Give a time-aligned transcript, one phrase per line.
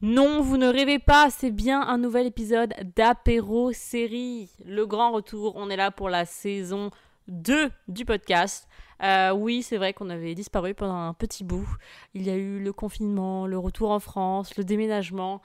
[0.00, 4.48] Non, vous ne rêvez pas, c'est bien un nouvel épisode d'Apéro Série.
[4.64, 6.92] Le grand retour, on est là pour la saison
[7.26, 8.68] 2 du podcast.
[9.02, 11.68] Euh, oui, c'est vrai qu'on avait disparu pendant un petit bout.
[12.14, 15.42] Il y a eu le confinement, le retour en France, le déménagement.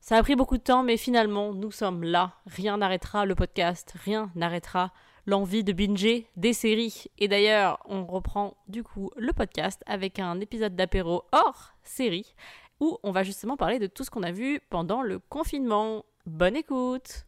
[0.00, 2.34] Ça a pris beaucoup de temps, mais finalement, nous sommes là.
[2.44, 4.92] Rien n'arrêtera le podcast, rien n'arrêtera
[5.24, 7.06] l'envie de binger des séries.
[7.18, 12.34] Et d'ailleurs, on reprend du coup le podcast avec un épisode d'apéro hors série
[12.80, 16.04] où on va justement parler de tout ce qu'on a vu pendant le confinement.
[16.26, 17.24] Bonne écoute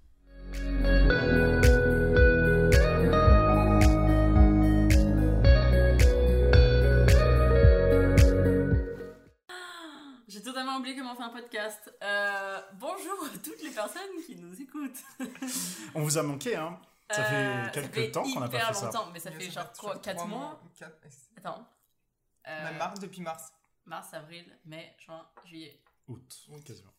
[10.28, 11.92] J'ai totalement oublié comment faire un podcast.
[12.04, 14.98] Euh, bonjour à toutes les personnes qui nous écoutent.
[15.94, 16.78] On vous a manqué, hein
[17.10, 19.10] Ça fait Euh, quelques fait temps qu'on n'a pas fait longtemps, ça.
[19.12, 20.94] mais ça fait Ouais, genre fait trois 4 mois quatre-
[21.36, 21.66] Attends.
[22.46, 23.52] Euh, Même mars, depuis mars.
[23.90, 25.78] Mars, avril, mai, juin, juillet.
[26.08, 26.92] Août, quasiment.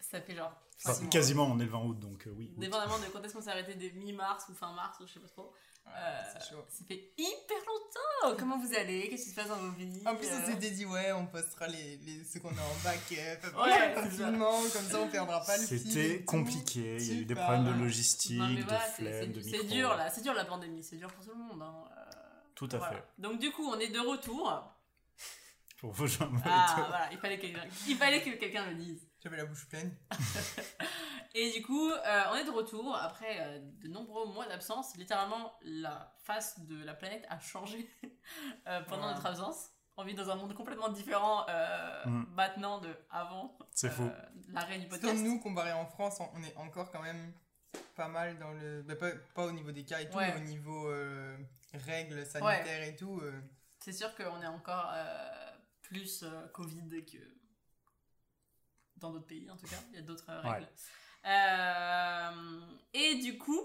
[0.00, 0.52] Ça fait genre.
[0.82, 1.10] Enfin, six mois.
[1.10, 2.50] quasiment, on est le 20 août, donc euh, oui.
[2.52, 2.58] août.
[2.58, 5.20] Dépendamment de quand est-ce qu'on s'est arrêté, des mi-mars ou fin mars, ou je sais
[5.20, 5.52] pas trop.
[5.86, 6.64] Ouais, Euh, c'est chaud.
[6.68, 9.08] Ça fait hyper longtemps Comment vous allez?
[9.08, 10.02] Qu'est-ce qui se passe dans vos vies?
[10.06, 12.82] En plus, on Euh, s'était dit, ouais, on postera les, les, ceux qu'on a en
[12.84, 17.20] bac euh, Ouais, confinement, comme ça on perdra pas le C'était compliqué, il y a
[17.20, 20.10] eu des problèmes de logistique, non, mais de voilà, c'est- flemme, c'est de dur là,
[20.10, 21.62] c'est dur la pandémie, c'est dur pour tout le monde.
[21.62, 21.84] hein.
[21.96, 22.10] Euh,
[22.54, 22.96] Tout à voilà.
[22.96, 23.04] fait.
[23.18, 24.62] Donc du coup, on est de retour.
[25.80, 27.46] Pour vos jambes et Ah voilà, il fallait, que
[27.88, 29.08] il fallait que quelqu'un le dise.
[29.22, 29.94] J'avais la bouche pleine.
[31.34, 34.96] Et du coup, euh, on est de retour après euh, de nombreux mois d'absence.
[34.96, 37.88] Littéralement, la face de la planète a changé
[38.66, 39.14] euh, pendant Ouais.
[39.14, 39.68] notre absence.
[39.96, 42.26] On vit dans un monde complètement différent euh, Mm.
[42.34, 44.10] maintenant de avant C'est euh, fou.
[44.48, 45.14] l'arrêt du podcast.
[45.14, 47.32] que nous, comparé en France, on- est encore quand même
[47.94, 48.82] pas mal dans le.
[48.82, 50.32] bah, pas, pas au niveau des cas et tout, Ouais.
[50.34, 51.36] mais au niveau euh,
[51.86, 53.20] règles sanitaires et tout.
[53.22, 53.40] euh,
[53.80, 55.28] C'est sûr qu'on est encore euh,
[55.90, 57.18] plus euh, Covid que
[58.96, 59.76] dans d'autres pays, en tout cas.
[59.90, 60.68] Il y a d'autres euh, règles.
[61.24, 62.60] Euh,
[62.94, 63.60] et du coup,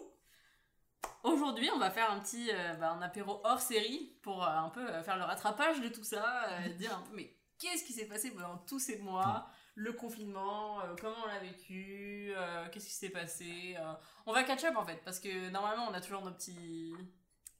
[1.24, 5.18] aujourd'hui, on va faire un petit bah, un apéro hors série pour un peu faire
[5.18, 8.80] le rattrapage de tout ça, dire un peu, mais qu'est-ce qui s'est passé pendant tous
[8.80, 9.50] ces mois?
[9.76, 13.76] Le confinement, euh, comment on l'a vécu, euh, qu'est-ce qui s'est passé.
[13.78, 13.94] euh.
[14.26, 16.94] On va catch up en fait, parce que normalement on a toujours nos petits.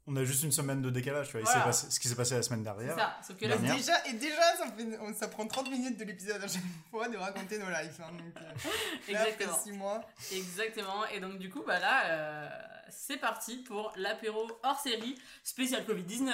[0.08, 1.42] On a juste une semaine de décalage, tu vois.
[1.42, 1.60] il Voilà.
[1.62, 2.96] s'est passé- ce qui s'est passé la semaine dernière.
[2.96, 3.76] ça, sauf que là, Dernière.
[3.76, 6.62] Déjà, et déjà, ça, fait- on- ça prend 30 minutes de l'épisode à chaque
[6.92, 8.00] fois de raconter nos lives.
[8.00, 8.40] hein, donc, euh,
[9.12, 9.58] là, après Exactement.
[9.64, 10.02] 6 mois.
[10.32, 11.06] Exactement.
[11.08, 12.50] Et donc, du coup, bah là, euh,
[12.90, 16.34] c'est parti pour l'apéro hors série spécial Covid-19.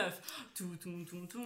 [0.53, 1.41] Tout, tout, tout, tout.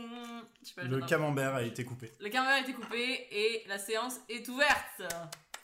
[0.75, 2.11] Pas, Le camembert a été coupé.
[2.19, 5.03] le caméra a été coupé et la séance est ouverte.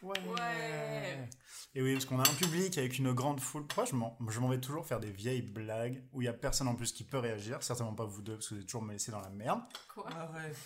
[0.02, 0.18] Ouais.
[0.28, 1.30] Ouais.
[1.76, 3.66] Et oui, parce qu'on a un public avec une grande foule.
[3.68, 6.34] Pourquoi je m'en, je m'en vais toujours faire des vieilles blagues où il y a
[6.34, 8.82] personne en plus qui peut réagir Certainement pas vous deux, parce que vous êtes toujours
[8.82, 9.62] me laissé dans la merde.
[9.94, 10.08] Quoi?
[10.12, 10.58] Arrête.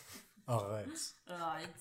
[0.47, 1.15] Arrête.
[1.27, 1.73] Arrête.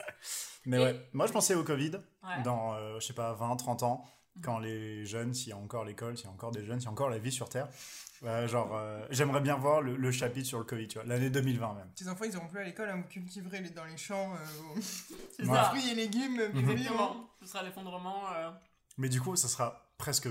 [0.67, 2.43] Mais Et- ouais, moi je pensais au Covid Ouais.
[2.45, 4.05] dans, euh, je sais pas, 20, 30 ans,
[4.43, 6.87] quand les jeunes, s'il y a encore l'école, s'il y a encore des jeunes, s'il
[6.87, 7.69] y a encore la vie sur Terre.
[8.23, 11.29] Ouais, genre, euh, j'aimerais bien voir le, le chapitre sur le Covid, tu vois, l'année
[11.29, 11.91] 2020 même.
[11.95, 15.45] Tes enfants, ils auront plus à l'école à vous cultiver les- dans les champs euh,
[15.47, 15.59] Ouais.
[15.65, 16.41] fruits et légumes.
[16.55, 16.73] Mhm.
[16.75, 17.29] vivants.
[17.45, 18.33] Ce sera l'effondrement.
[18.33, 18.51] euh,
[18.99, 20.29] Mais du coup, ça sera presque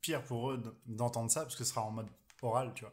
[0.00, 2.08] pire pour eux d'entendre ça, parce que ce sera en mode
[2.42, 2.92] oral, tu vois.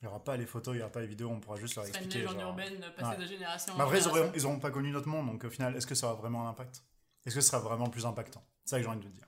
[0.00, 1.74] Il n'y aura pas les photos, il n'y aura pas les vidéos, on pourra juste
[1.74, 2.26] leur Ce sera une expliquer.
[2.26, 3.16] légende urbaine passée Ouais.
[3.16, 4.32] de génération en génération.
[4.34, 6.50] ils auront pas connu notre monde, donc au final, est-ce que ça aura vraiment un
[6.50, 6.82] impact?
[7.26, 8.44] Est-ce que ce sera vraiment plus impactant?
[8.64, 9.26] C'est ça que j'ai envie de te dire.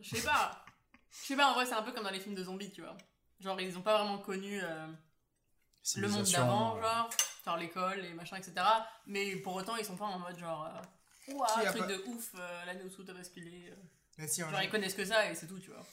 [0.00, 0.64] Je sais pas.
[1.10, 2.80] Je sais pas, en vrai, c'est un peu comme dans les films de zombies, tu
[2.82, 2.96] vois.
[3.40, 4.86] Genre, ils ont pas vraiment connu euh,
[5.96, 7.10] le monde d'avant, euh, genre,
[7.44, 8.54] genre l'école et machin, etc.
[9.06, 10.80] Mais pour autant, ils sont pas en mode genre, euh,
[11.42, 13.72] a truc pas- de ouf, euh, l'année où tout a basculé.
[14.18, 15.84] Mais si, un Genre, ils connaissent que ça et c'est tout, tu vois.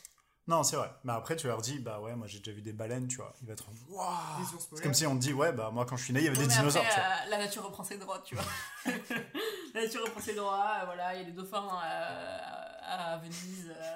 [0.48, 0.90] Non, c'est vrai.
[1.04, 3.34] Mais après, tu leur dis, bah ouais, moi j'ai déjà vu des baleines, tu vois.
[3.42, 5.98] Il va être en waouh C'est comme si on te dit, ouais, bah moi quand
[5.98, 7.10] je suis né, il y avait Ouais, des dinosaures, après, tu vois.
[7.10, 8.46] euh, la nature reprend ses droits, tu vois.
[9.74, 12.38] la nature reprend ses droits, euh, voilà, il y a des dauphins euh,
[12.82, 13.72] à, Venise.
[13.76, 13.96] euh.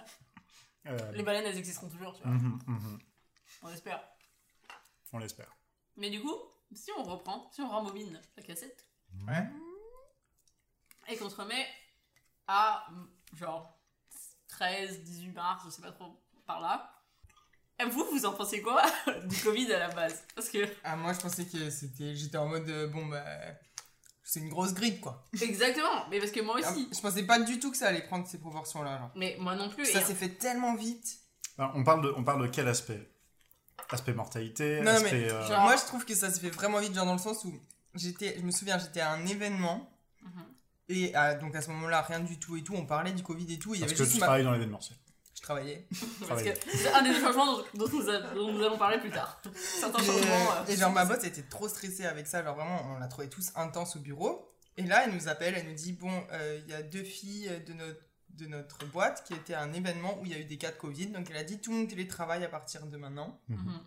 [0.88, 2.32] Euh, Les baleines, elles existeront toujours, tu vois.
[2.32, 3.00] mhm, mhm.
[3.62, 4.04] On espère.
[5.14, 5.56] On l'espère.
[5.96, 6.36] Mais du coup,
[6.74, 8.86] si on reprend, si on rembobine la cassette,
[9.28, 9.48] Ouais.
[11.08, 11.66] Et qu'on se remet
[12.48, 13.78] à mm, genre
[14.50, 16.92] 13, 18 mars, je sais pas trop par là.
[17.80, 18.84] Et vous, vous en pensez quoi
[19.26, 20.24] du Covid à la base?
[20.36, 22.16] Parce que Ah, moi, je pensais que c'était.
[22.16, 23.24] J'étais en mode, euh, bon, bah.
[24.24, 25.26] C'est une grosse grippe, quoi.
[25.42, 26.88] exactement, mais parce que moi Ah, aussi.
[26.94, 28.98] Je pensais pas du tout que ça allait prendre ces proportions-là.
[29.00, 29.12] genre.
[29.16, 29.86] Mais moi non plus.
[29.86, 31.18] Ça s'est fait tellement vite.
[31.58, 33.12] Alors, on, parle de, on parle de quel aspect?
[33.90, 36.50] Aspect mortalité Non, non, aspect, mais euh, genre- moi, je trouve que ça s'est fait
[36.52, 37.60] vraiment vite, genre dans le sens où
[37.96, 38.38] j'étais.
[38.38, 39.92] Je me souviens, j'étais à un événement.
[40.92, 40.98] Mhm.
[40.98, 42.74] Et euh, donc à ce moment-là, rien du tout et tout.
[42.76, 43.74] On parlait du Covid et tout.
[43.74, 44.98] et Il y Parce avait que juste tu ma- travailles dans l'événementiel.
[45.36, 45.88] Je travaillais.
[46.28, 49.10] Parce que c'est un des changements dont, dont nous, a- dont nous allons parler plus
[49.10, 49.42] tard.
[49.56, 50.52] Certains Et, changements.
[50.52, 53.28] euh, et genre ma boss était trop stressée avec ça, genre vraiment on l'a trouvé
[53.30, 54.48] tous intense au bureau.
[54.78, 57.52] Et là, elle nous appelle, elle nous dit Bon, euh, il y a deux filles
[57.68, 58.00] de notre,
[58.30, 60.72] de notre boîte qui étaient à un événement où il y a eu des cas
[60.72, 61.08] de Covid.
[61.08, 63.40] Donc elle a dit Tout le monde télétravaille à partir de maintenant.
[63.50, 63.80] Mhm.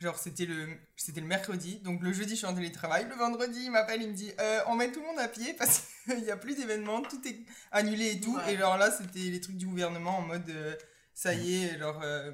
[0.00, 0.66] Genre, c'était le,
[0.96, 1.76] c'était le mercredi.
[1.80, 3.06] Donc le jeudi, je suis en télétravail.
[3.08, 5.52] Le vendredi, il m'appelle, il me dit Euh, On met tout le monde à pied
[5.54, 7.38] parce qu'il n'y a plus d'événements, tout est
[7.70, 8.34] annulé et tout.
[8.36, 8.54] Ouais.
[8.54, 10.74] Et genre là, c'était les trucs du gouvernement en mode euh,
[11.12, 12.00] Ça y est, genre.
[12.02, 12.32] euh,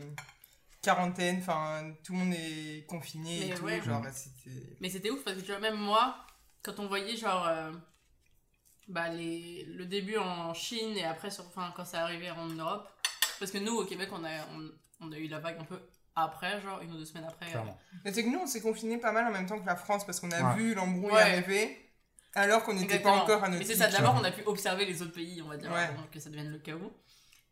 [0.83, 3.83] quarantaine, enfin tout le monde est confiné et tout, ouais.
[3.83, 6.25] genre c'était Mais c'était ouf parce que tu vois, même moi,
[6.63, 7.73] quand on voyait genre euh,
[8.87, 12.89] bah, les, le début en Chine et après, sur, quand ça arrivait en Europe,
[13.41, 14.71] parce que nous au Québec, on a, on,
[15.01, 15.81] on a eu la vague un peu
[16.17, 17.47] après, genre une ou deux semaines après.
[17.51, 17.79] Clairement.
[18.05, 20.05] Mais c'est que nous, on s'est confinés pas mal en même temps que la France
[20.05, 20.57] parce qu'on a Ouais.
[20.57, 21.21] vu l'embrouille Ouais.
[21.21, 21.83] arriver
[22.35, 24.85] alors qu'on n'était pas encore à notre Mais c'est ça, d'abord on a pu observer
[24.87, 25.85] les autres pays, on va dire, Ouais.
[25.85, 26.93] avant que ça devienne le chaos.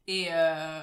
[0.07, 0.83] Et, euh,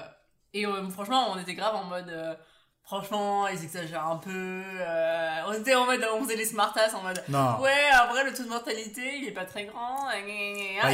[0.54, 2.38] et euh, franchement, on était grave en mode.
[2.84, 4.30] Franchement, ils exagèrent un peu.
[4.32, 6.04] euh, on était en mode.
[6.14, 7.22] On faisait les smartasses en mode.
[7.28, 7.60] Non.
[7.60, 10.06] Ouais, après le taux de mortalité, il est pas très grand.
[10.08, 10.28] Ah, il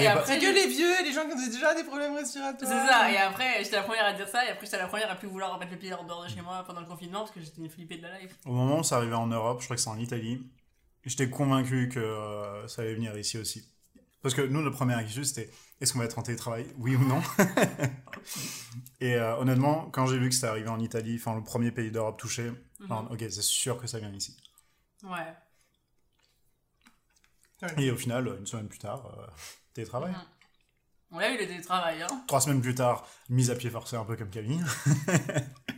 [0.02, 2.70] et pas- après, C'est que les vieux, les gens qui ont déjà des problèmes respiratoires.
[2.70, 5.10] C'est ça, et après, j'étais la première à dire ça, et après, j'étais la première
[5.10, 7.30] à plus vouloir remettre le pied en dehors de chez moi pendant le confinement parce
[7.32, 8.32] que j'étais une flippée de la life.
[8.46, 10.40] Au moment où ça arrivait en Europe, je crois que c'est en Italie,
[11.04, 13.66] j'étais convaincu que euh, ça allait venir ici aussi.
[14.22, 15.50] Parce que nous, notre première inquiétude, c'était
[15.80, 17.22] est-ce qu'on va être en télétravail, oui ou non?
[19.00, 21.90] Et euh, honnêtement, quand j'ai vu que c'était arrivé en Italie, enfin le premier pays
[21.90, 23.08] d'Europe touché, Mhm.
[23.10, 24.36] ok, c'est sûr que ça vient ici.
[25.04, 25.34] Ouais.
[27.76, 29.26] Et au final, une semaine plus tard, euh,
[29.74, 30.12] télétravail.
[30.12, 30.22] Mhm.
[31.10, 32.24] On a eu le télétravail, hein.
[32.26, 34.62] Trois semaines plus tard, mise à pied forcé un peu comme Camille.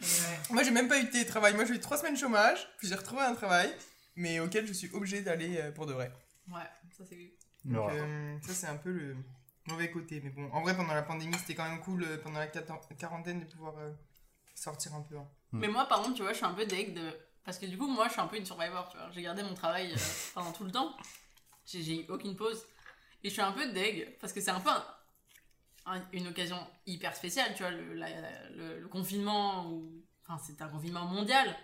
[0.00, 0.38] Ouais.
[0.50, 1.54] Moi, j'ai même pas eu de télétravail.
[1.54, 3.70] Moi, j'ai eu trois semaines de chômage, puis j'ai retrouvé un travail,
[4.16, 6.10] mais auquel je suis obligée d'aller euh, pour de vrai.
[6.48, 6.62] Ouais,
[6.96, 7.34] ça c'est.
[7.64, 8.02] Donc, voilà.
[8.02, 9.16] euh, ça, c'est un peu le
[9.66, 10.20] mauvais côté.
[10.22, 13.40] Mais bon, en vrai, pendant la pandémie, c'était quand même cool, euh, pendant la quarantaine,
[13.40, 13.90] de pouvoir euh,
[14.54, 15.16] sortir un peu.
[15.16, 15.28] hein.
[15.52, 17.10] Mais moi, par contre, tu vois, je suis un peu deg de.
[17.44, 19.10] Parce que du coup, moi, je suis un peu une survivor, tu vois.
[19.10, 19.96] J'ai gardé mon travail euh,
[20.34, 20.96] pendant tout le temps.
[21.66, 22.64] J'ai eu aucune pause.
[23.22, 24.84] Et je suis un peu deg parce que c'est un peu un-
[25.86, 29.66] un- une occasion hyper spéciale, tu vois, le, la- le- le confinement.
[29.70, 30.02] Où...
[30.26, 31.54] Enfin, c'était un confinement mondial.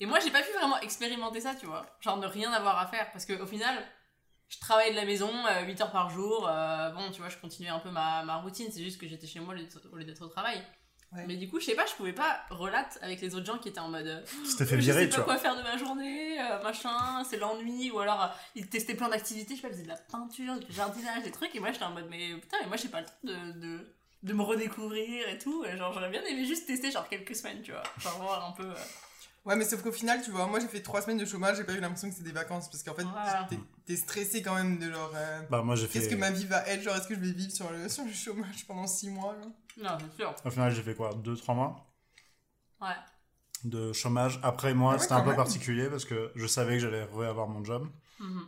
[0.00, 1.86] Et moi, j'ai pas pu vraiment expérimenter ça, tu vois.
[2.00, 3.10] Genre, ne rien avoir à faire.
[3.12, 3.84] Parce qu'au final,
[4.52, 5.30] je travaillais de la maison
[5.66, 6.46] 8 heures par jour.
[6.48, 8.68] euh, bon, tu vois, je continuais un peu ma, ma routine.
[8.70, 10.62] C'est juste que j'étais chez moi au lieu d'être- au travail.
[11.14, 11.24] Ouais.
[11.26, 13.68] Mais du coup, je sais pas, je pouvais pas relate avec les autres gens qui
[13.68, 14.06] étaient en mode.
[14.06, 17.22] euh, C'était fait je virer, sais tu pas quoi faire de ma journée, euh, machin,
[17.28, 19.88] c'est l'ennui, ou alors euh, ils testaient plein d'activités, je sais pas, ils faisaient de
[19.88, 22.78] la peinture, du jardinage, des trucs, et moi j'étais en mode, mais putain, mais moi
[22.78, 26.46] j'ai pas le temps de, de, de me redécouvrir et tout, genre j'aurais bien aimé
[26.46, 28.70] juste tester genre quelques semaines, tu vois, genre voir un peu.
[28.70, 28.74] euh,
[29.44, 31.64] Ouais, mais sauf qu'au final, tu vois, moi, j'ai fait trois semaines de chômage, j'ai
[31.64, 33.48] pas eu l'impression que c'était des vacances, parce qu'en fait, Voilà.
[33.86, 35.10] t'es- stressé quand même de genre.
[35.16, 35.98] euh, Bah, moi, j'ai fait.
[35.98, 38.04] Qu'est-ce que ma vie va être Genre, est-ce que je vais vivre sur le, sur
[38.04, 39.46] le chômage pendant six mois là
[39.82, 40.34] Non, c'est sûr.
[40.44, 41.86] Au final, j'ai fait quoi 2-3 mois?
[42.80, 42.88] Ouais.
[43.64, 44.40] de chômage.
[44.42, 45.36] Après, moi, Ah ouais, c'était un peu même.
[45.36, 47.86] particulier parce que je savais que j'allais re-avoir mon job.
[48.18, 48.46] Mhm.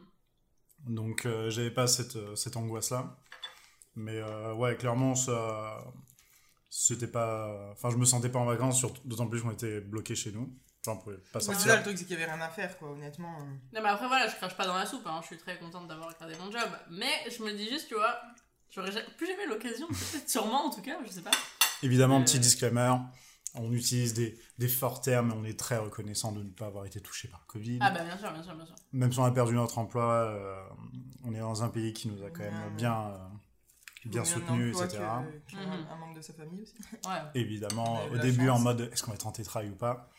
[0.86, 3.16] Donc, euh, j'avais pas cette, euh, cette angoisse-là.
[3.96, 5.84] Mais euh, ouais, clairement, ça.
[6.68, 7.70] C'était pas.
[7.72, 10.52] Enfin, je me sentais pas en vacances, surtout- d'autant plus qu'on était bloqués chez nous.
[10.84, 11.62] Genre, on pouvait pas sortir.
[11.66, 13.38] ça le truc, c'est qu'il y avait rien à faire, quoi, honnêtement.
[13.40, 13.44] euh.
[13.72, 15.88] Non, mais après, voilà, je crache pas dans la soupe, hein, je suis très contente
[15.88, 18.20] d'avoir gardé mon job, mais je me dis juste, tu vois,
[18.70, 21.30] j'aurais ja- plus jamais l'occasion, peut-être sûrement en tout cas, je sais pas.
[21.82, 22.24] Évidemment, Euh.
[22.24, 22.94] petit disclaimer.
[23.56, 26.86] On utilise des, des forts termes, mais on est très reconnaissant de ne pas avoir
[26.86, 27.78] été touché par le Covid.
[27.80, 28.74] Ah bah bien sûr, bien sûr, bien sûr.
[28.92, 30.60] Même si on a perdu notre emploi, euh,
[31.24, 33.18] on est dans un pays qui nous a quand même bien, euh,
[34.06, 34.98] bien emploi etc.
[35.48, 35.86] que- Mhm.
[35.88, 36.74] un membre de sa famille aussi.
[37.06, 37.22] Ouais.
[37.36, 40.10] Évidemment, au début, en mode est-ce qu'on va être en télétravail ou pas?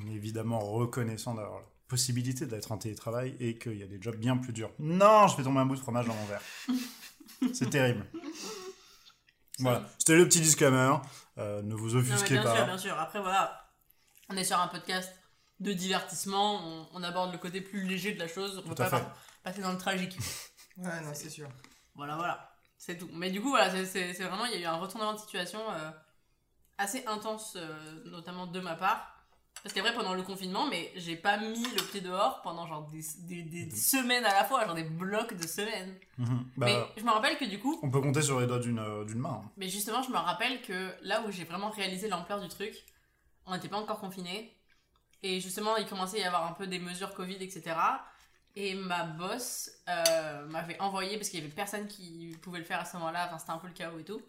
[0.00, 4.00] On est évidemment reconnaissant d'avoir la possibilité d'être en télétravail et qu'il y a des
[4.00, 4.70] jobs bien plus durs.
[4.78, 6.42] Non, je fais tomber un bout de fromage dans mon verre.
[7.54, 8.04] C'est terrible.
[9.60, 10.94] Voilà, c'était le petit disclaimer.
[11.38, 12.64] Euh, ne vous Non, mais offusquez bien sûr, pas.
[12.64, 12.98] bien sûr.
[12.98, 13.68] Après, voilà,
[14.28, 15.12] on est sur un podcast
[15.60, 18.88] de divertissement, on, on aborde le côté plus léger de la chose, on à pas
[18.90, 19.04] fait.
[19.42, 20.16] passer dans le tragique.
[20.80, 21.48] Ouais, non, c'est sûr.
[21.96, 23.08] Voilà, voilà, c'est tout.
[23.12, 25.90] Mais du coup, voilà, c'est vraiment, il y a eu un retournement de situation euh,
[26.78, 29.17] assez intense, euh, notamment de ma part.
[29.62, 33.02] Parce qu'après, pendant le confinement, mais j'ai pas mis le pied dehors pendant genre des,
[33.20, 35.94] des, des semaines à la fois, genre des blocs de semaines.
[36.16, 36.46] Mhm.
[36.56, 38.78] Bah, Mais je me rappelle que du coup, On peut compter sur les doigts d'une
[38.78, 39.42] euh, main.
[39.56, 42.74] Mais justement, je me rappelle que là où j'ai vraiment réalisé l'ampleur du truc,
[43.46, 44.54] on n'était pas encore confinés.
[45.22, 47.74] Et justement, il commençait à y avoir un peu des mesures Covid, etc.
[48.54, 52.80] Et ma boss euh, m'avait envoyé, parce qu'il y avait personne qui pouvait le faire
[52.80, 54.20] à ce moment-là, enfin c'était un peu le chaos et tout.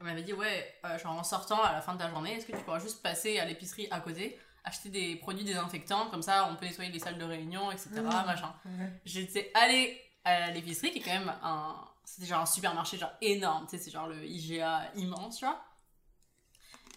[0.00, 2.46] Elle m'avait dit, ouais, euh, genre en sortant à la fin de ta journée, est-ce
[2.46, 6.48] que tu pourras juste passer à l'épicerie à côté, acheter des produits désinfectants, comme ça
[6.50, 7.88] on peut nettoyer les salles de réunion, etc.
[7.94, 8.02] Mmh.
[8.02, 8.52] Machin.
[8.64, 8.92] Ouais.
[9.06, 11.76] J'étais allée à l'épicerie, qui est quand même un.
[12.04, 15.64] C'était genre un supermarché, genre énorme, tu sais, c'est genre le IGA immense, tu vois.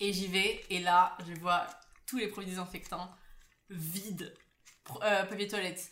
[0.01, 1.67] Et j'y vais, et là, je vois
[2.05, 3.09] tous les produits désinfectants
[3.69, 4.33] vides.
[5.03, 5.91] Euh, papier toilette,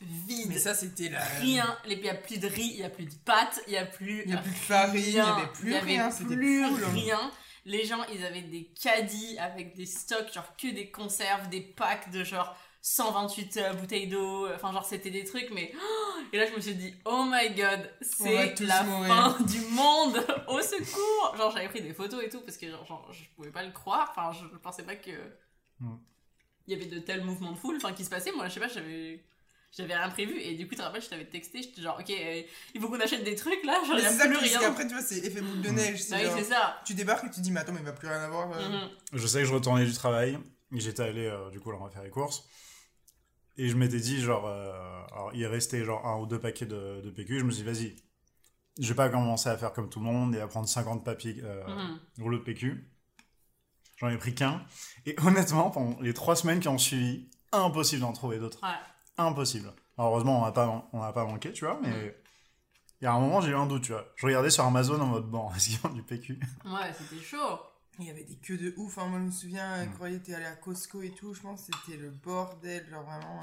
[0.00, 0.48] vide.
[0.48, 1.20] Mais ça, c'était la.
[1.20, 1.78] Rien.
[1.86, 3.84] Il n'y a plus de riz, il n'y a plus de pâtes, il n'y a
[3.84, 4.22] plus.
[4.22, 6.10] Il n'y a plus de farine, il n'y avait plus Il y avait rien.
[6.10, 7.30] C'était plus rien.
[7.64, 12.10] Les gens, ils avaient des caddies avec des stocks, genre que des conserves, des packs
[12.10, 14.48] de genre 128 euh, bouteilles d'eau.
[14.54, 15.72] Enfin, genre, c'était des trucs, mais.
[16.32, 19.14] Et là, je me suis dit, oh my god, c'est la mourir.
[19.14, 20.16] fin du monde
[20.48, 23.50] Au secours Genre, j'avais pris des photos et tout parce que genre, genre, je pouvais
[23.50, 24.08] pas le croire.
[24.10, 25.10] Enfin, je ne pensais pas que.
[25.80, 25.96] Mm.
[26.66, 28.32] Il y avait de tels mouvements de foule enfin, qui se passaient.
[28.32, 29.24] Moi, je sais pas, j'avais.
[29.76, 32.08] J'avais rien prévu et du coup, tu te rappelles, je t'avais texté, j'étais genre, ok,
[32.10, 32.42] euh,
[32.74, 34.58] il faut qu'on achète des trucs là, genre, il a c'est ça plus rien.
[34.60, 35.92] qu'après, tu vois, c'est effet boule de neige.
[35.92, 36.80] Bah c'est oui, genre- c'est ça.
[36.86, 38.50] Tu débarques et tu te dis, mais attends, mais il va plus rien avoir.
[38.52, 38.68] euh.
[38.68, 38.88] Mhm.
[39.12, 40.38] Je sais que je retournais du travail,
[40.72, 42.44] j'étais allé, euh, du coup, là, on va faire les courses.
[43.58, 44.72] Et je m'étais dit, genre, euh,
[45.12, 47.40] alors, il restait genre un ou deux paquets de, de PQ.
[47.40, 47.96] Je me suis dit, vas-y,
[48.80, 51.36] je vais pas commencer à faire comme tout le monde et à prendre 50 papiers,
[51.42, 52.00] euh, Mhm.
[52.20, 52.88] rouleaux de PQ.
[53.98, 54.64] J'en ai pris qu'un.
[55.06, 58.62] Et honnêtement, pendant les trois semaines qui ont suivi, impossible d'en trouver d'autres.
[58.62, 58.68] Ouais.
[59.18, 59.72] Impossible.
[59.96, 62.16] Alors, heureusement, on n'a pas, on n'a pas manqué, tu vois, mais
[63.00, 64.06] il y a un moment, j'ai eu un doute, tu vois.
[64.16, 67.58] Je regardais sur Amazon en mode, bon, est-ce qu'ils ont du PQ Ouais, c'était chaud.
[68.00, 68.96] Il y avait des queues de ouf.
[68.98, 69.06] hein.
[69.06, 69.90] Moi, je me souviens, Mm.
[69.98, 72.88] quand t'es allé à Costco et tout, je pense que c'était le bordel.
[72.88, 73.40] Genre vraiment.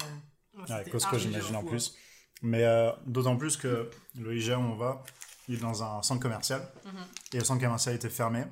[0.58, 1.94] euh, Ouais, Costco, j'imagine en fou, plus.
[2.42, 5.04] Mais euh, d'autant plus que le IGA où on va,
[5.48, 6.62] il est dans un centre commercial.
[6.86, 6.90] hein.
[6.92, 7.04] Mhm.
[7.34, 8.44] Et le centre commercial était fermé.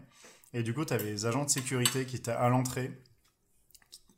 [0.52, 2.90] Et du coup, tu avais les agents de sécurité qui étaient à l'entrée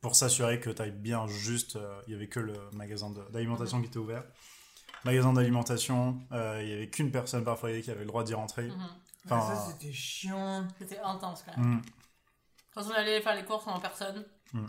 [0.01, 1.75] pour s'assurer que tu ailles bien juste.
[1.75, 4.23] euh, Il y avait que le magasin d'alimentation qui était ouvert.
[5.03, 8.33] Magasin d'alimentation, euh, il y avait qu'une personne par foyer qui avait le droit d'y
[8.33, 8.67] rentrer.
[8.67, 8.87] Mhm.
[9.25, 10.67] Enfin, ça, c'était chiant.
[10.79, 11.75] C'était intense quand même.
[11.75, 11.81] mm,
[12.73, 14.65] Quand on allait faire les courses en personne, Mm.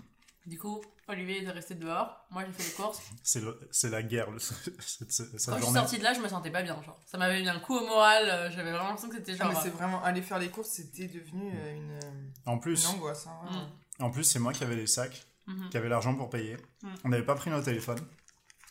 [0.47, 2.27] du coup, Olivier est resté dehors.
[2.31, 3.01] Moi, j'ai fait les courses.
[3.23, 6.51] c'est la guerre, le- cette, cette Quand je suis sortie de là, je me sentais
[6.51, 6.81] pas bien.
[6.83, 6.99] Genre.
[7.07, 8.29] Ça m'avait mis un coup au moral.
[8.29, 9.53] euh, J'avais vraiment l'impression que c'était Ah, genre.
[9.53, 10.03] mais c'est vraiment.
[10.03, 11.99] Aller faire les courses, c'était devenu euh, une,
[12.47, 13.27] angoisse.
[13.27, 13.69] hein.
[14.01, 15.71] En plus c'est moi qui avais les sacs, Mhm.
[15.71, 16.57] qui avait l'argent pour payer.
[17.05, 18.01] On n'avait pas pris nos téléphones.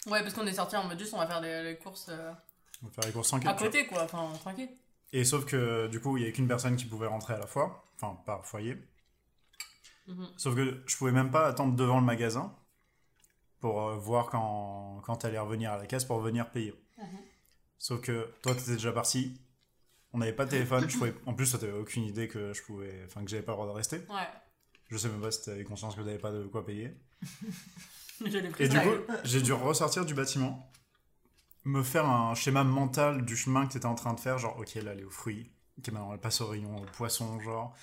[0.05, 2.31] Ouais, parce qu'on est sorti en mode juste, on va faire les, les courses euh,
[2.83, 4.03] On va faire les courses sans à côté, quoi.
[4.03, 4.69] Enfin, tranquille.
[5.11, 7.47] Et sauf que du coup, il y avait qu'une personne qui pouvait rentrer à la
[7.47, 8.77] fois, enfin par foyer.
[10.07, 10.27] Mhm.
[10.37, 12.55] Sauf que je pouvais même pas attendre devant le magasin
[13.59, 16.73] pour euh, voir quand, quand t'allais revenir à la caisse pour venir payer.
[16.97, 17.17] Mhm.
[17.79, 19.41] Sauf que toi, t'étais déjà parti.
[20.13, 20.87] On n'avait pas de téléphone.
[20.89, 21.13] je pouvais...
[21.25, 23.67] En plus, toi, t'avais aucune idée que je pouvais, enfin que j'avais pas le droit
[23.67, 23.97] de rester.
[24.09, 24.27] Ouais.
[24.89, 26.95] Je sais même pas si t'avais conscience que t'avais pas de quoi payer.
[28.59, 28.89] Et du coup,
[29.23, 30.71] j'ai dû ressortir du bâtiment,
[31.65, 34.73] me faire un schéma mental du chemin que t'étais en train de faire, genre ok
[34.75, 37.75] là elle est aux fruits, ok maintenant elle passe au rayon aux poissons, genre,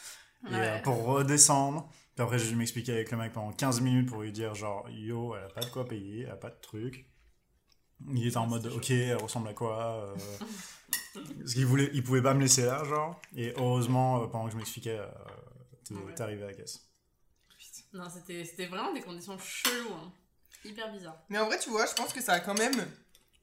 [0.50, 1.88] et euh, pour redescendre.
[2.16, 4.88] Puis après j'ai dû m'expliquer avec le mec pendant 15 minutes pour lui dire genre
[4.90, 7.06] yo elle a pas de quoi payer, elle a pas de truc.
[8.12, 10.16] Il était en mode ok elle ressemble à quoi euh,
[11.38, 13.20] Parce qu'il voulait, il pouvait pas me laisser là genre.
[13.36, 15.06] Et heureusement euh, pendant que je m'expliquais, euh,
[15.84, 16.14] t'es Ouais.
[16.14, 16.88] t'es arrivé à la caisse.
[17.94, 19.94] Non, c'était c'était vraiment des conditions cheloues.
[19.94, 20.12] hein.
[20.64, 21.16] Hyper bizarre.
[21.28, 22.74] Mais en vrai, tu vois, je pense que ça a quand même.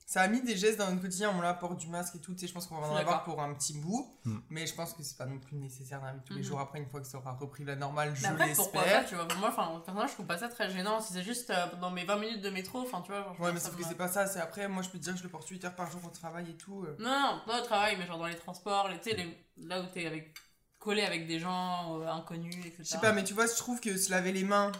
[0.07, 1.31] Ça a mis des gestes dans notre quotidien.
[1.33, 2.33] On là, porte du masque et tout.
[2.33, 4.13] Tu sais, je pense qu'on va en avoir pour un petit bout.
[4.25, 4.39] Mm.
[4.49, 6.45] Mais je pense que c'est pas non plus nécessaire de tous les Mhm.
[6.45, 6.59] jours.
[6.59, 9.05] Après, une fois que ça aura repris la normale, je pourquoi pas, l'espère.
[9.07, 9.25] tu vois.
[9.39, 10.99] Moi, enfin, personnellement, je trouve pas ça très gênant.
[10.99, 13.23] Si c'est juste euh, dans mes 20 minutes de métro, enfin, tu vois.
[13.23, 14.27] Genre, Ouais, mais sauf que c'est pas ça.
[14.27, 16.01] C'est après, moi, je peux te dire que je le porte 8 heures par jour
[16.03, 16.83] au travail et tout.
[16.83, 16.97] euh.
[16.99, 20.05] Non, non, pas au travail, mais genre dans les transports, les, les- là où t'es
[20.07, 20.35] avec,
[20.81, 22.75] collé avec des gens euh, inconnus, etc.
[22.79, 24.71] Je sais pas, mais tu vois, je trouve que se laver les mains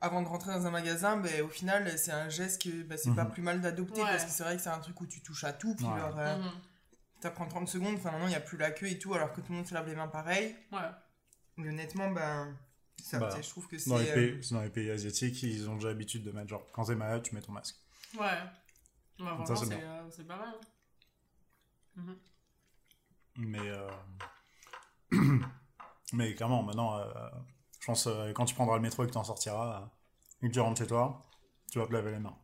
[0.00, 3.14] avant de rentrer dans un magasin, ben, au final, c'est un geste que ben, c'est
[3.14, 3.30] pas Mhm.
[3.32, 4.06] plus mal d'adopter Ouais.
[4.10, 5.74] parce que c'est vrai que c'est un truc où tu touches à tout.
[5.74, 5.98] Puis Ouais.
[5.98, 6.36] genre, euh,
[7.20, 7.96] ça prend 30 secondes.
[7.96, 9.66] Enfin, maintenant, il n'y a plus la queue et tout, alors que tout le monde
[9.66, 10.56] se lave les mains pareil.
[10.72, 10.78] Ouais.
[11.58, 12.56] Mais honnêtement, ben.
[13.02, 13.90] Ça, Bah, je trouve que c'est.
[13.90, 16.66] Dans les, euh, pays, dans les pays asiatiques, ils ont déjà l'habitude de mettre genre
[16.72, 17.76] quand t'es malade, tu mets ton masque.
[18.18, 18.26] Ouais.
[19.18, 20.54] Bah, c'est euh, pas mal.
[21.96, 22.16] Mhm.
[23.36, 23.88] Mais, euh,
[26.12, 27.04] mais clairement, maintenant, euh,
[27.80, 29.86] je pense euh, quand tu prendras le métro et que tu en sortiras, euh,
[30.46, 31.22] et que tu rentres chez toi,
[31.70, 32.36] tu vas te laver les mains.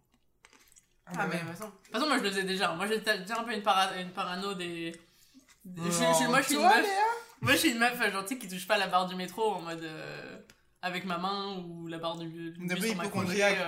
[1.07, 1.41] Ah, Ah, bah mais ouais.
[1.43, 2.73] de toute façon, de toute façon, moi je le faisais déjà.
[2.75, 4.93] Moi j'étais déjà un peu une, para- une parano des.
[5.65, 6.87] des- je- Non, je- moi je suis une meuf.
[7.43, 9.55] Moi je suis une meuf, genre, tu sais, qui touche pas la barre du métro
[9.55, 9.83] en mode.
[9.83, 10.39] euh,
[10.83, 13.59] avec ma main ou la barre du, du Un bus peu hypochondriaque.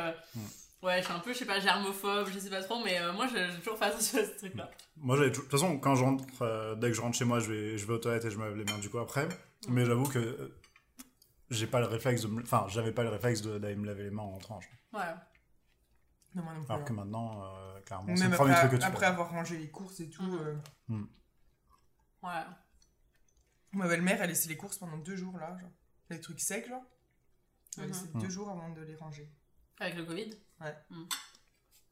[0.83, 3.13] Ouais, je suis un peu, je sais pas, germophobe, je sais pas trop, mais euh,
[3.13, 4.71] moi j'ai toujours fait attention à ce truc-là.
[4.97, 7.25] Moi, j'avais toujours- de toute façon, quand je rentre, euh, dès que je rentre chez
[7.25, 8.99] moi, je vais, je vais aux toilettes et je me lave les mains du coup
[8.99, 9.29] après.
[9.69, 10.61] Mais j'avoue que euh,
[11.51, 12.43] j'ai pas le réflexe de me...
[12.43, 14.61] Enfin, j'avais pas le réflexe de- d'aller me laver les mains en rentrant.
[14.61, 14.69] je.
[14.97, 15.05] Ouais.
[16.37, 16.71] Non, moi non plus.
[16.71, 16.85] Alors hein.
[16.85, 19.07] que maintenant, euh, clairement, c'est Même le premier après, truc que tu après fais.
[19.13, 20.23] avoir rangé les courses et tout.
[20.23, 20.39] Mhm.
[20.91, 21.03] euh,
[22.23, 22.45] Ouais.
[23.73, 25.57] Ma belle-mère, elle laissait les courses pendant deux jours là.
[25.61, 25.71] Genre.
[26.11, 26.83] Les trucs secs, genre.
[27.77, 27.89] Elle Mhm.
[27.89, 29.29] laissait deux jours avant de les ranger.
[29.81, 30.31] Avec le Covid?
[30.61, 30.75] Ouais.
[30.91, 31.05] Mm.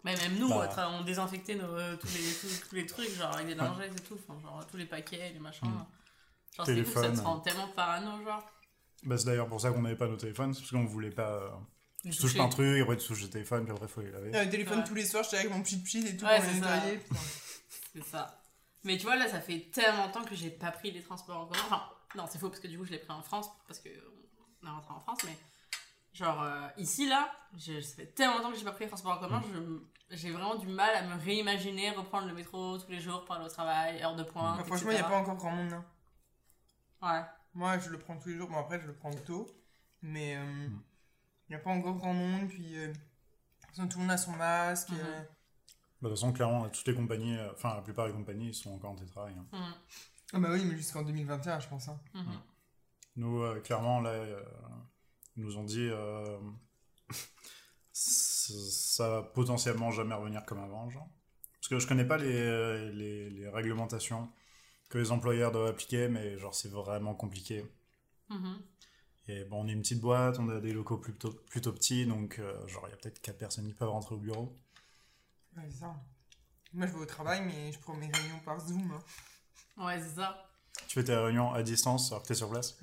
[0.05, 0.89] Mais même nous, Bah.
[0.93, 4.03] on désinfectait nos, euh, tous, les, tous, tous les trucs, genre avec des lingettes et
[4.03, 5.67] tout, enfin, genre tous les paquets, les machins.
[5.69, 5.73] Mm.
[5.73, 5.87] Genre,
[6.51, 7.15] c'est ça Téléphone.
[7.17, 8.45] te rend tellement parano, genre.
[9.03, 11.31] Bah, c'est d'ailleurs pour ça qu'on n'avait pas nos téléphones, c'est parce qu'on voulait pas.
[11.31, 11.51] euh,
[12.03, 12.45] Tu touches toucher.
[12.45, 14.31] de trucs, après tu touches le téléphone, puis après faut les laver.
[14.45, 14.85] Le téléphone Ouais.
[14.85, 16.75] tous les soirs, j'étais avec mon pchit pchit et tout Ouais, pour le c'est ça.
[16.77, 17.01] nettoyer.
[17.95, 18.41] C'est ça.
[18.85, 21.47] Mais tu vois, là, ça fait tellement longtemps que j'ai pas pris les transports en
[21.47, 21.61] commun.
[21.67, 21.83] Enfin,
[22.15, 23.89] non, c'est faux parce que du coup, je l'ai pris en France parce que
[24.63, 25.37] on est rentré en France, mais
[26.17, 29.13] genre euh, ici, là, je, ça fait tellement longtemps que j'ai pas pris les transports
[29.15, 33.01] en commun, je- j'ai vraiment du mal à me réimaginer reprendre le métro tous les
[33.01, 34.57] jours pour aller au travail, heure de pointe.
[34.59, 35.73] Bah, franchement, il n'y a pas encore grand monde.
[35.73, 35.85] hein.
[37.03, 37.23] Ouais.
[37.55, 38.49] Moi, je le prends tous les jours.
[38.49, 39.47] Bon, après, je le prends tôt.
[40.03, 40.39] Mais il
[40.71, 40.83] Mm.
[41.51, 42.49] n'y a pas encore grand monde.
[42.49, 44.91] Puis, euh, de toute façon, tout le monde a son masque.
[44.91, 44.99] Mhm.
[45.01, 45.21] euh.
[45.23, 45.23] Bah,
[46.03, 48.73] de toute façon, clairement, toutes les compagnies, euh, enfin la plupart des compagnies, ils sont
[48.75, 49.35] encore en télétravail.
[49.53, 49.75] hein.
[50.33, 51.89] Ah bah oui, mais jusqu'en 2021, je pense.
[51.89, 51.99] hein.
[52.15, 52.41] Mhm.
[53.17, 54.43] Nous, euh, clairement, là, euh,
[55.37, 56.39] ils nous ont dit euh,
[57.93, 61.09] ça va potentiellement jamais revenir comme avant, genre.
[61.61, 64.31] Parce que je connais pas les, les, les réglementations
[64.89, 67.65] que les employeurs doivent appliquer, mais genre c'est vraiment compliqué.
[68.29, 68.63] Mhm.
[69.29, 72.39] Et bon, on est une petite boîte, on a des locaux plutôt, plutôt petits, donc
[72.39, 74.57] euh, genre il y a peut-être 4 personnes qui peuvent rentrer au bureau.
[75.57, 75.97] Ouais, c'est ça.
[76.73, 78.93] Moi, je vais au travail, mais je prends mes réunions par Zoom.
[78.93, 79.85] hein.
[79.87, 80.49] Ouais, c'est ça.
[80.89, 82.79] Tu fais tes réunions à distance alors que t'es sur place?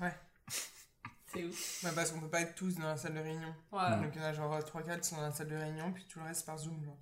[1.34, 1.82] C'est ouf.
[1.84, 3.54] Ouais, parce qu'on peut pas être tous dans la salle de réunion.
[3.72, 4.00] Ouais.
[4.02, 6.04] Donc, il y en a genre 3-4 qui sont dans la salle de réunion, puis
[6.06, 6.84] tout le reste par Zoom.
[6.84, 6.96] Genre.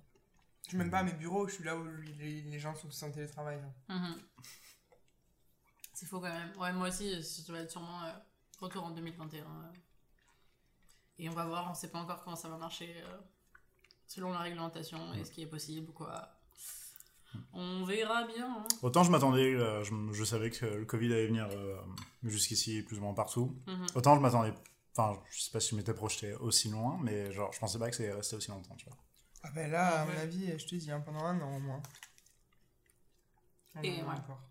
[0.63, 2.87] Je suis même pas à mes bureaux, je suis là où les, les gens sont
[2.87, 3.59] tous en télétravail.
[3.61, 3.97] genre.
[3.97, 4.21] Mhm.
[5.93, 6.51] C'est faux quand même.
[6.57, 8.11] Ouais, moi aussi, ça va être sûrement euh,
[8.59, 9.43] retour en 2021.
[9.45, 9.71] euh.
[11.19, 13.17] Et on va voir, on sait pas encore comment ça va marcher euh,
[14.07, 16.35] selon la réglementation et ce qui est possible ou quoi.
[17.53, 18.49] On verra bien.
[18.59, 18.67] hein.
[18.81, 21.79] Autant je m'attendais, euh, je, je savais que le Covid allait venir euh,
[22.23, 23.55] jusqu'ici plus ou moins partout.
[23.67, 23.85] Mhm.
[23.95, 24.53] Autant je m'attendais,
[24.95, 27.89] enfin je sais pas si je m'étais projeté aussi loin, mais genre je pensais pas
[27.89, 28.97] que ça allait rester aussi longtemps, tu vois.
[29.43, 30.13] Ah ben là, à Ouais.
[30.13, 31.81] mon avis, je te dis, hein, pendant un an au moins.
[33.83, 34.01] Et ouais.
[34.03, 34.41] encore.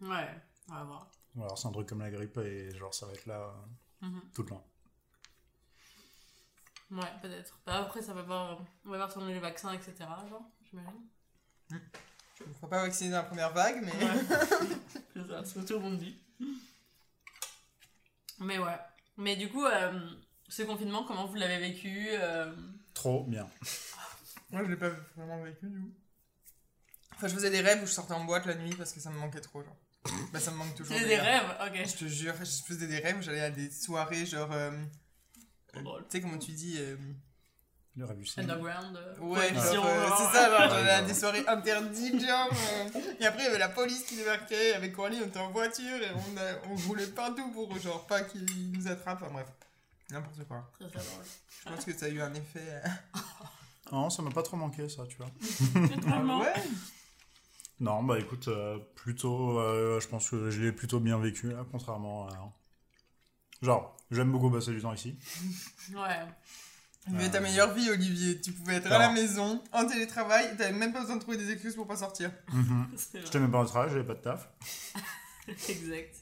[0.00, 0.28] Ouais,
[0.68, 1.10] on va voir.
[1.36, 3.40] Ou alors c'est un truc comme la grippe et genre ça va être là
[4.02, 4.20] euh, Mhm.
[4.34, 4.64] tout le temps.
[6.90, 7.58] Ouais, peut-être.
[7.66, 9.94] Bah, après, ça va voir, on va voir si on a les vaccins, etc.
[10.28, 11.08] Genre, j'imagine.
[12.38, 13.92] Je ne ferai pas vacciner dans la première vague, mais.
[15.14, 16.18] c'est ça, c'est ce que tout le monde dit.
[18.40, 18.78] Mais ouais.
[19.16, 20.00] Mais du coup, euh,
[20.48, 22.52] ce confinement, comment vous l'avez vécu euh,
[22.92, 23.48] Trop bien.
[24.50, 25.92] Moi, je l'ai pas vraiment vécu, du coup.
[27.14, 29.10] Enfin, je faisais des rêves où je sortais en boîte la nuit parce que ça
[29.10, 29.76] me manquait trop, genre.
[30.32, 30.94] Bah, ça me manque toujours.
[30.98, 31.86] C'était des rêves Ok.
[31.86, 34.50] Je te jure, je faisais des rêves où j'allais à des soirées, genre.
[34.52, 34.72] euh,
[35.74, 36.78] tu sais, comment tu dis.
[38.00, 38.40] Euh, Le.
[38.42, 38.96] Underground.
[38.96, 40.18] euh, Ouais, prohibition, genre, euh, genre.
[40.32, 42.48] c'est ça, genre, Ouais, des soirées interdites, genre.
[42.52, 45.50] euh, et après, il y avait la police qui débarquait, avec Coralie, on était en
[45.50, 49.46] voiture et on, a- on roulait partout pour, genre, pas qu'ils nous attrapent, enfin bref.
[50.10, 50.70] N'importe quoi.
[50.78, 51.24] Très très drôle.
[51.48, 52.60] Je pense que ça a eu un effet.
[52.60, 52.88] euh,
[53.92, 55.30] Non, ça m'a pas trop manqué ça, tu vois.
[55.96, 56.40] Étrangement.
[56.40, 56.52] ouais?
[57.80, 61.64] Non, bah écoute, euh, plutôt, euh, je pense que je l'ai plutôt bien vécu là,
[61.70, 62.52] contrairement à.
[63.62, 65.16] Genre, j'aime beaucoup passer du temps ici.
[65.94, 66.20] Ouais.
[67.04, 68.40] Tu vivais ta Euh, meilleure vie, Olivier.
[68.40, 71.50] Tu pouvais être à la maison, en télétravail, t'avais même pas besoin de trouver des
[71.50, 72.30] excuses pour pas sortir.
[72.52, 72.88] Mhm.
[73.14, 74.48] J'étais même pas au travail, j'avais pas de taf.
[75.68, 76.14] Exact.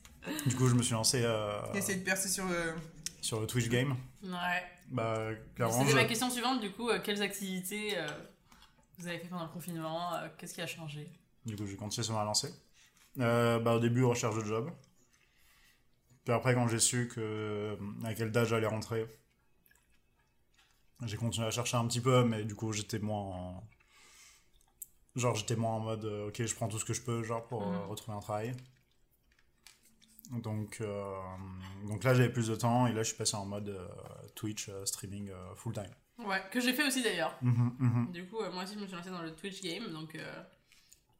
[0.47, 2.75] Du coup, je me suis lancé euh, Essayer de percer sur le.
[3.21, 3.97] sur le Twitch game.
[4.23, 4.63] Ouais.
[4.89, 8.07] Bah, clairement, C'était je- ma question suivante, du coup, euh, quelles activités euh,
[8.99, 11.09] vous avez fait pendant le confinement euh, Qu'est-ce qui a changé?
[11.47, 12.53] Du coup, j'ai continué sur ma lancée.
[13.21, 14.71] Euh, bah, au début, recherche de job.
[16.25, 19.07] Puis après, quand j'ai su que, euh, à quelle date j'allais rentrer,
[21.07, 23.65] j'ai continué à chercher un petit peu, mais du coup, j'étais moins en...
[25.15, 27.47] Genre, j'étais moins en mode, euh, ok, je prends tout ce que je peux, genre,
[27.47, 27.87] pour euh, Mhm.
[27.91, 28.55] retrouver un travail.
[30.31, 31.15] Donc, euh,
[31.87, 33.89] donc là, j'avais plus de temps, et là, je suis passé en mode euh,
[34.35, 35.91] Twitch euh, streaming euh, full time.
[36.19, 37.37] Ouais, que j'ai fait aussi d'ailleurs.
[37.43, 38.13] Mhm, mhm.
[38.13, 40.43] Du coup, euh, moi aussi, je me suis lancée dans le Twitch game, donc euh,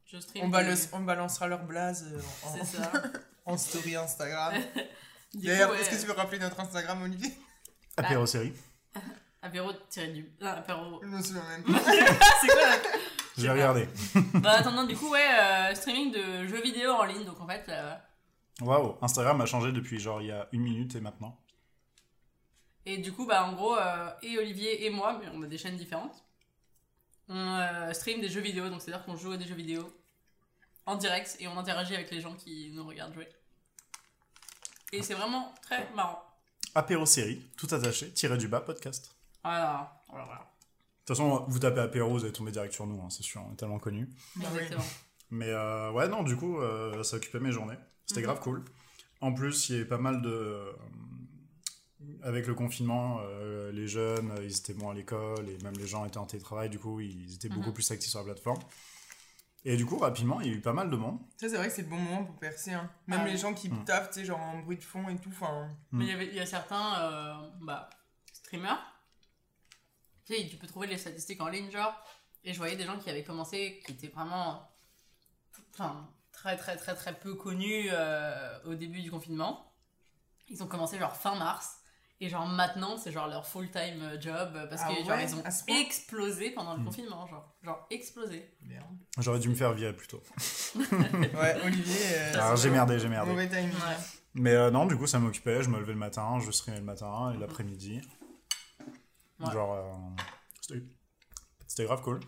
[0.05, 0.45] je stream.
[0.45, 2.91] On, balance- on balancera leur blaze euh, en, C'est ça.
[3.45, 4.53] en story Instagram.
[5.35, 7.31] D'ailleurs, ouais, est-ce que tu veux rappeler notre Instagram, Olivier?
[7.97, 8.53] Apéro série.
[9.43, 10.31] Apéro tiré du.
[10.41, 10.99] Ah, apéro.
[11.03, 11.63] Je me souviens même.
[11.67, 12.77] c'est quoi la...
[13.37, 13.87] J'ai regardé.
[14.35, 17.65] Bah, attendant, du coup, ouais, euh, streaming de jeux vidéo en ligne, donc en fait.
[17.67, 17.93] euh,
[18.61, 21.37] Waouh, Instagram a changé depuis genre il y a une minute et maintenant.
[22.85, 25.57] Et du coup, bah, en gros, euh, et Olivier et moi, mais on a des
[25.57, 26.23] chaînes différentes,
[27.27, 29.91] on euh, stream des jeux vidéo, donc c'est-à-dire qu'on joue à des jeux vidéo
[30.85, 33.27] en direct et on interagit avec les gens qui nous regardent jouer.
[34.91, 36.21] Et c'est vraiment très marrant.
[36.75, 39.15] Apéro série, tout attaché, tiré du bas podcast.
[39.43, 40.39] Voilà, voilà, voilà.
[40.41, 43.41] De toute façon, vous tapez apéro, vous allez tomber direct sur nous, hein, c'est sûr,
[43.47, 44.09] on est tellement connus.
[44.37, 44.45] Oui.
[44.45, 44.83] Exactement.
[45.31, 47.77] Mais euh, ouais, non, du coup, euh, ça occupait mes journées.
[48.05, 48.25] C'était Mhm.
[48.27, 48.63] grave cool.
[49.19, 50.29] En plus, il y avait pas mal de.
[50.29, 50.71] euh,
[52.21, 56.05] Avec le confinement, euh, les jeunes, ils étaient moins à l'école et même les gens
[56.05, 57.73] étaient en télétravail, du coup, ils étaient beaucoup Mhm.
[57.73, 58.59] plus actifs sur la plateforme.
[59.65, 61.19] Et du coup, rapidement, il y a eu pas mal de monde.
[61.37, 62.71] Ça, c'est vrai que c'est le bon moment pour percer.
[62.73, 62.89] Hein.
[63.07, 63.85] Même Ah les gens qui Mm.
[63.85, 65.29] taffent, tu sais, genre en bruit de fond et tout.
[65.29, 67.89] Enfin, Mais il y avait- il y a certains euh, bah,
[68.33, 68.81] streamers
[70.25, 71.93] Tu sais, tu peux trouver les statistiques en ligne, genre.
[72.43, 74.69] Et je voyais des gens qui avaient commencé, qui étaient vraiment.
[75.73, 79.71] Enfin, très, très, très, très peu connus euh, au début du confinement.
[80.49, 81.77] Ils ont commencé, genre, fin mars.
[82.19, 85.35] Et genre maintenant, c'est genre leur full-time euh, job euh, parce Ah que genre ils
[85.35, 85.43] ont
[85.81, 86.85] explosé pendant le Mm.
[86.85, 88.49] confinement, genre, genre explosé.
[88.61, 88.85] Merde.
[89.19, 90.23] J'aurais dû me faire virer plus tôt.
[90.75, 91.95] Ouais, Olivier.
[92.13, 93.31] euh, Alors j'ai merdé, j'ai merdé.
[93.31, 93.71] Mauvais timing.
[93.73, 93.97] Ouais.
[94.35, 95.63] Mais euh, non, du coup, ça m'occupait.
[95.63, 97.99] Je me levais le matin, je streamais le matin et l'après-midi.
[99.47, 99.53] Ouais.
[99.53, 100.23] Genre, euh,
[100.61, 100.85] c'était-
[101.67, 102.19] c'était grave cool.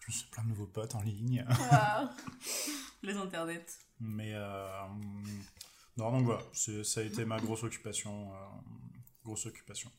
[0.00, 1.44] Je me suis plein de nouveaux potes en ligne.
[3.02, 3.66] Les internets.
[4.00, 4.86] Mais euh,
[5.96, 8.38] non, donc voilà, c'est- ça a été ma grosse occupation, euh,
[9.24, 9.90] grosse occupation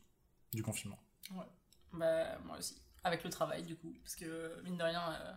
[0.53, 0.99] du confinement.
[1.93, 2.81] Bah, moi aussi.
[3.03, 3.93] Avec le travail, du coup.
[4.03, 5.33] Parce que, mine de rien, euh,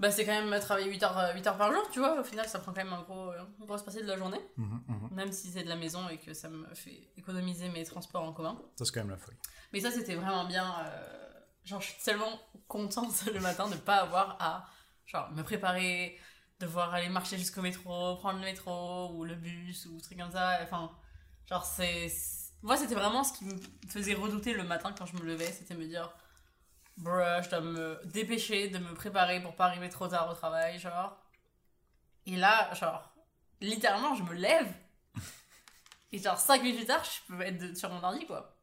[0.00, 2.18] bah, c'est quand même travailler 8 heures, euh, 8 heures par jour, tu vois.
[2.20, 4.40] Au final, ça prend quand même un gros, euh, une grosse partie de la journée.
[4.56, 5.08] Mhm, mhm.
[5.12, 8.32] Même si c'est de la maison et que ça me fait économiser mes transports en
[8.32, 8.60] commun.
[8.76, 9.36] Ça, c'est quand même la folie.
[9.72, 10.74] Mais ça, c'était vraiment bien.
[10.86, 11.16] euh,
[11.64, 14.66] Genre, je suis tellement contente le matin de pas avoir à
[15.06, 16.18] genre, me préparer,
[16.58, 20.58] devoir aller marcher jusqu'au métro, prendre le métro ou le bus ou truc comme ça.
[20.62, 20.90] Enfin,
[21.48, 22.10] genre, c'est-
[22.62, 23.56] Moi, c'était vraiment ce qui me
[23.88, 25.52] faisait redouter le matin quand je me levais.
[25.52, 26.10] C'était me dire,
[27.00, 30.78] bruh, je dois me dépêcher de me préparer pour pas arriver trop tard au travail,
[30.78, 31.16] genre.
[32.26, 33.12] Et là, genre,
[33.60, 34.72] littéralement, je me lève.
[36.12, 38.56] Et genre, 5 minutes plus tard, je peux être de- sur mon ordi, quoi.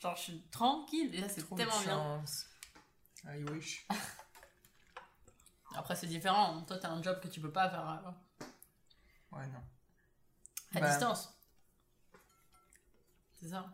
[0.00, 1.14] Genre, je suis tranquille.
[1.14, 2.24] Et là, c'est de tellement bien.
[3.34, 3.86] I wish.
[5.74, 6.62] Après, c'est différent.
[6.62, 8.12] Toi, t'as un job que tu peux pas faire
[9.32, 9.62] Ouais, non.
[10.74, 10.88] à Bah.
[10.90, 11.32] distance.
[13.40, 13.66] C'est ça.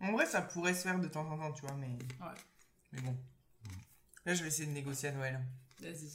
[0.00, 1.88] En vrai, ça pourrait se faire de temps en temps, tu vois, mais.
[2.20, 2.34] Ouais.
[2.92, 3.16] Mais bon.
[4.26, 5.40] Là, je vais essayer de négocier à Noël.
[5.80, 6.10] Vas-y.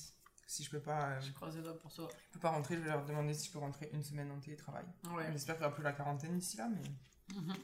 [0.48, 2.08] Si je peux pas, euh, Je croise les doigts pour toi.
[2.30, 4.39] je peux pas rentrer, je vais leur demander si je peux rentrer une semaine en
[4.39, 4.86] télétravail.
[5.06, 5.32] Ouais.
[5.32, 7.56] J'espère qu'il n'y aura plus la quarantaine d'ici là, mais Mhm.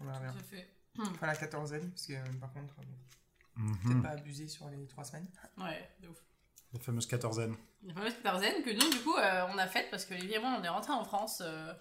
[0.00, 0.32] on verra bien.
[0.32, 0.70] Tout à fait.
[0.98, 2.82] Enfin, la quatorzaine, parce que euh, par contre, euh,
[3.56, 3.78] Mhm.
[3.82, 5.28] peut-être pas abuser sur les trois semaines.
[5.58, 6.18] Ouais, de ouf.
[6.72, 7.56] La fameuse quatorzaine.
[7.82, 10.38] La fameuse quatorzaine que nous, du coup, euh, on a faite parce que Olivier et
[10.38, 11.42] moi, on est rentrés en France.
[11.44, 11.74] euh,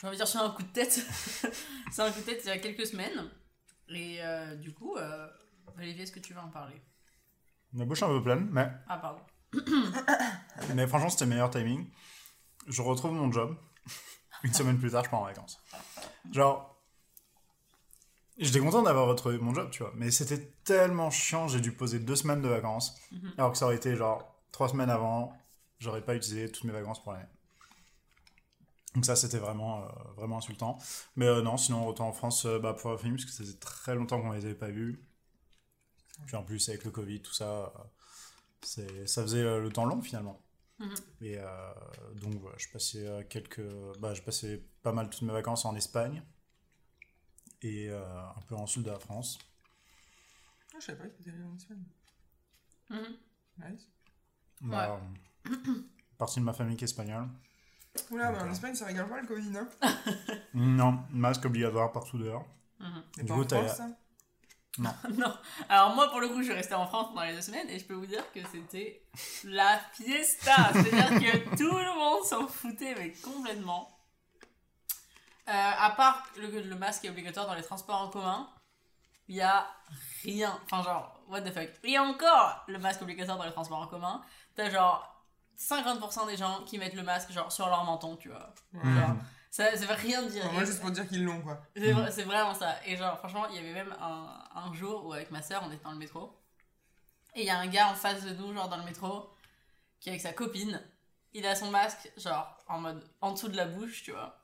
[0.00, 0.92] J'ai envie de dire sur un coup de tête.
[1.92, 3.30] c'est un coup de tête il y a quelques semaines.
[3.88, 5.28] Et euh, du coup, euh,
[5.80, 6.80] Olivier, est-ce que tu veux en parler?
[7.72, 9.20] Ma bouche est un peu pleine, mais, Ah, pardon.
[10.74, 11.88] mais franchement, c'était meilleur timing.
[12.66, 13.56] Je retrouve mon job.
[14.44, 15.58] Une semaine plus tard, je pars en vacances.
[16.32, 16.78] Genre,
[18.38, 21.98] j'étais content d'avoir retrouvé mon job, tu vois, mais c'était tellement chiant, j'ai dû poser
[21.98, 23.32] deux semaines de vacances, Mhm.
[23.38, 25.32] alors que ça aurait été genre trois semaines avant,
[25.78, 27.28] j'aurais pas utilisé toutes mes vacances pour l'année.
[28.94, 30.76] Donc ça, c'était vraiment, euh, vraiment insultant.
[31.16, 33.44] Mais euh, non, sinon, retour en France euh, bah, pour la famille, parce que ça
[33.44, 35.00] faisait très longtemps qu'on les avait pas vus.
[36.26, 37.68] Puis en plus, avec le Covid, tout ça, euh,
[38.62, 40.40] c'est, ça faisait euh, le temps long finalement.
[40.78, 40.94] Mhm.
[41.22, 41.72] Et euh,
[42.20, 43.62] donc, voilà, je passais quelques...
[43.98, 46.22] Bah, je passais pas mal toutes mes vacances en Espagne
[47.62, 48.02] et euh,
[48.36, 49.38] un peu en sud de la France.
[50.72, 51.84] Ah, je savais pas que t'étais allé en Espagne.
[52.90, 53.16] Mhm.
[53.58, 53.88] Nice.
[54.62, 55.00] Bah,
[56.18, 57.28] partie de ma famille qui est espagnole.
[58.10, 58.50] Oula, mais en.
[58.50, 59.68] Espagne, ça rigole pas le Covid, hein
[60.54, 62.46] Non, masque obligatoire partout dehors.
[62.78, 63.02] Mhm.
[63.16, 63.88] Mais Du pas coup, en t'as- France, ça?
[64.78, 65.34] non.
[65.68, 67.78] Alors moi, pour le coup, je suis restée en France pendant les deux semaines et
[67.78, 69.02] je peux vous dire que c'était
[69.44, 70.70] la fiesta.
[70.72, 73.96] C'est-à-dire que tout le monde s'en foutait, mais complètement.
[75.48, 78.48] Euh, à part le, le masque est obligatoire dans les transports en commun,
[79.26, 79.66] il y a
[80.22, 80.58] rien.
[80.64, 81.68] Enfin, genre, what the fuck.
[81.82, 84.22] Et encore, le masque obligatoire dans les transports en commun,
[84.54, 85.24] t'as genre
[85.58, 88.54] 50% des gens qui mettent le masque genre sur leur menton, tu vois.
[88.72, 89.16] Genre,
[89.50, 90.44] ça, ça veut rien dire.
[90.44, 91.60] Enfin, moi, juste pour dire qu'ils l'ont, quoi.
[91.76, 92.76] C'est vrai- c'est vraiment ça.
[92.86, 95.70] Et genre, franchement, il y avait même un, un jour où, avec ma soeur, on
[95.72, 96.36] était dans le métro.
[97.34, 99.30] Et il y a un gars en face de nous, genre dans le métro,
[100.00, 100.80] qui est avec sa copine.
[101.32, 104.40] Il a son masque, genre, en mode en dessous de la bouche, tu vois.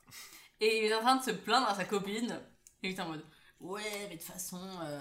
[0.61, 2.40] Et il est en train de se plaindre à sa copine.
[2.83, 3.25] Et il est en mode
[3.59, 5.01] Ouais, mais de toute façon, euh,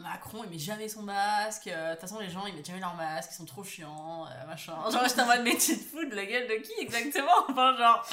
[0.00, 1.66] Macron, il met jamais son masque.
[1.68, 3.30] euh, De toute façon, les gens, ils mettent jamais leur masque.
[3.32, 4.74] Ils sont trop chiants, euh, machin.
[4.90, 7.32] Genre, j'étais en mode Mais tu te fous de la gueule de qui exactement?
[7.48, 8.06] Enfin, genre,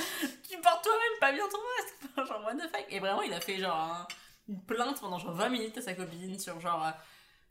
[0.49, 1.95] tu portes toi-même pas bien ton masque.
[2.17, 2.86] Enfin, genre, what the fuck?
[2.89, 4.08] Et vraiment, il a fait genre un-
[4.47, 6.91] une plainte pendant genre 20 minutes à sa copine sur genre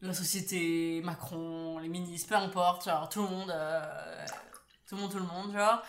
[0.00, 3.54] la société, Macron, les ministres, peu importe, genre tout le monde,
[4.88, 5.82] tout le monde, tout le monde, genre.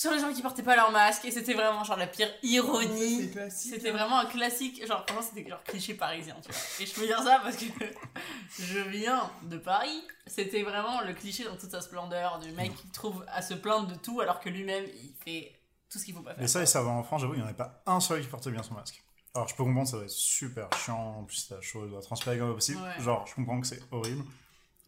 [0.00, 3.30] Sur les gens qui portaient pas leur masque, et c'était vraiment genre la pire ironie.
[3.50, 6.60] C'était vraiment un classique, genre vraiment c'était genre cliché parisien, tu vois.
[6.80, 7.66] Et je peux dire ça parce que
[8.58, 10.02] je viens de Paris.
[10.26, 13.88] C'était vraiment le cliché dans toute sa splendeur du mec qui trouve à se plaindre
[13.88, 15.52] de tout alors que lui-même il fait
[15.90, 16.44] tout ce qu'il faut pas faire.
[16.44, 18.28] Et ça, les serveurs en France, j'avoue, il n'y en avait pas un seul qui
[18.28, 19.04] portait bien son masque.
[19.34, 21.18] Alors, je peux comprendre, ça doit être super chiant.
[21.18, 22.80] En plus, t'as chaud, il doit transpirer comme pas possible.
[22.80, 23.04] Ouais.
[23.04, 24.24] Genre, je comprends que c'est horrible.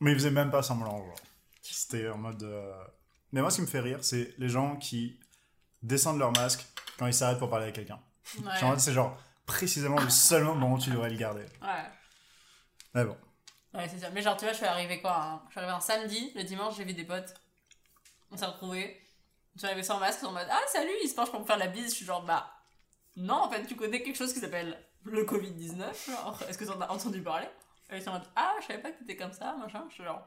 [0.00, 1.16] Mais ils faisaient même pas semblant, genre.
[1.60, 2.42] C'était en mode.
[2.44, 2.72] euh,
[3.32, 5.18] Mais moi, ce qui me fait rire, c'est les gens qui
[5.82, 6.66] descendent leur masque
[6.98, 8.00] quand ils s'arrêtent pour parler avec quelqu'un.
[8.38, 8.78] Ouais.
[8.78, 11.44] C'est genre, précisément le seul moment où tu devrais le garder.
[11.60, 11.84] Ouais.
[12.94, 13.16] Mais bon.
[13.74, 14.10] Ouais, c'est ça.
[14.10, 16.44] Mais genre, tu vois, je suis arrivée quoi hein Je suis arrivée un samedi, le
[16.44, 17.34] dimanche, j'ai vu des potes.
[18.30, 19.00] On s'est retrouvés.
[19.54, 21.58] Je suis arrivée sans masque, en mode Ah, salut, il se penche pour me faire
[21.58, 21.90] la bise.
[21.90, 22.50] Je suis genre, bah,
[23.16, 26.10] non, en fait, tu connais quelque chose qui s'appelle le Covid-19.
[26.10, 27.48] Genre, est-ce que t'en as entendu parler?
[27.90, 29.84] Et ils sont en mode Ah, je savais pas que t'étais comme ça, machin.
[29.88, 30.26] Je suis genre,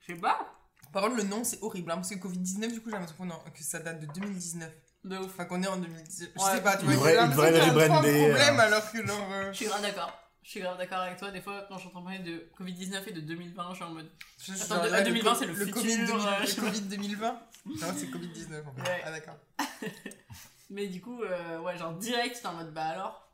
[0.00, 0.57] je sais pas.
[0.92, 3.30] Par contre, le nom, c'est horrible, hein, parce que Covid-19, du coup, j'ai l'impression qu'on
[3.30, 4.70] en- que ça date de 2019.
[5.04, 5.26] De ouf.
[5.26, 6.30] Enfin, qu'on est en 2019.
[6.36, 6.50] Je Ouais.
[6.56, 8.62] sais pas, tu vois, j'ai l'impression le qu'il y a trop un rebrander, problème euh.
[8.62, 9.28] alors que genre.
[9.32, 10.12] euh, Je suis grave d'accord.
[10.42, 11.30] Je suis grave d'accord avec toi.
[11.30, 14.10] Des fois, quand j'entends parler de Covid-19 et de 2020, je suis en mode.
[14.38, 16.46] je- je- Attends, genre, de- là, 2020, co- c'est le futur, Covid 2000 euh, je
[16.46, 16.68] sais le pas.
[16.72, 18.80] Covid 2020 Non, c'est Covid 19 en fait.
[18.90, 19.02] Ouais.
[19.04, 19.36] Ah, d'accord.
[20.70, 23.30] Mais du coup, euh, ouais, genre direct, j'étais en mode bah alors.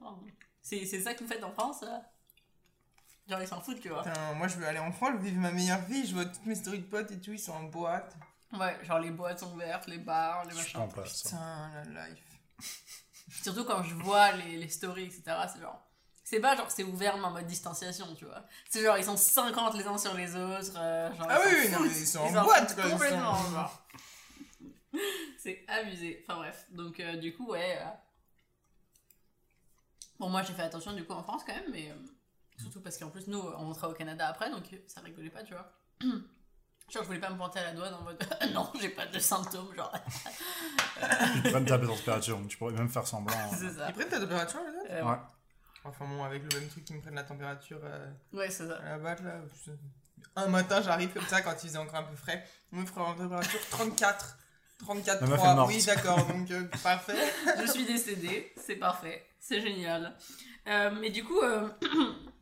[0.62, 2.02] C'est c'est ça que vous faites en France là?
[3.28, 4.02] Genre, ils s'en foutent, tu vois.
[4.02, 6.06] Putain, moi, je veux aller en France, vivre ma meilleure vie.
[6.06, 8.14] Je vois toutes mes stories de potes et tout, ils sont en boîte.
[8.52, 10.88] Ouais, genre les boîtes sont ouvertes, les bars, les machins.
[10.94, 11.28] pas ça.
[11.30, 12.24] Putain, la life.
[13.42, 15.22] Surtout quand je vois les, les stories, etc.
[15.52, 15.80] C'est genre.
[16.22, 18.44] C'est pas genre c'est ouvert mais en mode distanciation, tu vois.
[18.70, 20.72] C'est genre ils sont 50 les uns sur les autres.
[20.76, 23.70] euh, genre, Ah ils oui, non, mais ils sont en boîte, quoi, ils sont- Complètement.
[25.38, 26.24] C'est abusé.
[26.28, 26.66] Enfin bref.
[26.70, 27.78] Donc euh, du coup, ouais.
[27.80, 27.84] euh,
[30.18, 31.94] Bon, moi j'ai fait attention du coup en France quand même, mais euh,
[32.56, 35.54] surtout parce qu'en plus nous on rentrait au Canada après donc ça rigolait pas, tu
[35.54, 35.70] vois.
[36.90, 39.18] Genre je voulais pas me pointer à la douane en mode non, j'ai pas de
[39.18, 39.90] symptômes, genre.
[41.44, 43.34] Ils prennent ta température, donc tu pourrais même faire semblant.
[43.38, 43.56] hein.
[43.58, 43.88] c'est ça.
[43.88, 45.16] Ils prennent ta température, les autres Euh, Ouais.
[45.86, 48.76] Enfin bon, avec le même truc, ils me prennent la température euh, Ouais, c'est ça.
[48.78, 49.40] à la bac là.
[49.66, 49.70] je-
[50.36, 52.44] Un matin, j'arrive comme ça quand il faisait encore un peu frais.
[52.72, 54.36] On me fera en température 34.
[54.80, 55.54] 34, La meuf est 3.
[55.54, 55.68] morte.
[55.72, 57.16] Oui, d'accord, donc euh, parfait.
[57.62, 60.14] Je suis décédée, c'est parfait, c'est génial.
[60.68, 61.68] Euh, mais du coup, euh,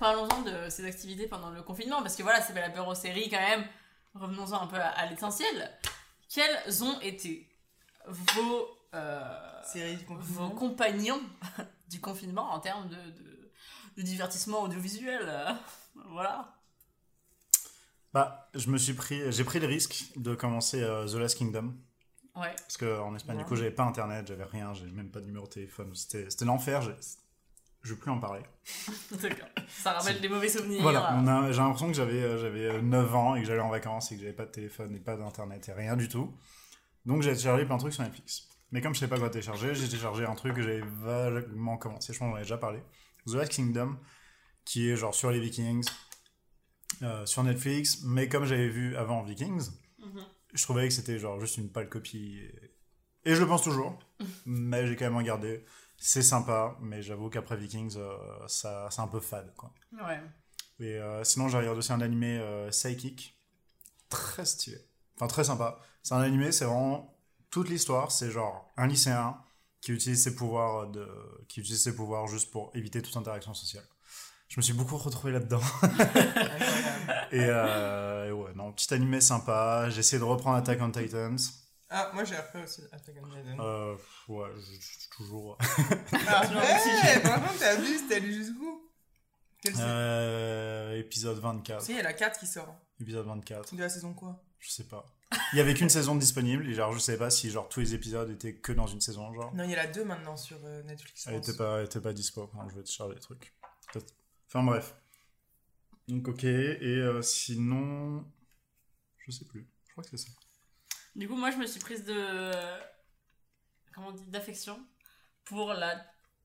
[0.00, 3.64] parlons-en de ces activités pendant le confinement, parce que voilà, c'est l'apéro série quand même.
[4.14, 5.70] Revenons-en un peu à, à l'essentiel.
[6.28, 7.48] Quels ont été
[8.08, 9.22] vos, euh,
[9.74, 11.20] du vos compagnons
[11.88, 13.52] du confinement en termes de, de,
[13.98, 15.52] de divertissement audiovisuel euh,
[16.10, 16.56] Voilà.
[18.12, 21.74] Bah, je me suis pris, j'ai pris le risque de commencer euh, The Last Kingdom.
[22.34, 23.42] Ouais, Parce qu'en Espagne, Ouais.
[23.42, 25.94] du coup, j'avais pas internet, j'avais rien, j'avais même pas de numéro de téléphone.
[25.94, 26.82] C'était l'enfer,
[27.82, 28.42] je veux plus en parler.
[29.22, 29.48] d'accord.
[29.68, 30.82] Ça rappelle des mauvais souvenirs.
[30.82, 33.70] Voilà, a- j'ai l'impression que j'avais euh, j'avais euh, 9 ans et que j'allais en
[33.70, 36.34] vacances et que j'avais pas de téléphone et pas d'internet et rien du tout.
[37.06, 38.48] Donc j'ai téléchargé plein de trucs sur Netflix.
[38.72, 42.12] Mais comme je savais pas quoi télécharger, j'ai téléchargé un truc que j'avais vaguement commencé,
[42.12, 42.78] je pense que j'en ai déjà parlé.
[43.26, 43.96] The Last Kingdom,
[44.64, 45.84] qui est genre sur les Vikings,
[47.02, 50.20] euh, sur Netflix, mais comme j'avais vu avant Vikings, Mhm.
[50.54, 52.38] je trouvais que c'était genre juste une pâle copie.
[53.24, 53.98] Et, et je le pense toujours,
[54.46, 55.64] mais j'ai quand même regardé.
[56.02, 58.16] C'est sympa, mais j'avoue qu'après Vikings, euh,
[58.48, 59.70] ça, c'est un peu fade, quoi.
[59.92, 60.18] Ouais.
[60.80, 63.38] Et euh, sinon, j'ai regardé aussi un animé euh, Psychic.
[64.08, 64.78] Très stylé.
[65.16, 65.78] Enfin, très sympa.
[66.02, 67.14] C'est un animé, c'est vraiment
[67.50, 68.10] toute l'histoire.
[68.10, 69.36] C'est genre un lycéen
[69.82, 71.06] qui utilise ses pouvoirs, de...
[71.48, 73.84] qui utilise ses pouvoirs juste pour éviter toute interaction sociale.
[74.48, 75.60] Je me suis beaucoup retrouvé là-dedans.
[77.32, 79.88] Et, euh, et ouais, non, petit animé sympa.
[79.90, 81.38] J'ai essayé de reprendre Attack on Titans.
[81.92, 83.58] Ah, moi j'ai appris aussi Attack on Titan.
[83.58, 83.96] Euh,
[84.28, 85.58] ouais, je, je- toujours.
[85.60, 88.88] Ah, ouais, par contre, t'as vu, t'es allé jusqu'où?
[89.64, 91.82] Série Euh, épisode 24.
[91.82, 92.74] Si, il y a la 4 qui sort.
[93.00, 93.74] Épisode 24.
[93.74, 94.40] De la saison quoi?
[94.60, 95.04] Je sais pas.
[95.52, 97.94] Il y avait qu'une saison disponible et genre je sais pas si genre tous les
[97.94, 99.54] épisodes étaient que dans une saison genre.
[99.54, 101.26] Non, il y a la 2 maintenant sur euh, Netflix.
[101.26, 103.52] Elle était pas, elle était pas dispo quand je vais te charger les trucs.
[104.48, 104.94] Enfin bref.
[106.08, 108.24] Donc ok et euh, sinon
[109.18, 109.68] je sais plus.
[109.86, 110.30] Je crois que c'est ça.
[111.20, 112.50] Du coup, moi, je me suis prise de.
[113.94, 114.80] Comment on dit D'affection
[115.44, 115.94] pour la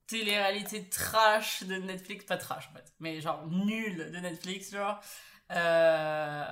[0.05, 2.25] télé-réalité trash de Netflix.
[2.25, 4.99] Pas trash, en fait, mais genre nulle de Netflix, genre.
[5.51, 6.43] Euh.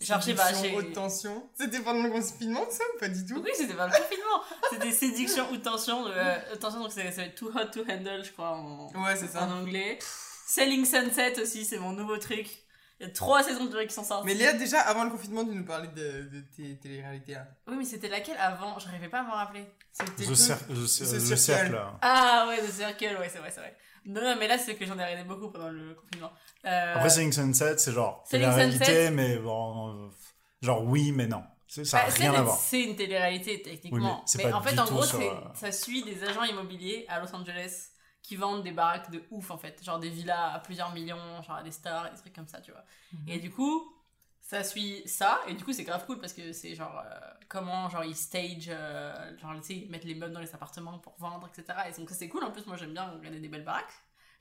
[0.00, 1.50] Genre, je sais pas, haute tension.
[1.54, 3.40] C'était pendant le confinement, ça ou pas du tout?
[3.42, 4.42] Oui, c'était pas le confinement.
[4.70, 6.04] C'était séduction ou tension.
[6.04, 9.26] De, euh, tension, donc c'est c'est Too Hot to Handle, je crois, en, Ouais, c'est
[9.26, 9.42] ça.
[9.42, 9.98] en anglais.
[10.46, 12.61] Selling Sunset aussi, c'est mon nouveau truc.
[13.02, 14.26] Il y a trois saisons de durée qui sont sorties.
[14.26, 17.48] Mais Léa, déjà, avant le confinement, tu nous parlais de, de tes télé-réalités là.
[17.66, 18.78] Oui, mais c'était laquelle avant?
[18.78, 19.66] J'arrivais pas à me rappeler.
[19.92, 21.80] C'était The, cer- the- ce the circle.
[22.00, 23.76] Ah ouais, The Circle, ouais, c'est vrai, c'est vrai.
[24.06, 26.30] Non, non, mais là, c'est que j'en ai regardé beaucoup pendant le confinement.
[26.64, 29.10] Euh, Après Selling Sunset c'est genre c'est Selling la réalité Sunset.
[29.10, 30.08] mais bon euh,
[30.60, 31.42] genre oui mais non.
[31.66, 32.56] C'est- Ça a bah, c'est rien à une- voir.
[32.56, 34.16] C'est une télé-réalité, Oui, techniquement.
[34.18, 36.22] mais c'est mais pas en fait, du en gros, sur, c'est- euh, ça suit des
[36.22, 37.88] agents immobiliers à Los Angeles
[38.22, 39.82] qui vendent des baraques de ouf, en fait.
[39.82, 42.70] Genre des villas à plusieurs millions, genre à des stars, des trucs comme ça, tu
[42.70, 42.84] vois.
[43.12, 43.28] Mhm.
[43.28, 43.92] Et du coup,
[44.40, 47.88] ça suit ça, et du coup, c'est grave cool parce que c'est genre euh, comment
[47.88, 51.14] genre ils stage, euh, genre tu sais, ils mettent les meubles dans les appartements pour
[51.18, 51.78] vendre, etc.
[51.88, 52.44] Et donc ça, c'est cool.
[52.44, 53.92] En plus, moi, j'aime bien regarder des belles baraques.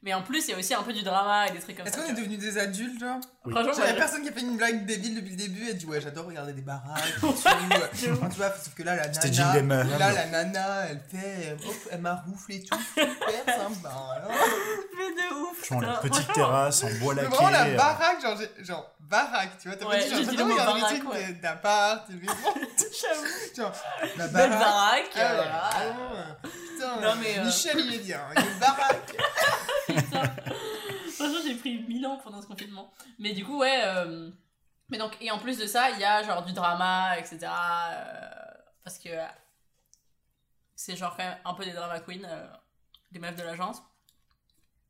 [0.03, 1.85] Mais en plus, il y a aussi un peu du drama et des trucs comme
[1.85, 2.01] Est-ce ça.
[2.03, 3.53] qu'on est tu devenus des adultes, genre Oui.
[3.53, 5.73] Franchement, Genre, y a personne qui a fait une blague débile depuis le début et
[5.75, 9.83] dit ouais j'adore regarder des baraques euh, enfin, tu vois sauf que là la nana
[9.97, 14.27] là la nana elle fait hop, elle maroufle et tout super sympa hein.
[14.97, 15.57] mais de ouf.
[15.65, 17.27] Franchement, la petite terrasse en bois laqué.
[17.29, 20.25] vraiment la euh, baraque genre, genre baraque tu vois t'as Ouais, pas dit genre j'ai
[20.25, 22.13] dit le j'adore regarder des trucs d'appart tout.
[23.01, 23.25] j'avoue.
[23.55, 23.73] genre
[24.17, 25.15] la Belle baraque baraque.
[25.15, 29.15] Ah vraiment, euh, putain Non, mais, euh, Michel il est bien il une baraque
[29.93, 30.23] Putain.
[31.15, 32.91] Franchement, j'ai pris 1000 ans pendant ce confinement.
[33.19, 33.81] Mais du coup, ouais.
[33.85, 34.31] euh,
[34.89, 37.39] Mais donc, et en plus de ça, il y a genre du drama, etc.
[37.43, 38.29] euh,
[38.83, 39.09] Parce que
[40.75, 42.47] c'est genre quand même un peu des drama queens, euh,
[43.11, 43.81] des meufs de l'agence.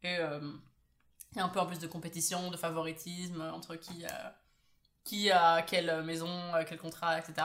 [0.03, 4.03] Et il y a un peu en plus de compétition, de favoritisme entre qui,
[5.03, 7.35] qui a quelle maison, quel contrat, etc.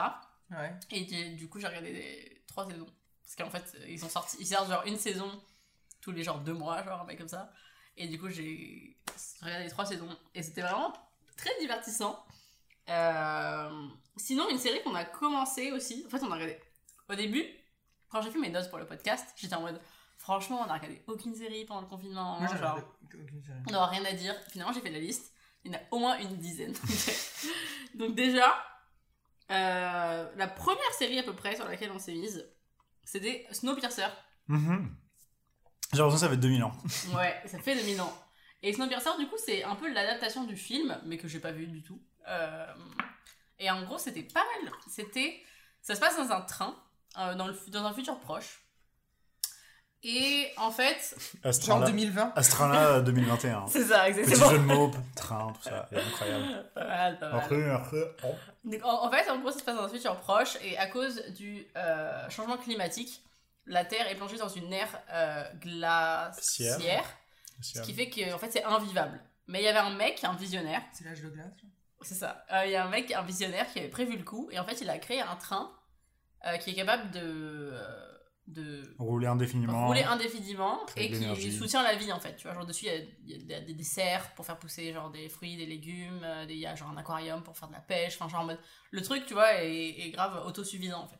[0.51, 2.87] ouais Et du, du coup, j'ai regardé les trois saisons.
[3.21, 5.29] Parce qu'en fait, ils ont sorti, ils sortent genre une saison
[6.07, 7.51] tous les genre deux mois, genre un mec comme ça.
[7.97, 8.97] Et du coup, j'ai
[9.41, 10.07] regardé les trois saisons.
[10.33, 10.93] Et c'était vraiment
[11.35, 12.23] très divertissant.
[12.89, 16.05] Euh, Sinon, une série qu'on a commencé aussi.
[16.07, 16.57] En fait, on a regardé.
[17.09, 17.43] Au début,
[18.09, 19.81] quand j'ai fait mes notes pour le podcast, j'étais en mode.
[20.17, 22.39] Franchement, on a regardé aucune série pendant le confinement.
[22.39, 22.87] moi j'ai genre, regardé
[23.21, 23.59] aucune série.
[23.67, 24.33] on n'aura rien à dire.
[24.49, 25.33] Finalement, j'ai fait la liste.
[25.65, 26.73] Il y en a au moins une dizaine.
[27.95, 28.55] Donc déjà,
[29.51, 32.49] euh, la première série à peu près sur laquelle on s'est mise,
[33.03, 34.07] c'était Snowpiercer.
[34.47, 34.95] mhm.
[35.93, 36.71] J'ai l'impression que ça fait 2000 ans.
[37.15, 38.13] Ouais, ça fait 2000 ans.
[38.63, 41.67] Et Snowpiercer, du coup, c'est un peu l'adaptation du film, mais que j'ai pas vu
[41.67, 42.01] du tout.
[42.27, 42.73] Euh,
[43.59, 44.71] et en gros, c'était pas mal.
[44.89, 45.39] C'était,
[45.81, 46.75] ça se passe dans un train,
[47.19, 48.61] euh, dans, le, dans un futur proche.
[50.03, 53.65] Et en fait, genre Astrana, 2020 Astrana 2021.
[53.67, 54.49] c'est ça, Petit exactement.
[54.51, 56.69] jeu de mots, train, tout ça, c'est incroyable.
[56.75, 57.39] Pas mal, pas mal.
[57.39, 58.85] Après, après, oh.
[58.85, 61.65] En fait, en gros, ça se passe dans un futur proche et à cause du
[61.75, 63.23] euh, changement climatique,
[63.67, 67.17] la Terre est plongée dans une ère euh, glaciaire, Cière.
[67.61, 69.21] ce qui fait que en fait c'est invivable.
[69.47, 71.51] Mais il y avait un mec, un visionnaire, c'est l'âge de glace
[72.01, 72.45] c'est ça.
[72.53, 74.65] Euh, Il y a un mec, un visionnaire qui avait prévu le coup et en
[74.65, 75.71] fait il a créé un train
[76.45, 77.19] euh, qui est capable de
[77.73, 78.03] euh,
[78.45, 79.87] de Rouler indéfiniment.
[79.87, 82.35] rouler indéfiniment et qui soutient la vie en fait.
[82.35, 82.97] Tu vois, genre dessus il y a,
[83.39, 86.53] il y a des, des serres pour faire pousser genre des fruits, des légumes, des-
[86.53, 88.59] il y a genre un aquarium pour faire de la pêche, enfin genre en mode
[88.91, 91.19] le truc tu vois est, est grave autosuffisant en fait.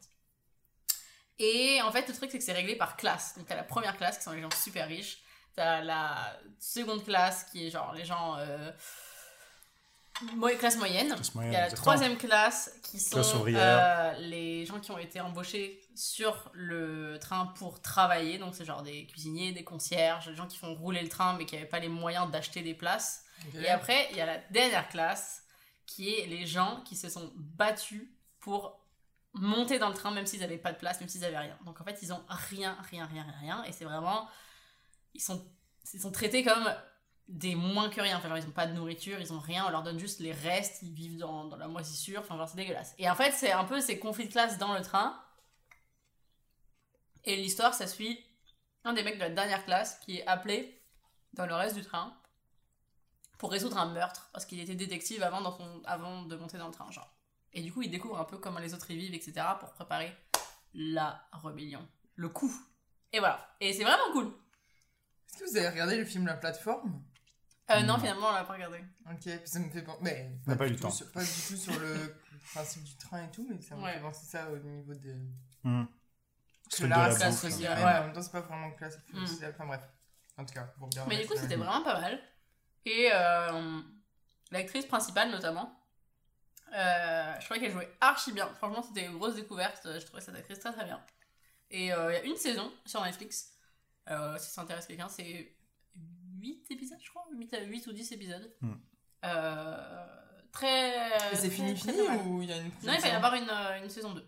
[1.39, 3.35] Et en fait le truc c'est que c'est réglé par classe.
[3.37, 5.19] Donc t'as la première classe qui sont les gens super riches,
[5.55, 8.71] t'as la seconde classe qui est genre les gens euh,
[10.35, 11.13] mo- classe moyenne.
[11.13, 14.91] Classe moyenne, Il y a la troisième classe qui sont Classe euh, les gens qui
[14.91, 18.37] ont été embauchés sur le train pour travailler.
[18.39, 21.45] Donc c'est genre des cuisiniers, des concierges, des gens qui font rouler le train mais
[21.45, 23.23] qui n'avaient pas les moyens d'acheter des places.
[23.53, 25.43] Et après, il y a la dernière classe
[25.85, 28.07] qui est les gens qui se sont battus
[28.39, 28.79] pour
[29.33, 31.57] monter dans le train même s'ils n'avaient pas de place, même s'ils n'avaient rien.
[31.65, 33.63] Donc en fait, ils ont rien, rien, rien, rien, rien.
[33.63, 34.27] Et c'est vraiment...
[35.13, 35.43] Ils sont,
[35.93, 36.73] ils sont traités comme
[37.27, 38.17] des moins que rien.
[38.17, 40.31] Enfin, genre, ils ont pas de nourriture, ils ont rien, on leur donne juste les
[40.31, 42.21] restes, ils vivent dans, dans la moisissure.
[42.21, 42.95] Enfin, genre, c'est dégueulasse.
[42.97, 45.21] Et en fait, c'est un peu ces conflits de classe dans le train.
[47.25, 48.23] Et l'histoire, ça suit
[48.83, 50.81] un des mecs de la dernière classe qui est appelé
[51.33, 52.15] dans le reste du train
[53.37, 56.67] pour résoudre un meurtre parce qu'il était détective avant, dans son, avant de monter dans
[56.67, 57.13] le train, genre.
[57.57, 59.45] Et du coup, il découvre un peu comment les autres y vivent, etc.
[59.59, 60.15] pour préparer
[60.75, 61.87] la rébellion.
[62.15, 62.53] Le coup.
[63.11, 63.55] Et voilà.
[63.59, 64.27] Et c'est vraiment cool.
[64.27, 67.01] Est-ce que vous avez regardé le film La Plateforme?
[67.71, 67.99] Euh, non, Non.
[67.99, 68.77] finalement, on l'a pas regardé.
[69.11, 69.99] Ok, ça me fait penser.
[70.03, 70.91] Mais On n'a pas eu du le tout temps.
[70.93, 72.15] sur- pas du tout sur le
[72.53, 73.93] principe du train et tout, mais ça me Ouais.
[73.95, 75.15] fait penser ça au niveau de.
[75.63, 75.85] Hmm.
[76.69, 77.91] Parce que de là, la c'est classe bouffe, sociale, mais ouais.
[77.97, 79.53] en même temps, c'est pas vraiment classe sociale.
[79.55, 79.81] Enfin bref.
[80.37, 81.05] En tout cas, bon, bien.
[81.07, 82.19] Mais du coup, c'était vraiment pas mal.
[82.85, 83.81] Et euh,
[84.51, 85.73] l'actrice principale, notamment,
[86.73, 88.47] euh, je trouvais qu'elle jouait archi bien.
[88.55, 89.81] Franchement, c'était une grosse découverte.
[89.85, 91.01] Je trouvais cette actrice très très bien.
[91.69, 93.53] Et euh, il y a une saison sur Netflix.
[94.09, 95.55] Euh, si ça intéresse quelqu'un, c'est
[96.39, 97.25] 8 épisodes, je crois.
[97.31, 98.53] 8, à 8 ou 10 épisodes.
[98.61, 98.73] Hmm.
[99.25, 100.05] Euh,
[100.51, 101.17] très.
[101.33, 103.49] C'est fini, très fini ou il y a une Non, il va y avoir une,
[103.49, 104.25] euh, une saison 2.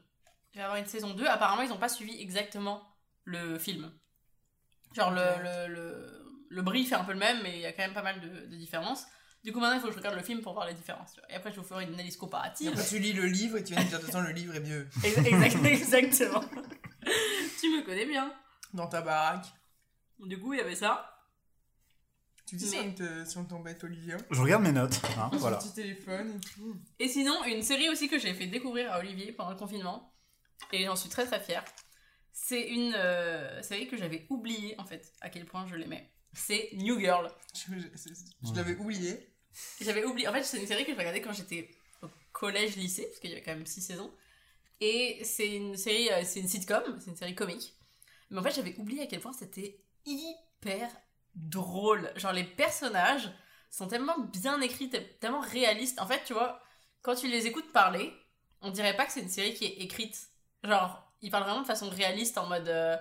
[0.54, 1.26] Il va y avoir une saison 2.
[1.28, 2.84] Apparemment, ils n'ont pas suivi exactement
[3.24, 3.92] le film.
[4.94, 7.72] Genre, le, le, le, le brief est un peu le même, mais il y a
[7.72, 9.06] quand même pas mal de, de différences.
[9.44, 11.16] Du coup, maintenant, il faut que je regarde le film pour voir les différences.
[11.30, 12.70] Et après, je vous ferai une analyse Et comparative.
[12.74, 14.88] Après, tu lis le livre et tu viens de dire façon, le livre est mieux.
[15.04, 16.42] Exact- exactement.
[17.60, 18.34] tu me connais bien.
[18.74, 19.46] Dans ta baraque.
[20.20, 21.16] Du coup, il y avait ça.
[22.46, 24.18] Tu dis Mais- si on t'embête, Olivia.
[24.32, 25.00] Je regarde mes notes.
[25.18, 25.58] hein, Sur voilà.
[25.58, 26.76] ton petit téléphone et tout.
[27.00, 30.14] Et sinon, une série aussi que j'ai fait découvrir à Olivier pendant le confinement,
[30.74, 31.64] et j'en suis très très fière,
[32.34, 36.12] c'est une euh, série que j'avais oubliée en fait, à quel point je l'aimais.
[36.34, 37.32] C'est New Girl.
[37.54, 39.29] Je, je- je- je l'avais oublié.
[39.82, 41.70] J'avais oublié, en fait c'est une série que je regardais quand j'étais
[42.02, 44.12] au collège-lycée, parce qu'il y avait quand même 6 saisons,
[44.82, 47.74] et c'est une série, euh, c'est une sitcom, c'est une série comique,
[48.32, 50.90] mais en fait j'avais oublié à quel point c'était hyper
[51.36, 52.12] drôle.
[52.18, 53.32] Genre, les personnages
[53.72, 56.00] sont tellement bien écrits, te- tellement réalistes.
[56.02, 56.62] En fait, tu vois,
[57.02, 58.14] quand tu les écoutes parler,
[58.62, 60.18] on dirait pas que c'est une série qui est écrite.
[60.64, 62.68] Genre, ils parlent vraiment de façon réaliste en mode.
[62.68, 62.98] euh,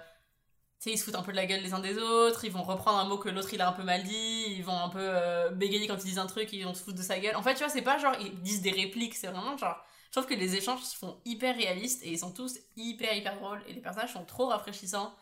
[0.84, 2.62] sais, ils se foutent un peu de la gueule les uns des autres, ils vont
[2.62, 4.98] reprendre un mot que l'autre il a un peu mal dit, ils vont un peu
[5.00, 7.36] euh, bégayer quand ils disent un truc, ils vont se foutre de sa gueule.
[7.36, 9.76] En fait, tu vois, c'est pas genre ils disent des répliques, c'est vraiment genre.
[10.06, 13.36] Je trouve que les échanges se font hyper réalistes et ils sont tous hyper hyper
[13.36, 15.14] drôles et les personnages sont trop rafraîchissants.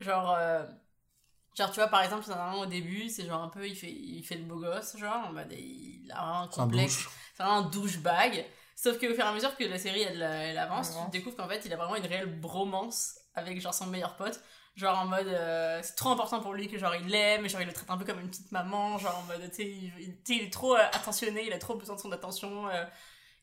[0.00, 0.34] Genre.
[0.38, 0.64] euh,
[1.56, 4.22] Genre, tu vois, par exemple, un au début, c'est genre un peu, il fait, il
[4.22, 7.10] fait le beau gosse, genre, en mode, il a un complexe douche.
[7.34, 8.44] c'est vraiment un douchebag.
[8.74, 10.96] Sauf qu'au fur et à mesure que la série elle, elle avance, Ouais.
[11.06, 14.38] tu découvres qu'en fait il a vraiment une réelle bromance avec genre son meilleur pote.
[14.76, 17.66] Genre en mode euh, c'est trop important pour lui que genre il l'aime, genre il
[17.66, 20.52] le traite un peu comme une petite maman, genre en mode tu sais il, est
[20.52, 22.68] trop euh, attentionné, il a trop besoin de son attention.
[22.68, 22.84] euh,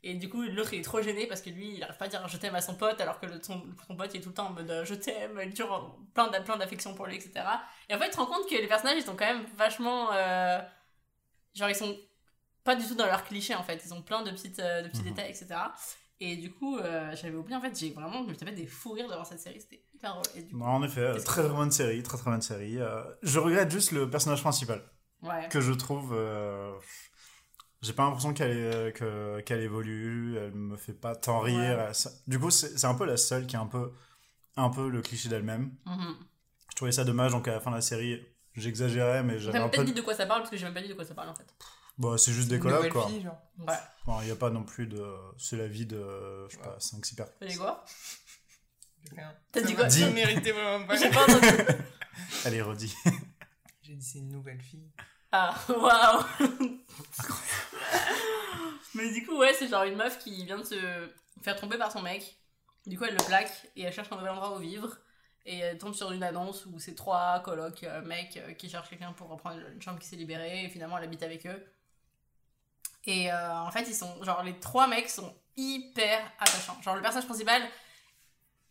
[0.03, 2.07] et du coup l'autre il est trop gêné parce que lui il arrive pas à
[2.09, 4.29] dire je t'aime à son pote alors que le, son, son pote il est tout
[4.29, 7.45] le temps en mode je t'aime, il en- plein d'a- plein d'affection pour lui etc.
[7.89, 10.09] Et en fait tu te rends compte que les personnages ils sont quand même vachement...
[11.55, 11.97] genre ils sont
[12.63, 13.81] pas du tout dans leur cliché en fait.
[13.85, 15.09] Ils ont plein de, petites, de petits Mhm.
[15.13, 15.47] détails, etc.
[16.19, 18.91] Et du coup, euh, j'avais oublié en fait, j'ai vraiment, je me tapais des fous
[18.93, 20.23] rires devant cette série, c'était hyper drôle.
[20.35, 22.79] Et du coup, Non, en effet, très bonne série, très très bonne série.
[22.79, 24.83] Euh, je regrette juste le personnage principal,
[25.21, 25.49] ouais.
[25.49, 26.13] que je trouve...
[26.13, 26.71] euh,
[27.81, 31.77] J'ai pas l'impression qu'elle évolue, elle me fait pas tant rire.
[31.87, 31.93] Ouais.
[31.93, 33.91] Ça- Du coup, c'est un peu la seule qui est un peu,
[34.55, 35.75] un peu le cliché d'elle-même.
[35.85, 36.15] Mhm.
[36.69, 39.53] Je trouvais ça dommage, donc à la fin de la série, j'exagérais, mais T'as j'avais
[39.59, 39.83] même un pas peu...
[39.83, 41.29] dit de quoi ça parle parce que j'ai même pas dit de quoi ça parle
[41.29, 41.53] en fait.
[41.97, 43.07] Bon, c'est juste des collabs, quoi.
[43.07, 43.39] fille, genre.
[43.59, 43.75] Ouais.
[44.05, 45.05] Bon, Il n'y a pas non plus de...
[45.37, 47.35] C'est la vie de, je sais pas, 5-6 personnes.
[47.39, 47.85] T'as dit quoi?
[49.15, 49.35] Rien.
[49.51, 49.89] T'as dit quoi?
[49.89, 50.95] Ça méritait vraiment pas.
[50.95, 51.47] J'ai pas entendu.
[52.45, 52.95] Allez, redis.
[53.83, 54.89] J'ai dit c'est une nouvelle fille.
[55.31, 56.23] Ah, waouh
[58.95, 61.09] Mais du coup, ouais, c'est genre une meuf qui vient de se
[61.41, 62.39] faire tromper par son mec.
[62.85, 64.97] Du coup, elle le plaque et elle cherche un nouvel endroit où vivre.
[65.45, 68.89] Et elle tombe sur une annonce où c'est trois colocs euh, mecs euh, qui cherchent
[68.89, 70.65] quelqu'un pour reprendre une chambre qui s'est libérée.
[70.65, 71.65] Et finalement, elle habite avec eux.
[73.05, 74.23] Et euh, en fait, ils sont.
[74.23, 76.81] Genre, les trois mecs sont hyper attachants.
[76.81, 77.61] Genre, le personnage principal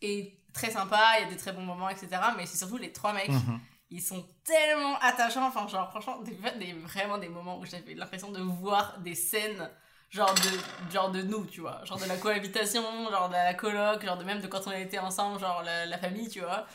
[0.01, 2.09] est très sympa, il y a des très bons moments, etc.
[2.37, 3.59] Mais c'est surtout les trois mecs Mhm.
[3.89, 5.47] ils sont tellement attachants.
[5.47, 9.69] Enfin, genre, franchement, des, des- vraiment des moments où j'avais l'impression de voir des scènes,
[10.09, 11.83] genre de, genre de nous, tu vois.
[11.85, 14.99] Genre de la cohabitation, genre de la coloc, genre de même de quand on était
[14.99, 16.65] ensemble, genre la, la famille, tu vois.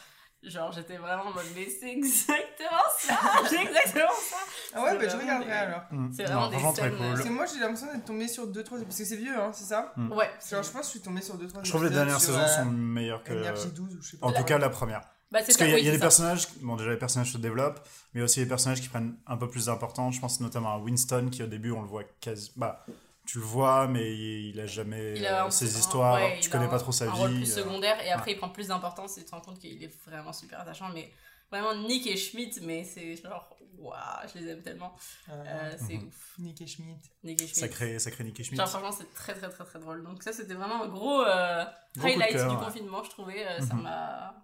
[0.40, 3.18] Genre, j'étais vraiment en mode, mais c'est exactement ça!
[3.50, 4.36] C'est exactement ça!
[4.72, 5.80] Ah ouais, bah je regarderai des- alors.
[5.90, 7.06] C'est Non, vraiment des franchement, très scènes, cool.
[7.08, 9.64] Parce que moi j'ai l'impression d'être tombée sur 2-3 parce que c'est vieux, hein, c'est
[9.64, 9.92] ça?
[9.96, 10.30] Ouais.
[10.48, 12.66] Genre je pense que je suis tombée sur 2-3 Je trouve les dernières saisons sont
[12.66, 13.32] meilleures que...
[13.32, 14.26] Énergie 12 ou je sais pas.
[14.26, 15.00] En La- tout cas, la première.
[15.30, 16.04] Bah, c'est Parce ça, qu'il y a, oui, il y a c'est des ça.
[16.04, 17.80] personnages, bon déjà les personnages se développent,
[18.14, 20.14] mais aussi les personnages qui prennent un peu plus d'importance.
[20.14, 22.86] Je pense notamment à Winston qui au début on le voit quasi, bah
[23.30, 26.48] tu le vois mais il, a jamais Il a euh, ses un- histoires, ouais, tu
[26.48, 27.18] connais a pas trop sa un vie.
[27.18, 29.58] rôle plus euh, secondaire et après il prend plus d'importance et tu te rends compte
[29.58, 31.12] qu'il est vraiment super attachant mais
[31.50, 33.96] vraiment Nick et Schmidt mais c'est genre waouh
[34.32, 34.92] je les aime tellement
[35.28, 36.06] Euh, Euh, c'est Mhm.
[36.08, 37.02] ouf Nick et Schmidt.
[37.22, 38.56] Nick et Schmidt sacré, sacré Nicky Schmidt.
[38.62, 41.64] genre franchement c'est très très très très drôle donc ça c'était vraiment un gros, euh,
[41.98, 42.64] Gros highlight cœur, du ouais.
[42.64, 43.82] confinement je trouvais euh, ça Mhm.
[43.82, 44.34] m'a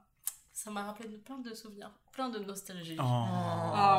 [0.53, 3.05] ça m'a rappelé plein de souvenirs plein de nostalgie Oh.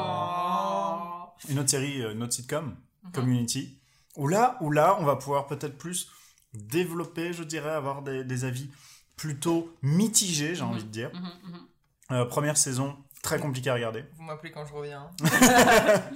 [0.08, 1.30] Oh.
[1.50, 3.12] Une autre série, une autre sitcom, Mhm.
[3.12, 3.80] Community,
[4.16, 6.10] où là, où là on va pouvoir peut-être plus
[6.54, 8.70] développer, je dirais, avoir des, des avis
[9.16, 10.70] plutôt mitigés, j'ai Mhm.
[10.70, 11.12] envie de dire.
[11.14, 11.60] Mhm, mhm.
[12.12, 14.06] Euh, première saison, très compliquée à regarder.
[14.16, 15.10] Vous m'appelez quand je reviens.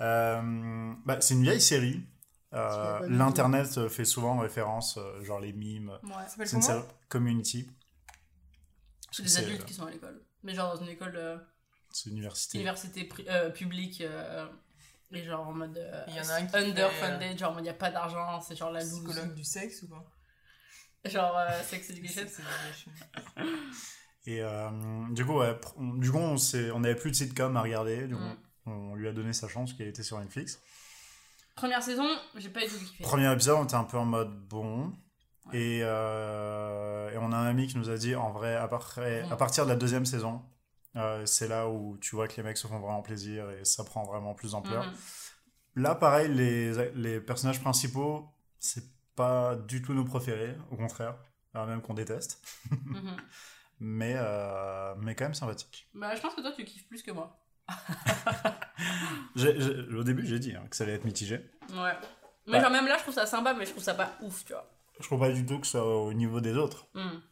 [0.00, 2.02] Euh, bah, c'est une vieille série.
[2.54, 5.90] Euh, L'internet fait souvent référence, euh, genre les mimes.
[6.02, 7.70] ouais Ça s'appelle C'est une série Community,
[9.10, 11.36] c'est des adultes euh, qui sont à l'école mais genre dans une école euh,
[11.90, 12.58] c'est une université.
[12.58, 14.02] université pri- euh, publique
[15.12, 17.66] et genre en mode euh, Il y en a un qui underfunded genre en mode
[17.66, 20.04] y a pas d'argent c'est genre la loose Psychologue du sexe ou pas?
[21.04, 22.90] Genre euh, sex education Sex education.
[24.26, 24.70] Et euh,
[25.10, 27.62] du coup, ouais, pr- on- du coup, on s'est- on n'avait plus de sitcom à
[27.62, 28.06] regarder.
[28.06, 28.36] Du coup, Mm.
[28.66, 30.60] on lui a donné sa chance, qui a été sur Netflix.
[31.56, 32.06] première saison
[32.36, 34.92] j'ai pas du tout kiffé Premier épisode, on était un peu en mode bon.
[35.52, 38.94] Et, euh, et on a un ami qui nous a dit, en vrai, à, par-
[38.98, 39.32] Mm.
[39.32, 40.40] à partir de la deuxième saison,
[40.96, 43.84] euh, c'est là où tu vois que les mecs se font vraiment plaisir et ça
[43.84, 44.84] prend vraiment plus d'ampleur.
[44.86, 44.92] Mhm.
[45.76, 48.28] Là, pareil, les, les personnages principaux,
[48.58, 48.84] c'est
[49.16, 51.16] pas du tout nos préférés, au contraire,
[51.54, 52.42] alors même qu'on déteste,
[52.86, 53.16] Mhm.
[53.80, 55.88] mais, euh, mais quand même sympathique.
[55.94, 57.38] bah je pense que toi tu kiffes plus que moi
[59.36, 61.36] au début, j'ai dit hein, que ça allait être mitigé.
[61.70, 61.92] ouais
[62.46, 62.60] mais Ouais.
[62.60, 64.68] genre même là je trouve ça sympa mais je trouve ça pas ouf tu vois
[64.98, 66.86] Je trouve pas du tout que soit au niveau des autres.
[66.94, 67.22] Mhm.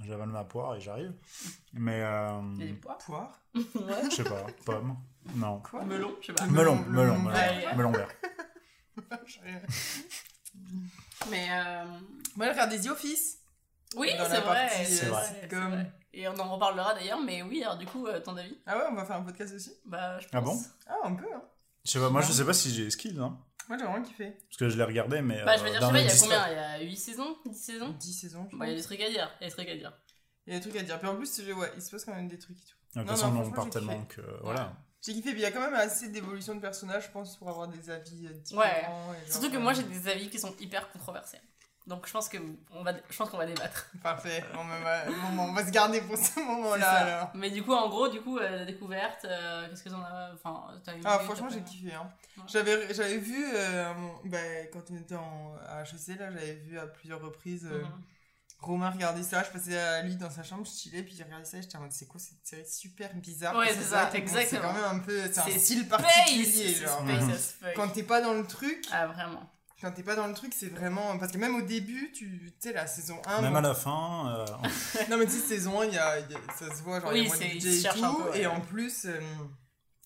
[0.00, 1.12] J'avale ma poire et j'arrive.
[1.72, 4.96] Mais, euh, Il y a des pois Poire ouais je sais pas, pomme,
[5.34, 5.60] non.
[5.60, 5.84] Quoi?
[5.84, 7.76] Melon je sais pas Melon, melon melon, melon, vert.
[7.76, 7.90] melon
[9.42, 9.60] vert.
[11.30, 11.84] mais euh...
[12.36, 13.38] Moi, je regarde des The Office.
[13.96, 15.92] oui c'est vrai c'est euh, vrai, c'est vrai.
[16.12, 18.56] Et on en reparlera d'ailleurs, mais oui, alors du coup, euh, ton avis?
[18.66, 19.72] Ah ouais, on va faire un podcast aussi?
[19.84, 20.32] Bah, je pense.
[20.34, 20.60] Ah bon?
[20.86, 21.42] Ah, un peu, hein.
[21.84, 23.38] Je sais pas, moi je sais pas si j'ai les skills, hein.
[23.68, 24.30] Moi, j'ai vraiment kiffé.
[24.30, 25.44] Parce que je l'ai regardé, mais.
[25.44, 26.48] Bah, je veux euh, dire, je sais pas, il y a combien.
[26.48, 28.82] Il y a 8 saisons 10 saisons 10 saisons, je Bah, il y a des
[28.82, 29.30] trucs à dire.
[29.40, 29.92] Il y a des trucs à dire.
[30.46, 30.98] Il y a des trucs à dire.
[30.98, 32.76] Puis en plus, je- ouais, il se passe quand même des trucs et tout.
[32.94, 34.22] De toute façon, on part tellement que.
[34.42, 34.74] Voilà.
[35.00, 37.48] J'ai kiffé, puis il y a quand même assez d'évolution de personnages, je pense, pour
[37.48, 38.62] avoir des avis euh, différents.
[38.62, 38.80] Ouais.
[38.80, 38.84] et
[39.26, 41.42] genre, Surtout que moi, euh, j'ai des avis qui sont hyper controversiels.
[41.88, 42.36] Donc, je pense que
[42.70, 43.90] on va, je pense qu'on va débattre.
[44.02, 44.44] Parfait.
[44.54, 47.32] Bon, ben, bon, on va se garder pour ce moment-là.
[47.34, 50.30] Mais du coup, en gros, du coup, euh, la découverte, euh, qu'est-ce que t'en as
[50.34, 51.94] Enfin, t'as aimé Ah, franchement, j'ai kiffé.
[51.94, 52.10] Hein.
[52.36, 52.42] Ouais.
[52.46, 53.92] J'avais, j'avais vu, euh,
[54.26, 54.38] bah,
[54.72, 58.02] quand on était en, à HEC, là, j'avais vu à plusieurs reprises euh, Mhm.
[58.60, 59.44] Romain regarder ça.
[59.44, 61.76] Je passais à lui dans sa chambre, je chillais, puis j'ai regardé ça et j'étais
[61.76, 63.56] en mode, c'est quoi cette série super bizarre?
[63.56, 64.60] Ouais, c'est ça, exactement.
[64.60, 67.00] C'est quand même un peu, c'est un style particulier, genre.
[67.06, 67.74] space as fuck.
[67.76, 69.48] Quand t'es pas dans le truc, Ah, vraiment.
[69.80, 71.16] Quand t'es pas dans le truc, c'est vraiment.
[71.18, 73.42] Parce que même au début, tu tu sais, la saison 1.
[73.42, 74.34] Même bon, à la fin.
[74.38, 74.46] euh,
[75.10, 77.12] Non, mais tu sais, saison 1, il y a, y a- ça se voit, genre,
[77.14, 78.04] il y Oui, a moins de budget et tout.
[78.04, 78.40] un peu, ouais.
[78.40, 79.04] Et en plus.
[79.06, 79.20] euh,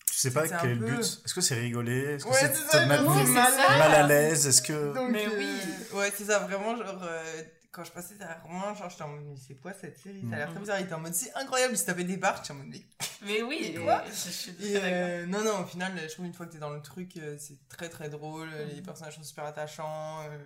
[0.07, 1.21] Tu sais pas quel est un le peu- but?
[1.25, 4.45] Est-ce que c'est rigoler Est-ce que Ouais, c'est te ça, mettre c'est mal, à l'aise?
[4.47, 4.93] Est-ce que.
[4.93, 5.97] Donc, Mais euh, oui.
[5.97, 9.25] Ouais, c'est ça, vraiment, genre, euh, quand je passais derrière Romain, genre, j'étais en mode,
[9.25, 10.21] mais c'est quoi cette série?
[10.29, 10.53] Ça a l'air Mhm.
[10.53, 10.79] très bizarre.
[10.79, 12.81] Il était en mode, c'est incroyable, il se tapait des barres, j'étais en mode, mais.
[13.25, 14.93] Mais oui, Quoi je, je suis Et, très
[15.23, 17.37] euh, non, non, au final, je trouve une fois que t'es dans le truc, euh,
[17.39, 18.83] c'est très très drôle, les Mhm.
[18.83, 20.37] personnages sont super attachants, euh,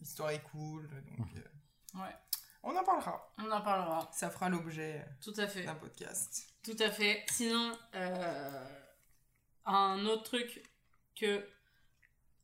[0.00, 1.26] l'histoire est cool, donc.
[1.36, 2.14] euh, Ouais.
[2.62, 3.34] On en parlera.
[3.38, 4.08] On en parlera.
[4.14, 5.64] Ça fera l'objet Tout à fait.
[5.64, 6.46] d'un podcast.
[6.62, 7.24] Tout à fait.
[7.30, 8.64] Sinon, euh,
[9.66, 10.62] un autre truc
[11.18, 11.44] que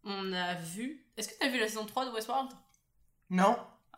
[0.05, 1.07] on a vu.
[1.17, 2.51] Est-ce que t'as vu la saison 3 de Westworld?
[3.31, 3.57] Non.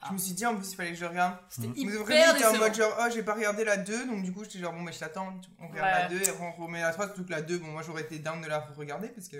[0.08, 1.36] Je me suis dit en plus, il fallait que je regarde.
[1.48, 1.68] C'était.
[1.68, 4.44] Vous hyper t'es en mode genre, oh, j'ai pas regardé la 2, donc du coup,
[4.44, 6.02] j'étais genre, bon, mais je t'attends, on regarde Ouais.
[6.02, 8.18] la 2 et on remet la 3, surtout que la 2, bon, moi j'aurais été
[8.18, 9.36] down de la regarder parce que.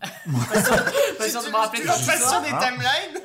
[0.00, 2.58] Pas sûr de me rappeler toujours de pas sûr des Ah.
[2.70, 3.22] timelines.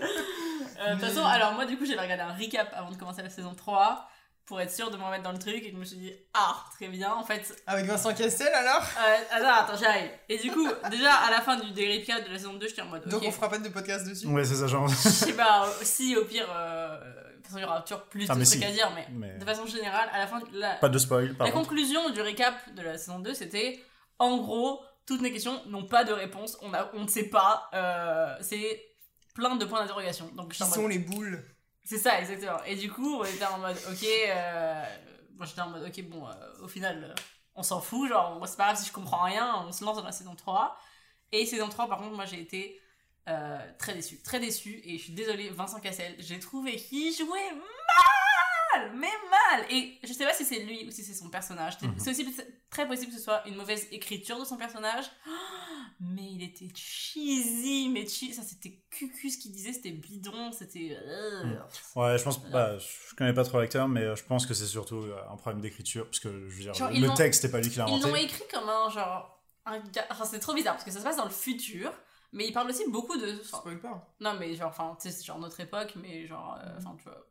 [0.81, 3.21] Euh, De toute façon, alors moi, du coup, j'avais regardé un recap avant de commencer
[3.21, 4.07] la saison 3
[4.49, 6.55] pour être sûr de me remettre dans le truc et je me suis dit, ah,
[6.75, 7.13] très bien.
[7.13, 8.81] En fait, Avec Vincent Castel alors?
[8.81, 10.09] Euh, attends, attends, j'arrive.
[10.27, 12.87] Et du coup, déjà, à la fin du recap de la saison 2, j'étais en
[12.87, 14.25] mode, Donc on fera pas de podcast dessus?
[14.25, 14.87] Ouais, c'est ça, genre.
[14.87, 18.25] je sais pas, si au pire, euh, de toute façon, il y aura toujours plus
[18.27, 18.65] Ah, de trucs si.
[18.65, 21.45] à dire, mais, Mais- de façon générale, à la fin, la, Pas de spoil, par
[21.45, 21.67] la contre.
[21.69, 23.79] conclusion du récap de la saison 2, c'était
[24.17, 27.69] en gros, toutes mes questions n'ont pas de réponse, on, a, on ne sait pas,
[27.75, 28.83] euh, c'est
[29.35, 30.27] plein de points d'interrogation.
[30.35, 31.43] Donc, Qui sont mode- les boules?
[31.89, 32.63] C'est ça, exactement.
[32.67, 34.85] Et du coup, on était en mode, ok, euh,
[35.35, 37.15] moi j'étais en mode, ok, bon, euh, au final, euh,
[37.55, 40.03] on s'en fout, genre, c'est pas grave si je comprends rien, on se lance dans
[40.03, 40.77] la saison 3.
[41.31, 42.79] Et saison 3, par contre, moi j'ai été
[43.27, 47.53] euh, très déçu, très déçu, et je suis désolée, Vincent Cassel, j'ai trouvé qu'il jouait
[47.53, 47.65] mal,
[48.95, 49.65] mais mal.
[49.71, 51.77] Et je sais pas si c'est lui ou si c'est son personnage.
[51.79, 51.95] C'est- Mhm.
[51.99, 52.35] C'est aussi
[52.69, 55.05] très possible que ce soit une mauvaise écriture de son personnage.
[56.01, 58.33] Mais il était cheesy, mais cheesy.
[58.33, 60.97] Ça, c'était cucu ce qu'il disait, c'était bidon, c'était.
[61.01, 61.59] euh, Mhm.
[61.97, 62.41] Ouais, je pense.
[62.49, 65.35] Bah, je connais pas trop l'acteur, mais euh, je pense que c'est surtout euh, un
[65.35, 66.05] problème d'écriture.
[66.05, 68.07] Parce que, je veux dire, Genre, le texte, c'est pas lui qui l'a Ils l'ont
[68.07, 68.23] inventé.
[68.23, 69.43] écrit comme un genre.
[69.65, 70.05] Un gars...
[70.09, 71.91] Enfin, c'est trop bizarre parce que ça se passe dans le futur,
[72.31, 73.37] mais il parle aussi beaucoup de.
[73.41, 74.07] enfin, Spoil pas.
[74.21, 76.57] non, mais genre, enfin, tu sais, c'est genre notre époque, mais genre.
[76.63, 77.27] euh, Enfin, tu vois.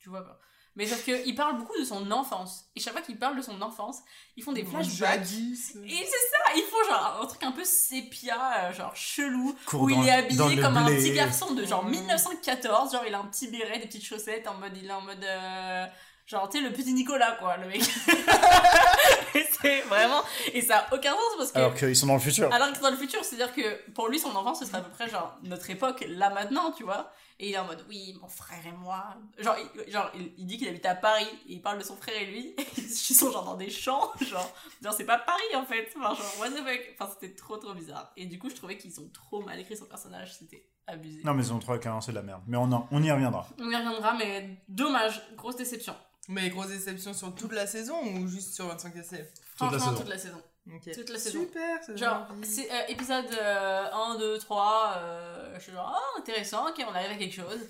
[0.00, 0.40] Tu vois quoi.
[0.78, 2.64] Mais sauf qu'il parle beaucoup de son enfance.
[2.76, 3.98] Et chaque fois qu'il parle de son enfance,
[4.36, 5.18] ils font des flashbacks.
[5.18, 5.72] Jadis.
[5.84, 9.90] Et c'est ça, ils font genre un truc un peu sépia, euh, genre chelou, où
[9.90, 11.90] dans- il est habillé comme un petit garçon de genre Mhm.
[11.90, 15.00] 1914, genre il a un petit béret, des petites chaussettes, en mode, il est en
[15.00, 15.84] mode, euh,
[16.26, 17.82] genre tu sais le petit Nicolas quoi, le mec.
[19.34, 20.22] et c'est vraiment,
[20.52, 22.52] et ça a aucun sens parce que, Alors qu'ils sont dans le futur.
[22.52, 24.90] alors que dans le futur, c'est-à-dire que pour lui son enfance ce serait à peu
[24.90, 27.10] près genre notre époque là maintenant, tu vois.
[27.40, 29.14] Et il est en mode, oui, mon frère et moi.
[29.38, 29.54] Genre,
[29.86, 32.20] il, genre, il, il dit qu'il habite à Paris, et il parle de son frère
[32.20, 32.56] et lui.
[32.76, 35.88] Ils sont genre dans des champs, genre, genre c'est pas Paris en fait.
[35.96, 36.80] Enfin, genre, what the fuck.
[36.98, 38.12] Enfin, c'était trop trop bizarre.
[38.16, 41.20] Et du coup, je trouvais qu'ils ont trop mal écrit son personnage, c'était abusé.
[41.24, 42.42] Non, mais ils ont 3 1, c'est de la merde.
[42.48, 43.46] Mais on, en- on y reviendra.
[43.60, 45.94] On y reviendra, mais dommage, grosse déception.
[46.30, 49.26] Mais grosse déception sur toute la saison ou juste sur Vincent Cassel
[49.56, 49.96] Toute la Franchement, saison.
[50.00, 50.42] toute la saison.
[50.74, 50.92] Ok.
[50.92, 51.40] Toute la saison.
[51.40, 56.18] Super, ça Genre, c'est euh, épisode euh, 1, 2, 3, euh, je suis genre, ah,
[56.18, 57.60] intéressant, ok, on arrive à quelque chose.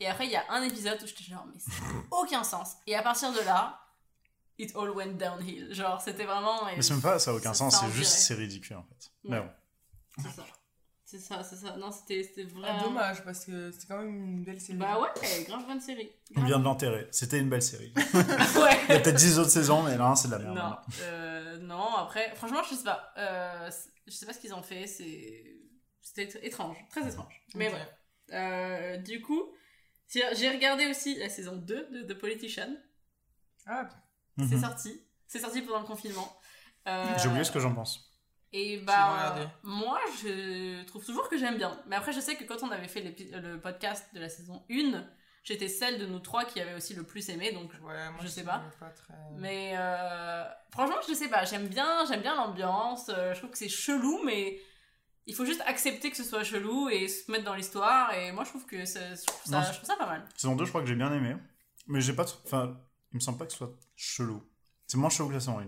[0.00, 2.74] Et après, il y a un épisode où j'étais genre, mais ça n'a aucun sens.
[2.86, 3.80] Et à partir de là,
[4.58, 5.72] it all went downhill.
[5.74, 6.64] Genre, c'était vraiment.
[6.66, 9.10] Mais c'est même pas, ça a aucun sens, c'est juste, c'est ridicule en fait.
[9.28, 9.30] Ouais.
[9.30, 9.50] Mais bon.
[10.22, 10.44] C'est ça.
[11.06, 11.76] C'est ça, c'est ça.
[11.76, 12.82] Non, c'était c'était Ah, vraiment.
[12.82, 14.78] dommage parce que c'était quand même une belle série.
[14.78, 16.10] Bah ouais, grave bonne série.
[16.34, 17.06] On vient de l'enterrer.
[17.12, 17.92] C'était une belle série.
[18.14, 18.80] ouais.
[18.88, 20.56] Il y a peut-être 10 autres saisons, mais là, c'est de la merde.
[20.56, 20.76] Non,
[21.54, 23.12] euh, non, après, franchement, je sais pas.
[23.18, 23.70] Euh,
[24.06, 25.56] je sais pas ce qu'ils ont fait, c'est.
[26.02, 27.42] C'était étr- étrange, très étrange.
[27.54, 27.76] Mais bon.
[28.34, 29.42] Euh, du coup,
[30.08, 32.74] j'ai regardé aussi la saison 2 de The Politician.
[33.66, 33.88] Ah,
[34.36, 34.48] Mhm.
[34.48, 35.00] C'est sorti.
[35.26, 36.36] C'est sorti pendant le confinement.
[36.88, 38.10] Euh, J'ai oublié ce que j'en pense.
[38.52, 41.80] Et bah, moi, je trouve toujours que j'aime bien.
[41.86, 43.00] Mais après, je sais que quand on avait fait
[43.32, 45.08] le podcast de la saison 1,
[45.44, 48.26] j'étais celle de nous trois qui avait aussi le plus aimé, donc Ouais, moi Je
[48.28, 48.62] sais pas.
[48.80, 49.14] très...
[49.36, 53.08] Mais euh, franchement, je sais pas, j'aime bien, j'aime bien l'ambiance.
[53.10, 54.60] euh, je trouve que c'est chelou, mais
[55.26, 58.12] il faut juste accepter que ce soit chelou et se mettre dans l'histoire.
[58.14, 60.24] Et moi, je trouve que ça, je, trouve ça, Non, je trouve ça pas mal.
[60.36, 61.36] Saison 2, je crois que j'ai bien aimé.
[61.86, 62.24] Mais j'ai pas.
[62.44, 62.78] Enfin,
[63.12, 64.42] il me semble pas que ce soit chelou.
[64.86, 65.64] C'est moins chelou que la saison 1.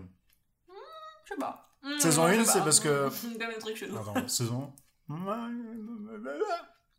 [1.24, 1.62] Je sais pas.
[1.82, 2.52] Mmh, Saison je sais une, pas.
[2.52, 3.08] c'est parce que-
[3.38, 3.96] Comme trucs chelous.
[3.98, 4.72] Attends, saison.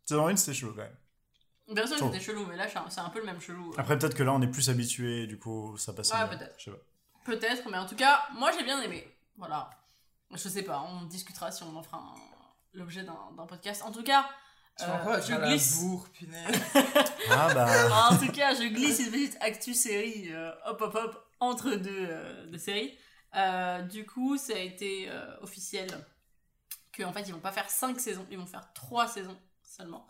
[0.04, 0.96] Saison 1, c'était chelou quand même.
[1.68, 3.74] Bien sûr, c'était chelou, mais là, c'est un- peu le même chelou.
[3.76, 6.54] Après, peut-être que là, on est plus habitué, du coup, ça passe Ouais, peut-être.
[6.58, 6.78] Je sais pas.
[7.24, 9.06] Peut-être, mais en tout cas, moi, j'ai bien aimé.
[9.36, 9.68] Voilà.
[10.32, 12.14] Je sais pas, on discutera si on en fera un-
[12.74, 13.82] l'objet d'un podcast.
[13.82, 14.26] En tout cas,
[14.78, 15.80] Tu euh, je glisse.
[15.80, 16.46] bourre, punaise.
[17.30, 18.08] Ah bah.
[18.10, 22.06] en tout cas, je glisse une petite actu série, euh, hop hop hop, entre deux,
[22.08, 22.96] euh, deux séries.
[23.36, 25.88] Euh, du coup, ça a été euh, officiel
[26.96, 30.06] qu'en fait, ils vont pas faire 5 saisons, ils vont faire 3 saisons seulement.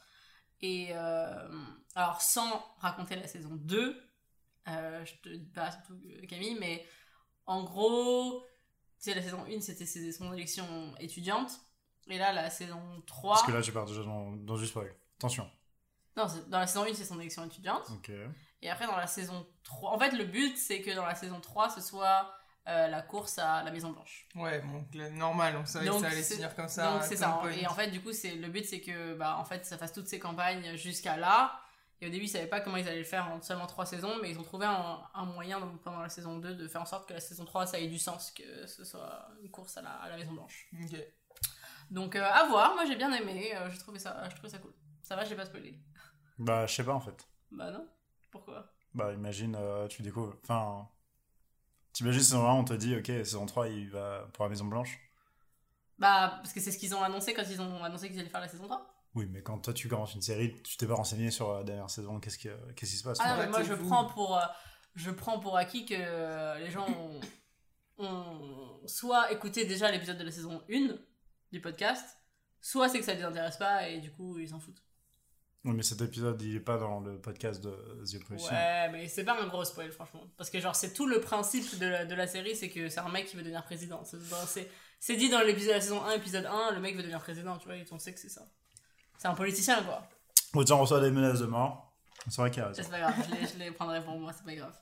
[0.60, 1.48] Et euh,
[1.94, 4.02] alors, sans raconter la saison 2,
[4.68, 5.98] euh, je te dis pas surtout
[6.28, 6.86] Camille, mais
[7.46, 8.44] en gros,
[8.98, 10.66] tu sais, la saison 1, c'était son élection
[10.98, 11.60] étudiante.
[12.08, 13.34] Et là, la saison 3.
[13.34, 14.94] Parce que là, je pars déjà dans, dans du spoil.
[15.18, 15.48] Attention.
[16.16, 17.90] Non, dans la saison 1, c'est son élection étudiante.
[17.90, 18.10] Ok.
[18.60, 21.40] Et après, dans la saison 3, en fait, le but, c'est que dans la saison
[21.40, 22.34] 3, ce soit
[22.68, 24.28] euh, la course à la Maison Blanche.
[24.34, 26.92] Ouais, bon, normal, on savait Donc, que ça allait se finir comme ça.
[26.92, 27.38] Donc, c'est ça.
[27.40, 27.50] Point.
[27.52, 29.92] Et en fait, du coup, c'est le but, c'est que, bah, en fait, ça fasse
[29.92, 31.60] toutes ces campagnes jusqu'à là.
[32.00, 34.18] Et au début, ils savaient pas comment ils allaient le faire en seulement 3 saisons,
[34.22, 36.86] mais ils ont trouvé un, un moyen donc, pendant la saison 2 de faire en
[36.86, 39.82] sorte que la saison 3, ça ait du sens, que ce soit une course à
[39.82, 40.68] la, à la Maison Blanche.
[40.80, 40.96] Ok.
[41.90, 42.74] Donc, euh, à voir.
[42.74, 43.50] Moi, j'ai bien aimé.
[43.56, 44.74] euh, j'ai trouvé ça, je trouvais ça cool.
[45.02, 45.80] Ça va, j'ai pas spoilé.
[46.38, 47.26] Bah, je sais pas en fait.
[47.50, 47.88] Bah, non.
[48.30, 48.72] Pourquoi?
[48.94, 50.36] Bah, imagine, euh, tu découvres.
[50.44, 50.88] Enfin.
[51.98, 55.00] T'imagines, saison 1, on te dit, ok, saison 3, il va pour la Maison Blanche.
[55.98, 58.40] Bah, parce que c'est ce qu'ils ont annoncé quand ils ont annoncé qu'ils allaient faire
[58.40, 58.86] la saison 3.
[59.16, 61.90] Oui, mais quand toi tu commences une série, tu t'es pas renseigné sur la dernière
[61.90, 64.42] saison, qu'est-ce qui, qu'est-ce qui se passe Ah non, mais moi je prends pour euh,
[64.94, 67.20] je prends pour acquis que euh, les gens ont,
[67.98, 70.94] ont soit écouté déjà l'épisode de la saison 1
[71.50, 72.16] du podcast,
[72.60, 74.84] soit c'est que ça les intéresse pas et du coup ils s'en foutent.
[75.64, 78.54] Oui, mais cet épisode, il est pas dans le podcast de The Opposition.
[78.54, 81.78] Ouais, mais c'est pas un gros spoil franchement parce que genre c'est tout le principe
[81.78, 84.02] de la, de la série, c'est que c'est un mec qui veut devenir président.
[85.00, 87.58] C'est dit dans l'épisode de la saison 1, épisode 1, le mec veut devenir président,
[87.58, 88.42] tu vois, et on sait que c'est ça.
[89.18, 90.08] C'est un politicien quoi.
[90.54, 91.92] Autant on reçoit des menaces de mort.
[92.28, 92.72] C'est vrai qu'il y a.
[92.72, 94.74] C'est pas grave, je les, je les prendrai pour moi, c'est pas grave.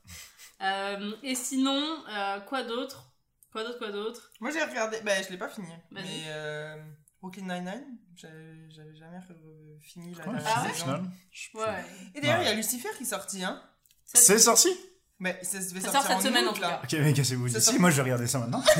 [0.63, 3.05] Euh, et sinon, euh, quoi d'autre?
[3.53, 4.31] Quoi d'autre, quoi d'autre?
[4.41, 6.05] Moi j'ai regardé, bah je l'ai pas fini, Vas-y.
[6.05, 6.77] mais euh,
[7.27, 9.19] Brooklyn Nine-Nine, j'avais j'avais jamais
[9.81, 11.11] fini la Ah ouais saison.
[11.55, 11.85] Ouais.
[12.15, 12.55] Et d'ailleurs, il y a.
[12.55, 13.61] Lucifer qui est sorti, hein.
[14.05, 14.69] C'est sorti
[15.19, 16.81] Mais ça devait Ça sortir sort cette en semaine, août, en tout là.
[16.85, 18.63] Ok, mais cassez-vous d'ici, moi je vais regarder ça maintenant.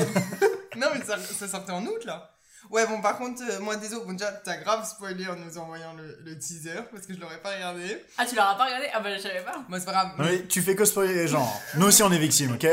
[0.77, 2.36] Non, mais ça, ça sortait en août, là.
[2.69, 5.93] Ouais, bon, par contre, euh, moi, désolé, bon, déjà, t'as grave spoilé en nous envoyant
[5.93, 8.03] le, le teaser, parce que je l'aurais pas regardé.
[8.17, 8.87] Ah, tu l'auras pas regardé?
[8.93, 9.63] Ah, bah je savais pas.
[9.69, 10.11] Moi, c'est pas grave.
[10.17, 11.47] Non, mais tu fais que spoiler les gens.
[11.75, 12.67] Nous aussi on est victimes, ok?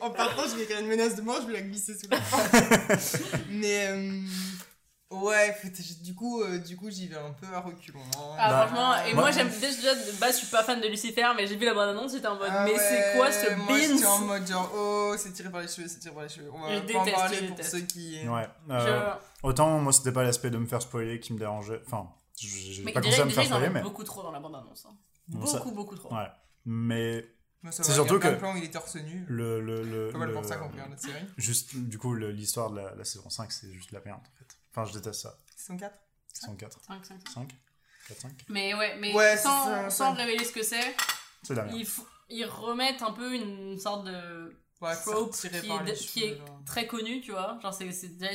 [0.00, 2.18] En partant, je vais créer une menace de mort, je vais la glisser sous la
[2.18, 2.52] porte.
[3.50, 4.20] Mais, euh,
[5.22, 5.56] ouais,
[6.02, 8.00] du coup, euh, du coup, j'y vais un peu à reculons.
[8.16, 8.36] hein.
[8.38, 10.86] Ah, Bah, franchement, et moi- moi j'aime déjà de base, je suis pas fan de
[10.88, 13.54] Lucifer, mais j'ai vu la bande-annonce, j'étais en mode, Ah mais ouais, c'est quoi ce
[13.54, 16.28] Moi, j'étais en mode genre, oh, c'est tiré par les cheveux, c'est tiré par les
[16.28, 16.50] cheveux.
[16.52, 17.70] On va Je pas déteste, en parler pour déteste.
[17.70, 18.28] ceux qui.
[18.28, 18.48] Ouais.
[18.68, 19.12] Je- euh,
[19.42, 21.80] Autant moi c'était pas l'aspect de me faire spoiler qui me dérangeait.
[21.86, 22.08] Enfin,
[22.38, 23.82] j'ai pas commencé à me faire spoiler, mais.
[23.82, 24.86] beaucoup trop dans la bande-annonce.
[24.88, 24.94] hein.
[25.28, 26.14] Bon, ça- Beaucoup, beaucoup trop.
[26.14, 26.28] Ouais.
[26.66, 27.26] Mais
[27.70, 29.24] C'est surtout que- de plans où il est torse nu.
[29.28, 29.60] le.
[29.60, 31.24] le, le, Pas mal pour ça qu'on regarde notre série.
[31.38, 34.56] Juste, du coup, l'histoire de la, la saison 5, c'est juste la merde en fait.
[34.76, 35.38] Enfin, je déteste ça.
[35.56, 35.98] Saison 4
[36.32, 36.80] Saison 4.
[36.86, 37.28] 5, 5.
[37.32, 37.48] 5
[38.08, 40.94] 4, 5 Mais ouais, mais Ouais, sans, ça, sans révéler ce que c'est,
[41.72, 41.86] ils,
[42.28, 46.86] ils remettent un peu une sorte de Ouais, trope c'est qui est, qui cheveux, très
[46.86, 47.58] connu, tu vois.
[47.62, 48.28] Genre, c'est c'est déjà,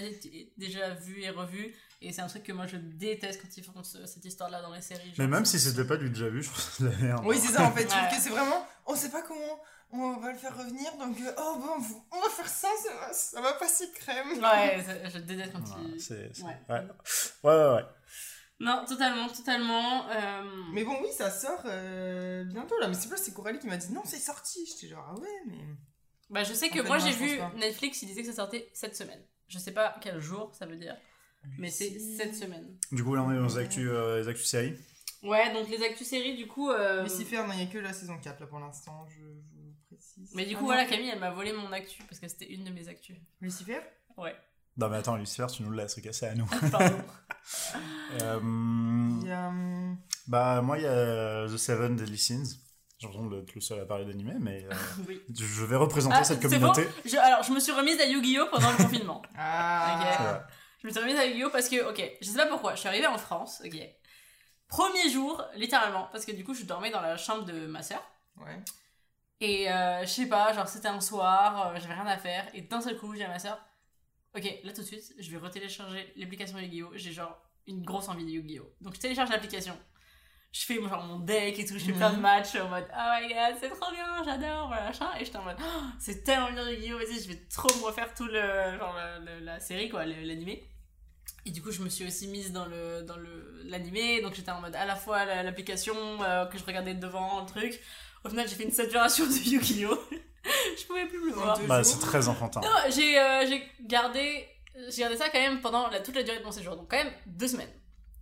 [0.58, 1.76] déjà vu et revu.
[2.02, 4.74] Et c'est un truc que moi je déteste quand ils font ce- cette histoire-là dans
[4.74, 5.14] les séries.
[5.18, 7.24] Mais même si c'était pas du déjà vu, je trouve que c'est de la merde.
[7.26, 7.82] Oui, c'est ça en fait.
[7.84, 8.66] Je trouve que c'est vraiment.
[8.86, 9.60] On sait pas comment
[9.92, 13.14] on va le faire revenir, donc euh, oh bon, on va faire ça, ça va,
[13.14, 14.28] ça va passer crème.
[14.42, 14.84] Ouais,
[15.14, 15.64] je déteste quand
[15.98, 16.58] c'est- Ouais.
[16.70, 16.88] ouais.
[17.44, 17.86] ouais, ouais, ouais.
[18.62, 20.10] Non, totalement, totalement.
[20.10, 22.88] euh, Mais bon, oui, ça sort euh, bientôt là.
[22.90, 24.66] Mais c'est pas, c'est Coralie qui m'a dit non, c'est sorti.
[24.66, 25.64] J'étais genre, ah ouais, mais.
[26.30, 27.52] Bah, je sais que En fait, moi j'ai vu pas.
[27.58, 29.22] Netflix, il disait que ça sortait cette semaine.
[29.48, 30.96] Je sais pas quel jour ça veut dire,
[31.58, 32.78] mais c'est cette semaine.
[32.92, 34.76] Du coup, là, on est dans les actus, euh, les actus séries.
[35.24, 36.70] Ouais, donc les actus séries, du coup.
[36.70, 39.22] euh, Lucifer, non, il n'y a que la saison 4 là pour l'instant, je
[40.34, 40.86] Mais du Ah coup, non, voilà.
[40.86, 43.18] Camille, elle m'a volé mon actu parce que c'était une de mes actus.
[43.42, 43.80] Lucifer?
[44.18, 44.36] Ouais,
[44.78, 46.48] Non, mais attends, Lucifer, tu nous le laisses, ok, c'est à nous.
[46.72, 46.98] pardon.
[48.22, 49.98] Euh, hum,
[50.28, 52.44] bah, moi, il y a The Seven Deadly Sins.
[53.00, 54.74] J'ai l'impression d'être le seul à parler d'animé, mais euh,
[55.08, 55.22] oui.
[55.34, 56.88] je vais représenter Ah, cette communauté.
[57.06, 58.48] Je, alors, je me suis remise à Yu-Gi-Oh!
[58.52, 59.22] pendant le confinement.
[59.38, 60.08] Ah Ok.
[60.18, 60.42] C'est vrai.
[60.82, 61.50] Je me suis remise à Yu-Gi-Oh!
[61.52, 63.78] parce que, ok, je sais pas pourquoi, je suis arrivée en France, ok.
[64.68, 68.04] Premier jour, littéralement, parce que du coup, je dormais dans la chambre de ma sœur.
[68.38, 68.60] Ouais.
[69.42, 72.62] Et euh, je sais pas, genre c'était un soir, euh, j'avais rien à faire, et
[72.62, 73.58] d'un seul coup, j'ai à ma soeur,
[74.36, 76.92] ok, là tout de suite, je vais retélécharger l'application Yu-Gi-Oh!
[76.96, 78.70] J'ai genre une grosse envie de Yu-Gi-Oh!
[78.82, 79.78] Donc je télécharge l'application,
[80.52, 82.22] je fais genre mon deck et tout, je fais plein de Mhm.
[82.22, 85.44] matchs en mode, oh my god, c'est trop bien, j'adore, voilà, machin, et j'étais en
[85.44, 86.98] mode, Oh, c'est tellement bien Yu-Gi-Oh!
[86.98, 90.68] Vas-y, je vais trop me refaire tout le, genre le- le- la série, quoi, l'animé.
[91.46, 94.52] Et du coup, je me suis aussi mise dans le dans le l'animé, donc j'étais
[94.52, 97.80] en mode à la fois la- l'application euh, que je regardais devant le truc.
[98.24, 99.98] Au final, j'ai fait une saturation de Yu-Gi-Oh.
[100.78, 101.60] je pouvais plus le voir.
[101.68, 102.62] Bah, c'est très enfantin.
[102.62, 104.48] Non, j'ai euh, j'ai gardé
[104.90, 106.98] j'ai gardé ça quand même pendant la, toute la durée de mon séjour, donc quand
[106.98, 107.72] même deux semaines,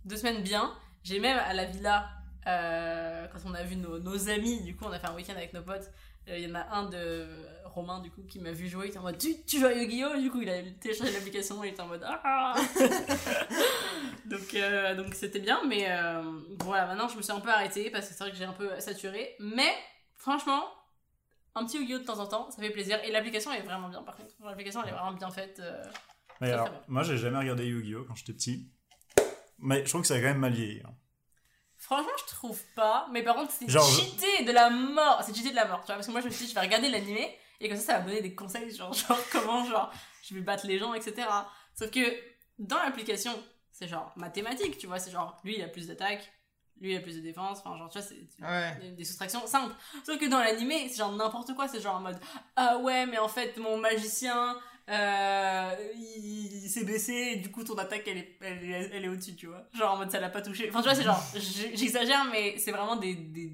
[0.04, 0.74] deux semaines bien.
[1.04, 2.08] J'ai même à la villa
[2.46, 5.34] euh, quand on a vu nos, nos amis, du coup, on a fait un week-end
[5.36, 5.90] avec nos potes.
[6.30, 7.26] Euh, Il y en a un de
[7.64, 8.86] Romain, du coup, qui m'a vu jouer.
[8.86, 10.20] Il était en mode Tu, tu joues à Yu-Gi-Oh!
[10.20, 12.54] Du coup, il a téléchargé l'application et il était en mode Ah
[14.24, 16.22] Donc, euh, donc c'était bien, mais euh,
[16.60, 18.52] voilà, maintenant je me suis un peu arrêtée parce que c'est vrai que j'ai un
[18.52, 19.34] peu saturé.
[19.40, 19.70] Mais
[20.16, 20.64] franchement,
[21.54, 21.98] un petit Yu-Gi-Oh!
[21.98, 22.98] de temps en temps, ça fait plaisir.
[23.04, 24.34] Et l'application est vraiment bien par contre.
[24.44, 25.58] L'application elle est vraiment bien faite.
[25.60, 25.82] euh.
[26.40, 26.84] Mais Très, alors, très bien.
[26.88, 28.04] moi, j'ai jamais regardé Yu-Gi-Oh!
[28.06, 28.68] quand j'étais petit.
[29.58, 30.82] Mais je trouve que ça a quand même mal vieilli.
[30.84, 30.92] hein.
[31.88, 33.08] Franchement, je trouve pas.
[33.12, 35.22] Mais par contre, c'est Genre, cheaté de la mort.
[35.24, 35.94] C'est cheaté de la mort, tu vois.
[35.94, 37.34] Parce que moi, je me suis dit, je vais regarder l'animé.
[37.60, 39.90] Et comme ça, ça va me donner des conseils, genre, genre comment, genre,
[40.22, 41.26] je vais battre les gens, etc.
[41.74, 42.00] Sauf que
[42.58, 43.32] dans l'application,
[43.72, 44.98] c'est genre mathématique, tu vois.
[44.98, 46.30] C'est genre, lui, il a plus d'attaque.
[46.80, 47.60] Lui, il a plus de défense.
[47.64, 48.92] Enfin, genre, tu vois, c'est Ouais.
[48.96, 49.74] des soustractions simples.
[50.04, 51.68] Sauf que dans l'animé, c'est genre n'importe quoi.
[51.68, 52.20] C'est genre en mode,
[52.54, 54.56] ah ouais, mais en fait, mon magicien,
[54.90, 57.12] euh, il, s'est baissé.
[57.12, 59.66] Et du coup, ton attaque, elle est, elle elle est au-dessus, tu vois.
[59.74, 60.68] Genre en mode, ça l'a pas touché.
[60.68, 61.22] Enfin, tu vois, c'est genre,
[61.74, 63.52] j'exagère, mais c'est vraiment des, des,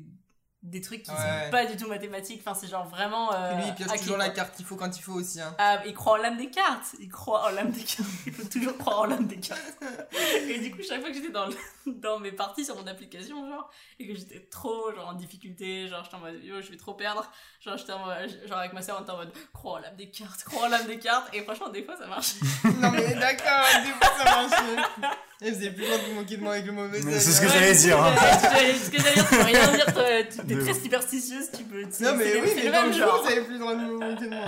[0.64, 1.16] des trucs qui Ouais.
[1.44, 2.42] sont pas du tout mathématiques.
[2.44, 3.32] Enfin, c'est genre vraiment.
[3.34, 5.38] Euh, Et lui, il pioche toujours la carte qu'il faut quand il faut aussi.
[5.40, 5.54] Hein.
[5.58, 6.96] Ah, il croit en l'âme des cartes.
[6.98, 8.08] Il croit en l'âme des cartes.
[8.26, 9.60] Il faut toujours croire en l'âme des cartes.
[10.48, 11.54] Et du coup, chaque fois que j'étais dans, le-
[11.86, 16.02] dans mes parties sur mon application, genre, et que j'étais trop, genre, en difficulté, genre,
[16.02, 17.30] j'étais en mode, yo, je vais trop perdre.
[17.60, 19.96] Genre, j'étais en mode- genre, avec ma soeur, on était en mode, crois en l'âme
[19.96, 21.28] des cartes, crois en l'âme des cartes.
[21.34, 22.34] Et franchement, des fois, ça marche.
[22.64, 25.14] non mais d'accord, des fois ça marche.
[25.43, 27.20] Et vous avez plus loin de vous moquer de moi avec le mauvais Mais œil,
[27.20, 27.51] c'est ce que hein.
[27.53, 28.14] j'allais dire, hein.
[28.85, 31.82] Ce que j'allais dire, tu peux rien dire, toi, tu t'es très superstitieuse, tu peux.
[31.89, 33.22] tu- Non mais c'est- oui, c'est mais le même le genre.
[33.22, 34.47] vous avez plus loin de vous moquer de moi.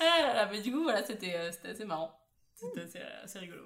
[0.00, 2.10] Ah là là, mais du coup, voilà, c'était euh, c'était assez marrant.
[2.54, 3.62] C'était assez, assez rigolo.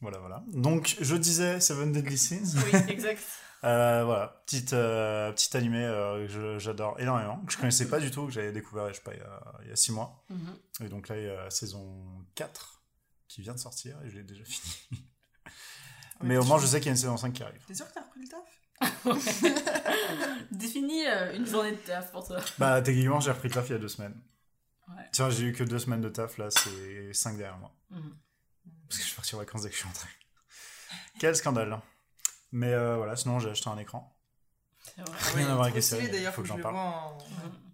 [0.00, 0.42] Voilà, voilà.
[0.48, 2.54] Donc, je disais Seven Deadly Sins.
[2.56, 3.22] Oui, exact.
[3.64, 8.10] Euh, voilà, petite, euh, petit animé euh, que j'adore énormément, que je connaissais pas du
[8.10, 10.22] tout, que j'avais découvert, je sais pas, il y a, il y a six mois.
[10.30, 10.56] Mhm.
[10.84, 12.04] Et donc là, il y a la saison
[12.34, 12.82] 4
[13.28, 15.02] qui vient de sortir et je l'ai déjà fini.
[16.22, 17.60] Mais au moins, je sais qu'il y a une saison 5 qui arrive.
[17.66, 18.42] T'es sûr que t'as repris le taf
[20.50, 22.38] Définis euh, une journée de taf pour toi.
[22.58, 24.18] Bah, techniquement, j'ai repris le taf il y a deux semaines.
[24.88, 25.02] Ouais.
[25.12, 27.72] Tiens, j'ai eu que deux semaines de taf, là, c'est 5 derrière moi.
[27.90, 28.16] Mhm.
[28.88, 30.08] Parce que je suis parti en vacances dès que je suis rentré.
[31.18, 31.72] Quel scandale.
[31.72, 31.82] hein.
[32.52, 34.12] Mais euh, voilà, sinon, j'ai acheté un écran.
[34.94, 35.18] C'est vrai.
[35.34, 36.76] Rien à voir avec les d'ailleurs, faut que je j'en le parle.
[36.76, 37.18] en-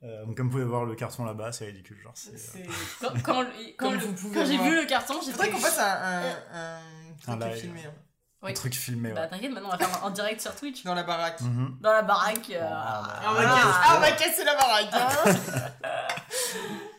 [0.05, 1.99] Euh, donc, comme vous pouvez voir, le carton là-bas, c'est ridicule.
[2.03, 2.65] Genre, euh,
[3.23, 3.45] Quand,
[3.79, 3.93] quand,
[4.33, 5.51] quand j'ai vu le carton, j'ai fait.
[5.51, 6.81] qu'on fasse un, un,
[7.29, 7.61] un Un live.
[7.61, 7.93] filmé hein,
[8.43, 8.55] un Oui.
[8.55, 9.11] truc filmé.
[9.11, 9.15] ouais.
[9.15, 10.83] Bah t'inquiète, maintenant on va faire en direct sur Twitch.
[10.85, 11.41] dans la baraque.
[11.43, 11.77] Mhm.
[11.81, 12.51] Dans la baraque.
[12.51, 15.09] euh, Ah, Ah, on va Ah, casser- ah, ah, on va casser la baraque hein.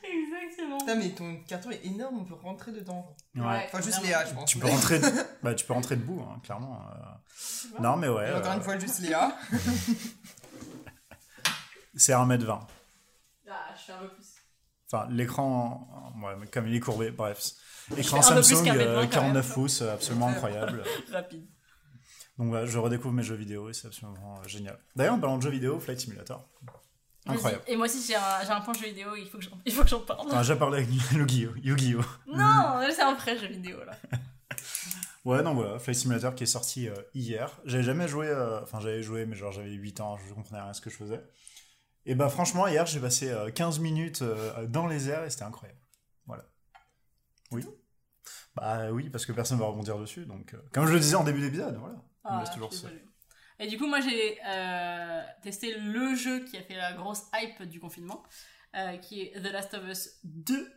[0.04, 0.78] Exactement.
[0.80, 3.16] Putain mais ton carton est énorme, on peut rentrer dedans.
[3.36, 3.64] Ouais.
[3.66, 4.02] Enfin juste.
[4.04, 4.50] Léa je pense.
[4.50, 5.00] Tu peux rentrer,
[5.44, 6.82] bah, tu peux rentrer debout, hein, clairement.
[6.92, 7.80] euh.
[7.82, 8.30] Non, mais ouais.
[8.30, 9.36] Et encore euh, une fois juste Léa.
[11.96, 12.60] C'est 1m20.
[13.50, 14.33] Ah, je fais un peu plus.
[14.94, 17.54] Enfin, l'écran, euh, ouais, comme il est courbé, bref.
[17.98, 19.54] Écran Samsung, qu'un mètre euh, vingt, quand 49 même.
[19.54, 20.84] pouces, euh, absolument incroyable.
[21.12, 21.48] Rapide.
[22.38, 24.78] Donc voilà, je redécouvre mes jeux vidéo et c'est absolument euh, génial.
[24.96, 26.48] D'ailleurs, en parlant de jeux vidéo, Flight Simulator.
[27.26, 27.64] Incroyable.
[27.68, 29.44] Et moi aussi j'ai un, un point jeu vidéo, il faut que
[29.88, 30.28] j'en, parle.
[30.28, 31.52] T'en as déjà parlé avec Yu-Gi-Oh!
[31.64, 32.02] Yu-Gi-Oh!
[32.28, 33.94] Non, c'est un vrai jeu vidéo là.
[35.26, 37.50] Ouais, non, voilà, Flight Simulator qui est sorti euh, hier.
[37.64, 40.72] J'avais jamais joué, euh, enfin j'avais joué, mais genre j'avais 8 ans, je comprenais rien
[40.72, 41.22] à ce que je faisais.
[42.06, 45.44] Et bah franchement, hier j'ai passé euh, 15 minutes euh, dans les airs et c'était
[45.44, 45.80] incroyable.
[46.26, 46.44] Voilà.
[47.52, 47.66] Oui.
[48.56, 51.24] Bah oui, parce que personne va rebondir dessus, donc euh, comme je le disais en
[51.24, 51.96] début d'épisode, voilà.
[52.26, 53.04] On me laisse Ah, toujours désolée.
[53.60, 57.64] Et du coup, moi j'ai euh, testé le jeu qui a fait la grosse hype
[57.64, 58.24] du confinement,
[58.76, 60.72] euh, qui est The Last of Us 2.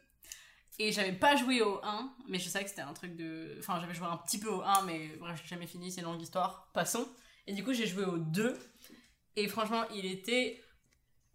[0.78, 3.56] Et j'avais pas joué au 1, mais je savais que c'était un truc de.
[3.58, 6.06] Enfin, j'avais joué un petit peu au 1, mais bref, j'ai jamais fini, c'est une
[6.06, 6.70] longue histoire.
[6.74, 7.08] Passons.
[7.46, 8.58] Et du coup, j'ai joué au 2.
[9.36, 10.62] Et franchement, il était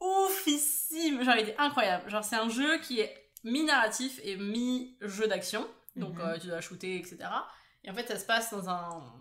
[0.02, 1.24] oufissime.
[1.24, 2.10] Genre, il était incroyable.
[2.10, 5.68] Genre, c'est un jeu qui est mi-narratif et mi-jeu d'action.
[5.96, 6.22] Donc, Mhm.
[6.22, 7.18] euh, tu dois shooter, etc.
[7.84, 9.14] Et en fait, ça se passe dans un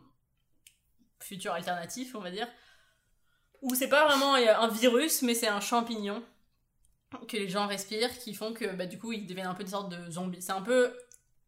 [1.20, 2.49] futur alternatif, on va dire,
[3.62, 6.22] où c'est pas vraiment euh, un virus, mais c'est un champignon
[7.28, 9.70] que les gens respirent qui font que bah, du coup ils deviennent un peu des
[9.72, 10.41] sortes de zombies.
[10.41, 10.97] C'est un peu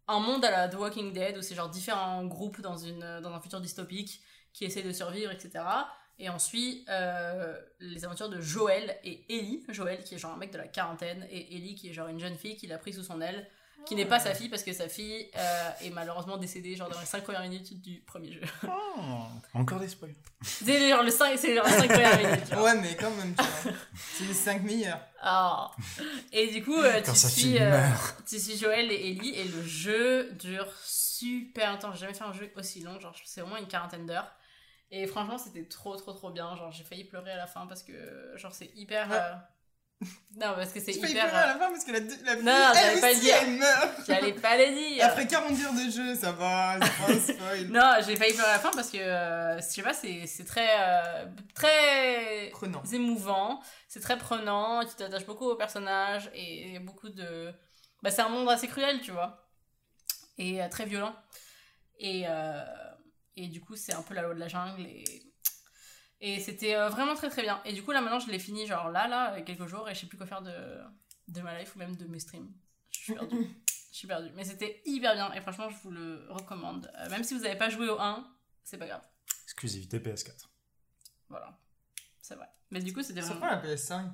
[0.09, 3.33] un monde à la The Walking Dead où c'est genre différents groupes dans, une, dans
[3.33, 4.21] un futur dystopique
[4.53, 5.65] qui essaie de survivre, etc.
[6.23, 9.65] Et on suit euh, les aventures de Joël et Ellie.
[9.69, 12.21] Joël qui est genre un mec de la quarantaine et Ellie qui est genre une
[12.21, 13.45] jeune fille qu'il a pris sous son aile,
[13.87, 17.01] qui n'est pas sa fille parce que sa fille euh, est malheureusement décédée genre dans
[17.01, 18.41] les 5 premières minutes du premier jeu.
[18.69, 19.01] Oh,
[19.55, 20.15] encore des spoils.
[20.43, 22.53] C'est genre le 5, c'est genre les 5 premières minutes.
[22.57, 23.73] Ouais, mais quand même, tu vois.
[24.13, 25.01] C'est les 5 meilleurs.
[25.21, 25.73] Ah.
[26.31, 27.89] Et du coup, euh, tu, suis, euh,
[28.29, 31.93] tu suis Joël et Ellie et le jeu dure super longtemps.
[31.93, 34.31] J'ai jamais fait un jeu aussi long, genre c'est au moins une quarantaine d'heures.
[34.95, 36.55] Et franchement, c'était trop trop trop bien.
[36.55, 37.93] Genre j'ai failli pleurer à la fin parce que
[38.37, 39.09] genre c'est hyper.
[39.11, 39.17] Ouais.
[39.17, 41.29] euh, Non, parce que c'est Tu fais hyper.
[41.29, 43.37] pleurer à euh, la fin parce que la, la Non, elle pas le aussi, dire.
[43.41, 43.91] elle meurt.
[44.07, 45.07] J'allais pas les dire.
[45.07, 47.67] Après 40 heures de jeu, ça va, c'est pas un spoil.
[47.69, 50.69] Non, j'ai failli pleurer à la fin parce que euh, je sais pas, c'est très
[50.79, 52.83] euh, très Prenant.
[52.93, 57.51] émouvant, c'est très prenant, tu t'attaches beaucoup au personnage et il y a beaucoup de
[58.03, 59.49] bah c'est un monde assez cruel, tu vois.
[60.37, 61.15] Et euh, très violent.
[61.99, 62.61] Et euh,
[63.37, 65.05] et du coup, c'est un peu la loi de la jungle et
[66.25, 67.61] et c'était euh, vraiment très très bien.
[67.65, 69.95] Et du coup, là maintenant, je l'ai fini genre là là avec quelques jours et
[69.95, 70.81] je sais plus quoi faire de
[71.29, 72.53] de ma life ou même de mes streams.
[72.91, 73.47] Je suis perdue.
[73.93, 74.31] Je suis perdue.
[74.35, 76.91] Mais c'était hyper bien et franchement, je vous le recommande.
[76.99, 78.27] Euh, même si vous n'avez pas joué au 1,
[78.65, 79.03] c'est pas grave.
[79.45, 80.47] Exclusivité PS4.
[81.29, 81.59] Voilà.
[82.23, 82.49] C'est vrai.
[82.71, 84.09] Mais du coup, c'était C'est vraiment pas la PS5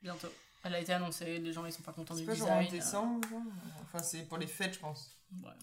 [0.00, 0.28] bientôt.
[0.62, 2.60] Elle a été annoncée, les gens ils sont pas contents C'est du pas genre en
[2.62, 2.78] design.
[2.78, 3.42] décembre genre?
[3.82, 5.16] Enfin, c'est pour les fêtes, je pense.
[5.32, 5.54] euh, ouais,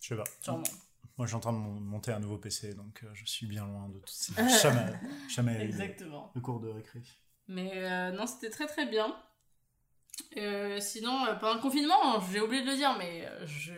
[0.00, 0.24] Je sais pas.
[0.40, 0.62] sûrement.
[1.20, 3.44] Moi, je suis en train de mon- monter un nouveau PC, donc euh, je suis
[3.44, 4.96] bien loin de toutes ces chamailleries.
[5.28, 6.32] chamailleries de- Exactement.
[6.34, 7.02] de cours de récré.
[7.46, 9.14] Mais euh, non, c'était très très bien.
[10.38, 13.74] Euh, sinon, euh, pendant le confinement, j'ai oublié de le dire, mais je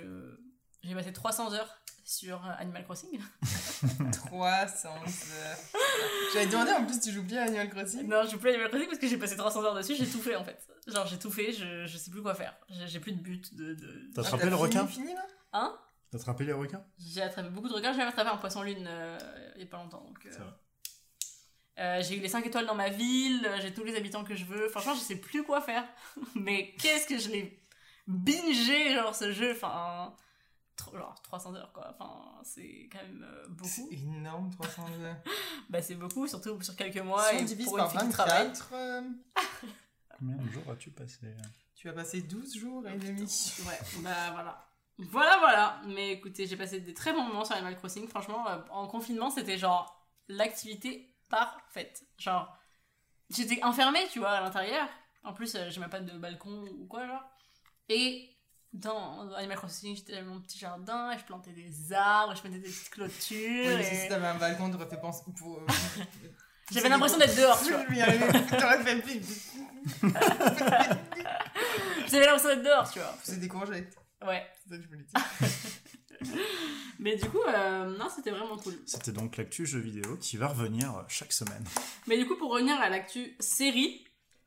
[0.84, 3.20] j'ai passé 300 heures sur Animal Crossing.
[4.12, 5.56] 300 heures.
[6.32, 8.68] J'avais demandé en plus, tu joues bien Animal Crossing non, je joue plus à Animal
[8.70, 10.64] Crossing parce que j'ai passé 300 heures dessus, j'ai tout fait en fait.
[10.86, 12.54] Genre, j'ai tout fait, je, je sais plus quoi faire.
[12.68, 13.74] J'ai j'ai plus de but de.
[13.74, 14.10] de...
[14.14, 15.26] T'as Ah, attrapé t'as le requin fini là?
[15.54, 15.76] Hein?
[16.12, 16.84] T'as attrapé les requins?
[16.98, 19.18] J'ai attrapé beaucoup de requins, j'ai même attrapé un poisson lune euh,
[19.56, 20.04] il y a pas longtemps.
[20.04, 20.58] Donc, euh, Ça va.
[21.78, 24.36] euh, j'ai eu les 5 étoiles dans ma ville, euh, j'ai tous les habitants que
[24.36, 24.68] je veux.
[24.68, 25.84] Franchement, je sais plus quoi faire.
[26.34, 27.66] Mais qu'est-ce que je l'ai
[28.06, 29.52] bingé, genre ce jeu.
[29.52, 30.14] Enfin,
[30.92, 31.94] genre 300 heures quoi.
[31.98, 33.68] Enfin, c'est quand même euh, beaucoup.
[33.70, 35.16] C'est énorme, 300 heures.
[35.70, 37.24] Bah, c'est beaucoup, surtout sur quelques mois.
[37.30, 38.48] si on et divise pour par une fille qui travaille.
[38.48, 39.02] 24, euh,
[40.18, 41.34] Combien de jours as-tu passé?
[41.74, 43.22] tu vas passer 12 jours et demi.
[43.66, 44.68] Ouais, bah voilà.
[45.10, 45.80] Voilà, voilà.
[45.86, 48.08] Mais écoutez, j'ai passé des très bons moments sur Animal Crossing.
[48.08, 52.02] Franchement, euh, en confinement, c'était genre l'activité parfaite.
[52.18, 52.54] Genre,
[53.30, 54.88] j'étais enfermée, tu vois, à l'intérieur.
[55.24, 57.22] En plus, euh, j'ai même pas de balcon ou quoi, genre.
[57.88, 58.28] Et
[58.72, 62.58] dans Animal Crossing, j'étais dans mon petit jardin, et je plantais des arbres, je mettais
[62.60, 63.76] des petites clôtures.
[63.76, 65.24] Oui, et- si t'avais un balcon, t'aurais fait penser.
[65.38, 65.66] Pour, euh,
[66.72, 67.84] J'avais l'impression d'être dehors, tu vois.
[68.58, 69.02] T'aurais fait.
[72.08, 73.14] J'avais l'impression d'être dehors, tu vois.
[73.22, 73.94] C'est courgettes.
[74.26, 74.46] Ouais.
[74.62, 75.22] C'est ça que je voulais dire.
[76.98, 78.74] Mais du coup, euh, non, c'était vraiment cool.
[78.86, 81.64] C'était donc l'actu jeu vidéo qui va revenir euh, chaque semaine.
[82.06, 84.04] Mais du coup, pour revenir à l'actu série,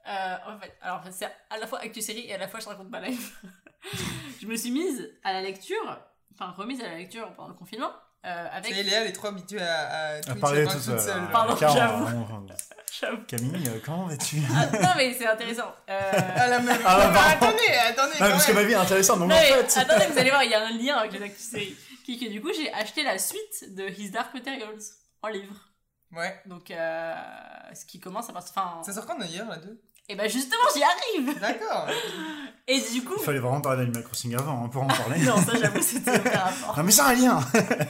[0.08, 2.66] euh, en fait, alors c'est à la fois actu série et à la fois je
[2.66, 3.44] te raconte ma life.
[4.42, 6.00] je me suis mise à la lecture,
[6.34, 7.92] enfin remise à la lecture pendant le confinement,
[8.26, 8.74] euh, avec.
[8.74, 10.96] C'est Léa, elle est trop habituée à, à À Twitch, parler elle tout parle seul.
[10.98, 11.32] toute seule.
[11.32, 12.06] Pardon, Car, j'avoue.
[12.34, 12.48] on-
[13.02, 13.18] J'avoue.
[13.28, 15.74] Camille, euh, comment vas-tu Ah, non mais c'est intéressant.
[15.90, 16.80] Euh, À la même.
[16.86, 17.58] Ah, bah, Ah, attendez,
[17.90, 18.14] attendez.
[18.18, 19.80] Quand parce que ma vie est intéressante, donc non, en mais fait.
[19.82, 21.76] attendez, vous allez voir, il y a un lien avec les actu séries.
[22.06, 24.80] Qui est que du coup j'ai acheté la suite de His Dark Materials
[25.24, 25.56] en livre.
[26.12, 26.40] Ouais.
[26.46, 27.14] Donc euh,
[27.74, 28.54] ce qui commence à partir.
[28.56, 28.82] Enfin.
[28.84, 31.40] Ça sort quand d'ailleurs, la 2 Et ben justement j'y arrive.
[31.40, 31.88] D'accord.
[32.68, 33.16] Et du coup.
[33.18, 35.20] Il fallait vraiment parler d'Animal Crossing avant hein, pour en parler.
[35.22, 36.78] Non ça j'avoue c'était aucun rapport.
[36.78, 37.40] Non, mais c'est un lien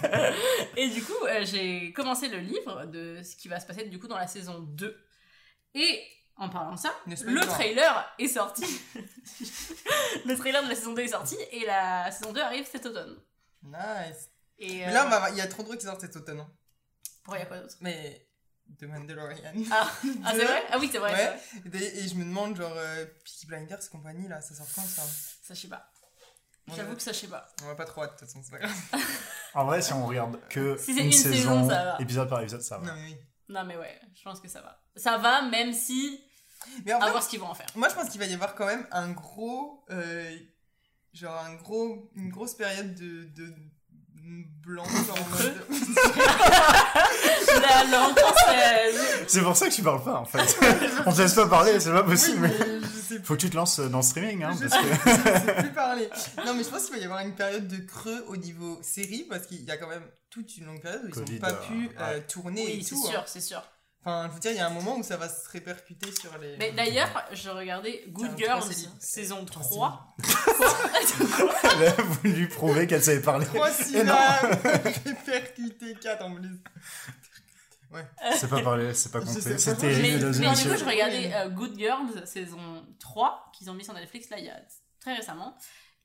[0.78, 4.00] Et du coup, euh, j'ai commencé le livre de ce qui va se passer du
[4.00, 4.98] coup dans la saison 2.
[5.76, 6.02] Et
[6.38, 8.66] en parlant de ça, le trailer est sorti.
[10.26, 13.18] le trailer de la saison 2 est sorti et la saison 2 arrive cet automne.
[13.64, 14.30] Nice.
[14.60, 16.16] Et Mais euh, là, on va- il y a trop de trucs qui sortent cet
[16.16, 16.40] automne.
[16.40, 16.50] hein.
[17.24, 17.76] pourquoi il y a quoi d'autre?
[17.82, 18.25] Mais.
[18.80, 19.54] The Mandalorian.
[19.72, 19.90] Ah,
[20.24, 20.64] ah c'est vrai?
[20.72, 21.14] Ah oui, c'est vrai.
[21.16, 21.70] c'est Ouais.
[21.70, 21.84] vrai.
[21.84, 24.82] Et, et je me demande, genre, euh, Peaky Blinders et compagnie, là, ça sort quand
[24.82, 25.04] ça?
[25.44, 25.90] Ça, je sais pas.
[26.68, 26.74] Ouais.
[26.76, 27.48] J'avoue que ça, je sais pas.
[27.64, 28.76] On va pas trop hâte, de toute façon, c'est pas grave.
[29.54, 31.98] En vrai, si on regarde que Si c'est une, une saison, saison, ça va.
[32.02, 32.88] épisode par épisode, ça va.
[32.88, 33.18] Non, mais oui.
[33.48, 34.84] Non, mais ouais, je pense que ça va.
[34.96, 36.20] Ça va, même si.
[36.84, 37.68] Mais en À fait, voir ce qu'ils vont en faire.
[37.76, 39.86] moi, je pense qu'il va y avoir quand même un gros.
[39.92, 40.36] euh,
[41.14, 43.26] genre, un gros, une grosse période de.
[43.26, 43.54] de
[44.64, 45.56] blanc, genre en mode.
[47.62, 49.26] La langue française.
[49.28, 50.58] C'est pour ça que tu parles pas en fait.
[51.06, 52.40] on te laisse pas parler, c'est pas Oui, possible.
[52.42, 54.88] mais je sais Faut que tu te lances dans le streaming, hein, Je parce que...
[55.10, 56.10] je sais plus parler.
[56.46, 59.26] Non, mais je pense qu'il va y avoir une période de creux au niveau série
[59.30, 61.68] parce qu'il y a quand même toute une longue période où ils n'ont pas euh,
[61.68, 62.22] pu euh, ouais.
[62.24, 63.06] tourner Oui, et c'est tout.
[63.08, 63.24] sûr, hein.
[63.26, 63.62] c'est sûr.
[64.08, 66.38] Enfin, je veux dire, il y a un moment où ça va se répercuter sur
[66.38, 66.58] les.
[66.58, 68.64] Mais d'ailleurs, je regardais Good Girls
[69.00, 70.16] saison Trois 3.
[71.82, 73.48] Elle a voulu prouver qu'elle savait parler.
[73.48, 74.14] Trois Et non.
[74.14, 74.60] syllabes
[75.06, 76.62] répercuté 4 en plus.
[78.38, 79.26] C'est pas parlé, c'est pas pas.
[79.26, 83.94] C'était Mais, du coup, je regardais euh, Good Girls saison 3 qu'ils ont mis sur
[83.94, 84.60] Netflix là il y a
[85.00, 85.58] très récemment.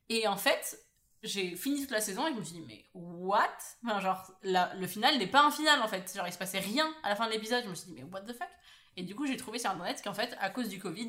[0.08, 0.78] Et en fait,
[1.22, 3.46] j'ai fini toute la saison et je me suis dit, mais what?
[3.84, 6.12] Enfin, Genre, la- le final n'est pas un final en fait.
[6.14, 7.62] Genre, il se passait rien à la fin de l'épisode.
[7.64, 8.48] Je me suis dit, mais what the fuck?
[8.96, 11.08] Et du coup, j'ai trouvé sur internet qu'en fait, à cause du Covid,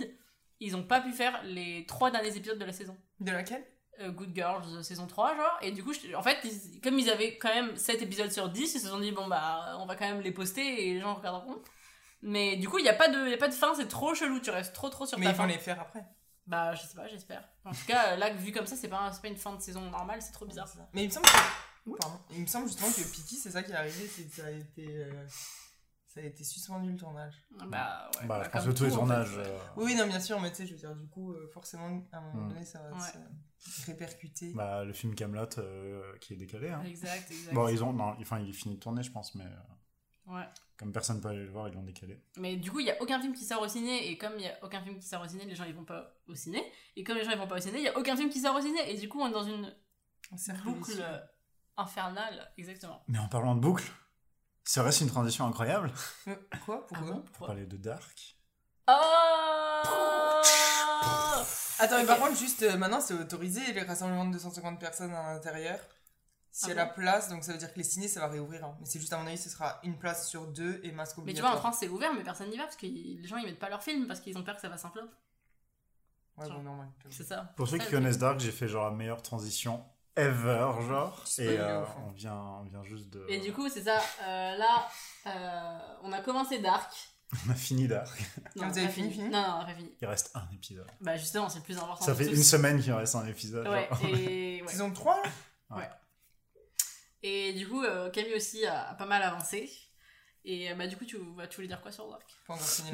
[0.60, 2.96] ils ont pas pu faire les trois derniers épisodes de la saison.
[3.20, 3.66] De laquelle?
[4.00, 6.98] Euh, Good Girls euh, saison 3 genre et du coup je- en fait ils- comme
[6.98, 9.86] ils avaient quand même 7 épisodes sur 10 ils se sont dit bon bah on
[9.86, 11.62] va quand même les poster et les gens regarderont
[12.22, 14.16] mais du coup il y a pas de y a pas de fin c'est trop
[14.16, 16.06] chelou tu restes trop trop sur Mais ta ils vont les faire après.
[16.48, 19.12] Bah je sais pas j'espère en tout cas euh, là vu comme ça c'est pas,
[19.12, 20.90] c'est pas une fin de saison normale c'est trop bizarre ça.
[20.94, 21.98] Mais il me semble que...
[22.00, 22.20] Pardon.
[22.32, 24.52] Il me semble justement que Piki, c'est ça qui est arrivé, c'est que ça a
[24.52, 24.86] été...
[24.88, 25.26] euh,
[26.08, 27.34] Ça a été suspendu le tournage.
[27.70, 29.14] bah ouais Bah, bah, je pense comme que tous les tout, en fait.
[29.14, 29.38] tournages.
[29.38, 31.50] euh, Oui, oui, non, bien sûr, mais tu sais, je veux dire, du coup, euh,
[31.54, 32.50] forcément, à un moment Hmm.
[32.50, 33.00] donné, ça va Ouais.
[33.60, 34.54] se répercuter.
[34.54, 35.48] Bah, le film Camelot
[36.20, 36.70] qui est décalé.
[36.70, 36.84] Hein.
[36.86, 37.94] exact exact Bon, ils ont.
[37.94, 39.50] Non, enfin, il est fini de tourner, je pense, mais euh,
[40.28, 40.44] ouais.
[40.78, 42.20] Comme personne peut aller le voir, ils l'ont décalé.
[42.38, 44.42] mais du coup il y a aucun film qui sort au ciné et comme il
[44.44, 46.64] y a aucun film qui sort au ciné les gens ils vont pas au ciné.
[46.96, 48.40] Et comme les gens ils vont pas au ciné il y a aucun film qui
[48.40, 48.92] sort au ciné.
[48.92, 49.72] Et du coup on est dans une
[50.64, 51.04] boucle vicieux.
[51.78, 53.04] infernale exactement.
[53.08, 53.84] Mais en parlant de boucle,
[54.64, 55.92] serait-ce une transition incroyable?
[56.28, 56.82] Euh, Quoi?
[56.82, 57.08] Ah Pourquoi?
[57.08, 57.14] bon?
[57.22, 57.48] Pour Pourquoi?
[57.48, 58.38] parler de Dark.
[58.88, 60.42] Oh
[61.80, 65.34] Attends, mais par contre, juste euh, maintenant, c'est autorisé les rassemblements de 250 personnes à
[65.34, 65.80] l'intérieur.
[66.54, 68.66] S'il y a la place, donc ça veut dire que les ciné, ça va réouvrir.
[68.66, 68.76] hein.
[68.80, 71.34] Mais c'est juste, à mon avis, ce sera une place sur deux et masque Mais
[71.34, 71.60] tu vois, en obligatoire.
[71.60, 73.82] France, c'est ouvert, mais personne n'y va parce que les gens ils mettent pas leurs
[73.84, 75.08] films parce qu'ils ont peur que ça fasse un flop.
[76.38, 76.88] Ouais, bon, normal.
[77.10, 77.54] C'est ça.
[77.56, 79.86] Pour ceux Ça, qui connaissent Dark, j'ai fait genre la meilleure transition
[80.16, 81.24] ever, genre.
[81.38, 83.26] Et euh, ouf, on, vient, on vient juste de.
[83.30, 83.98] Et du coup, c'est ça.
[84.24, 84.88] euh, là,
[85.28, 86.92] euh, on a commencé Dark.
[87.48, 88.10] On a fini Dark.
[88.58, 89.90] Non, Ah, vous avez fini, fini Non, non, on a pas fini.
[90.02, 90.86] Il reste un épisode.
[91.00, 92.04] Bah, justement, c'est le plus important.
[92.04, 92.36] Ça de fait tous.
[92.36, 93.66] une semaine qu'il reste un épisode.
[93.70, 94.06] Ouais, genre.
[94.06, 94.68] et, ouais.
[94.68, 95.24] Saison 3
[97.24, 99.70] et du coup, euh, Camille aussi a, a pas mal avancé.
[100.44, 102.28] Et euh, bah, du coup, tu, bah, tu voulais dire quoi sur Dark.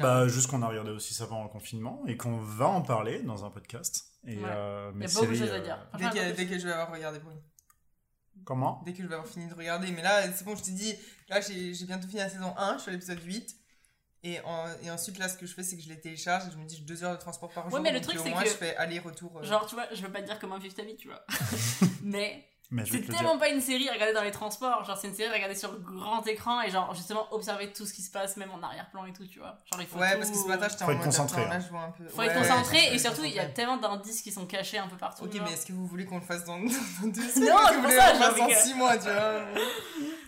[0.00, 3.22] Bah, juste qu'on a regardé aussi ça pendant le confinement et qu'on va en parler
[3.22, 4.04] dans un podcast.
[4.26, 4.42] Et Ouais.
[4.46, 5.78] euh, Il y a beaucoup de choses à dire.
[5.98, 7.40] dès, que, dès je vais avoir regardé pour une.
[8.44, 8.82] Comment?
[8.84, 9.90] Dès que je vais avoir fini de regarder.
[9.92, 10.94] Mais là, c'est bon, je t'ai dit,
[11.28, 13.54] là, j'ai j'ai bientôt fini la saison 1, je suis à l'épisode 8.
[14.24, 16.50] Et, en- et ensuite, là, ce que je fais, c'est que je les télécharge et
[16.50, 17.80] je me dis, j'ai deux heures de transport par jour.
[17.80, 19.38] mais le truc, au c'est moins, que- je fais aller-retour.
[19.38, 19.42] euh.
[19.44, 21.24] Genre, tu vois, je veux pas te dire comment vivre ta vie, tu vois.
[22.02, 22.44] mais
[22.84, 23.38] c'est te le tellement dire.
[23.40, 24.84] pas une série à regarder dans les transports.
[24.84, 27.92] Genre, c'est une série à regarder sur grand écran et genre, justement, observer tout ce
[27.94, 29.58] qui se passe, même en arrière-plan et tout, tu vois.
[29.72, 29.98] Genre, il faut.
[29.98, 31.60] Ouais, tout- parce que ce matin, j'étais Faut en être mode concentré, là, hein.
[31.64, 32.06] je vois un peu.
[32.08, 34.86] Faut Ouais, être concentré et surtout, il y a tellement d'indices qui sont cachés un
[34.88, 35.24] peu partout.
[35.24, 37.68] Ok, mais est-ce que vous voulez qu'on le fasse dans, deux semaines Non, Est-ce que
[37.68, 39.12] c'est vous voulez ça, qu'on le fasse que- six mois, tu vois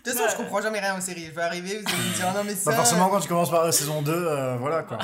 [0.01, 0.30] De toute façon, Ouais.
[0.30, 1.26] je comprends jamais rien aux séries.
[1.26, 2.70] Je vais arriver, vous allez me dire non, mais ça.
[2.70, 4.97] Bah, forcément, quand tu commences par la saison 2, euh, voilà quoi.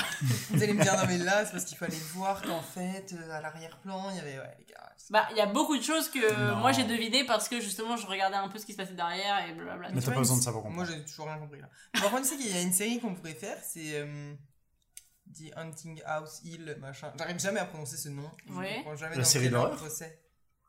[0.50, 3.30] Vous allez me dire non, mais là, c'est parce qu'il fallait voir qu'en fait, euh,
[3.36, 4.38] à l'arrière-plan, il y avait.
[4.38, 4.85] Ouais, les gars.
[5.06, 6.56] C'est- Bah, il y a beaucoup de choses que Non.
[6.56, 9.46] moi j'ai deviné parce que justement je regardais un peu ce qui se passait derrière
[9.48, 9.90] et blablabla.
[9.92, 10.98] Mais t'as pas besoin de ça pour Moi, comprendre.
[10.98, 11.68] j'ai toujours rien compris là.
[12.00, 13.92] Par contre, tu sais qu'il y a une série qu'on pourrait faire, c'est.
[14.00, 14.34] euh,
[15.34, 17.12] The Hunting House Hill, machin.
[17.18, 18.30] J'arrive jamais à prononcer ce nom.
[18.50, 18.84] Ouais.
[18.96, 19.80] jamais La série d'horreur.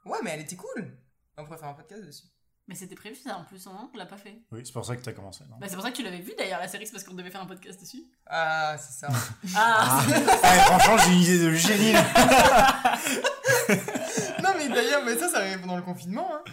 [0.05, 0.97] Ouais, mais elle était cool.
[1.37, 2.25] On pourrait faire un podcast dessus.
[2.67, 4.41] Mais c'était prévu ça en plus, non On l'a pas fait.
[4.51, 5.43] Oui, c'est pour ça que t'as commencé.
[5.49, 7.13] Non Bah, c'est pour ça que tu l'avais vu d'ailleurs la série, c'est parce qu'on
[7.13, 8.03] devait faire un podcast dessus.
[8.25, 9.07] Ah, c'est ça.
[9.55, 10.03] Ah,
[10.43, 11.93] Ah, franchement, j'ai une idée de génie.
[11.93, 12.03] là.
[14.83, 16.29] d'ailleurs, mais ça, ça arrive pendant le confinement.
[16.33, 16.43] Hein.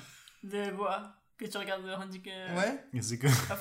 [0.43, 1.01] De quoi
[1.39, 3.01] Que tu regardes The Hunting euh, Ouais.
[3.03, 3.57] C'est que Ah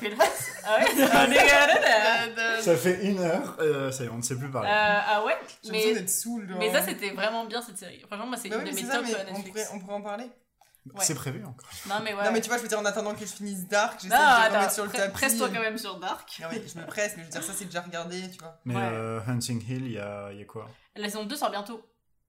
[0.79, 4.69] ouais euh, ça fait une heure, euh, ça y est, on ne sait plus parler.
[4.71, 6.47] Ah ouais J'ai l'impression mais, d'être saoul.
[6.49, 6.59] genre.
[6.59, 8.01] mais ça c'était vraiment bien cette série.
[8.07, 9.49] Franchement, moi c'est Bah une oui, de mes top mais euh, on Netflix.
[9.49, 10.23] pourrait, on pourrait en parler.
[10.25, 10.91] ouais.
[10.99, 11.69] C'est prévu encore.
[11.87, 12.23] Non mais ouais.
[12.23, 14.19] Non, mais tu vois, je veux dire, en attendant que je finisse Dark, j'essaie de
[14.19, 15.11] le attends, remettre sur le pre- tapis.
[15.13, 16.29] presse-toi quand même sur Dark.
[16.41, 18.59] Non, mais je me presse, mais je veux dire, ça, c'est déjà regardé, tu vois.
[18.65, 18.81] Mais Ouais.
[18.83, 20.69] euh, Hunting Hill, il y a, il y a quoi?
[20.95, 21.81] La saison 2 sort bientôt.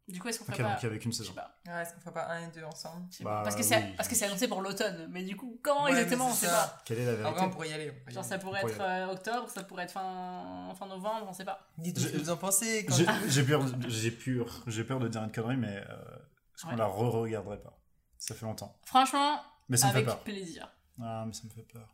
[0.06, 1.32] Du coup, est-ce qu'on ferait pas Je sais saison.
[1.32, 1.56] pas.
[1.66, 3.40] Ouais, est-ce qu'on ferait pas un et deux ensemble Bah.
[3.42, 3.94] Parce que c'est oui.
[3.96, 5.08] parce que c'est annoncé pour l'automne.
[5.10, 6.78] Mais du coup, quand Ouais, exactement, on sait pas.
[6.84, 7.90] Quelle est la En vrai, vérité on pourrait y aller.
[7.90, 11.26] on pourrait y Genre ça pourrait être euh, octobre, ça pourrait être fin, fin novembre,
[11.28, 11.66] on sait pas.
[11.78, 12.86] Dites-nous ce que J'ai- vous en pensez.
[13.28, 15.94] J'ai peur, j'ai peur, j'ai peur de dire une connerie, mais euh,
[16.54, 16.76] est-ce qu'on Ouais.
[16.76, 17.78] la re-regarderait pas?
[18.18, 18.78] Ça fait longtemps.
[18.84, 19.40] Franchement,
[19.70, 20.20] Mais ça me fait avec peur.
[20.20, 20.68] plaisir.
[21.02, 21.88] Ah, mais ça me fait peur.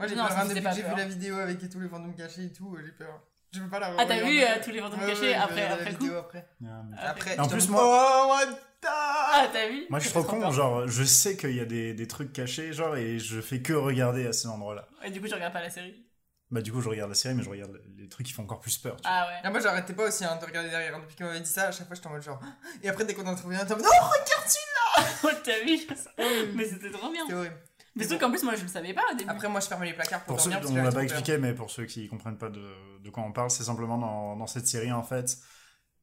[0.00, 2.52] Moi, j'ai peur depuis que j'ai vu la vidéo avec tous les fantômes cachés et
[2.52, 3.22] tout, euh, j'ai peur.
[3.56, 5.62] Je peux pas la Ah, t'as vu euh, tous les fantômes Ouais, cachés ouais, après,
[5.66, 6.46] après coup vidéo après.
[6.62, 7.32] Ah, mais- Après.
[7.32, 10.40] Après, En plus, moi- Oh, what the- Ah, t'as vu Moi, je suis trop con.
[10.40, 10.52] peur.
[10.52, 13.72] Genre, je sais qu'il y a des, des trucs cachés, genre, et je fais que
[13.72, 14.86] regarder à ces endroits-là.
[15.04, 16.04] Et du coup, tu regardes pas la série.
[16.50, 18.60] Bah, du coup, je regarde la série, mais je regarde les trucs qui font encore
[18.60, 18.96] plus peur.
[18.96, 19.10] tu vois.
[19.12, 19.40] Ah ouais.
[19.42, 20.96] Ah, moi, j'arrêtais pas aussi hein, de regarder derrière.
[21.00, 22.40] Depuis qu'on m'avait dit ça, à chaque fois, j'étais en mode genre.
[22.82, 23.86] Et après, dès qu'on en trouvait un, t'es en mode.
[23.88, 24.46] Oh, regarde
[25.24, 27.22] Oh, t'as vu celui-là Mais c'était trop bien.
[27.24, 27.56] C'était horrible.
[27.96, 29.30] Mais surtout qu'en plus, moi, je le savais pas au début.
[29.30, 30.68] Après, moi, je fermais les placards pour, Pour ceux, dormir.
[30.68, 32.62] parce on l'a pas expliqué, mais pour ceux qui comprennent pas de,
[33.02, 35.38] de quoi on parle, c'est simplement dans, dans cette série, en fait,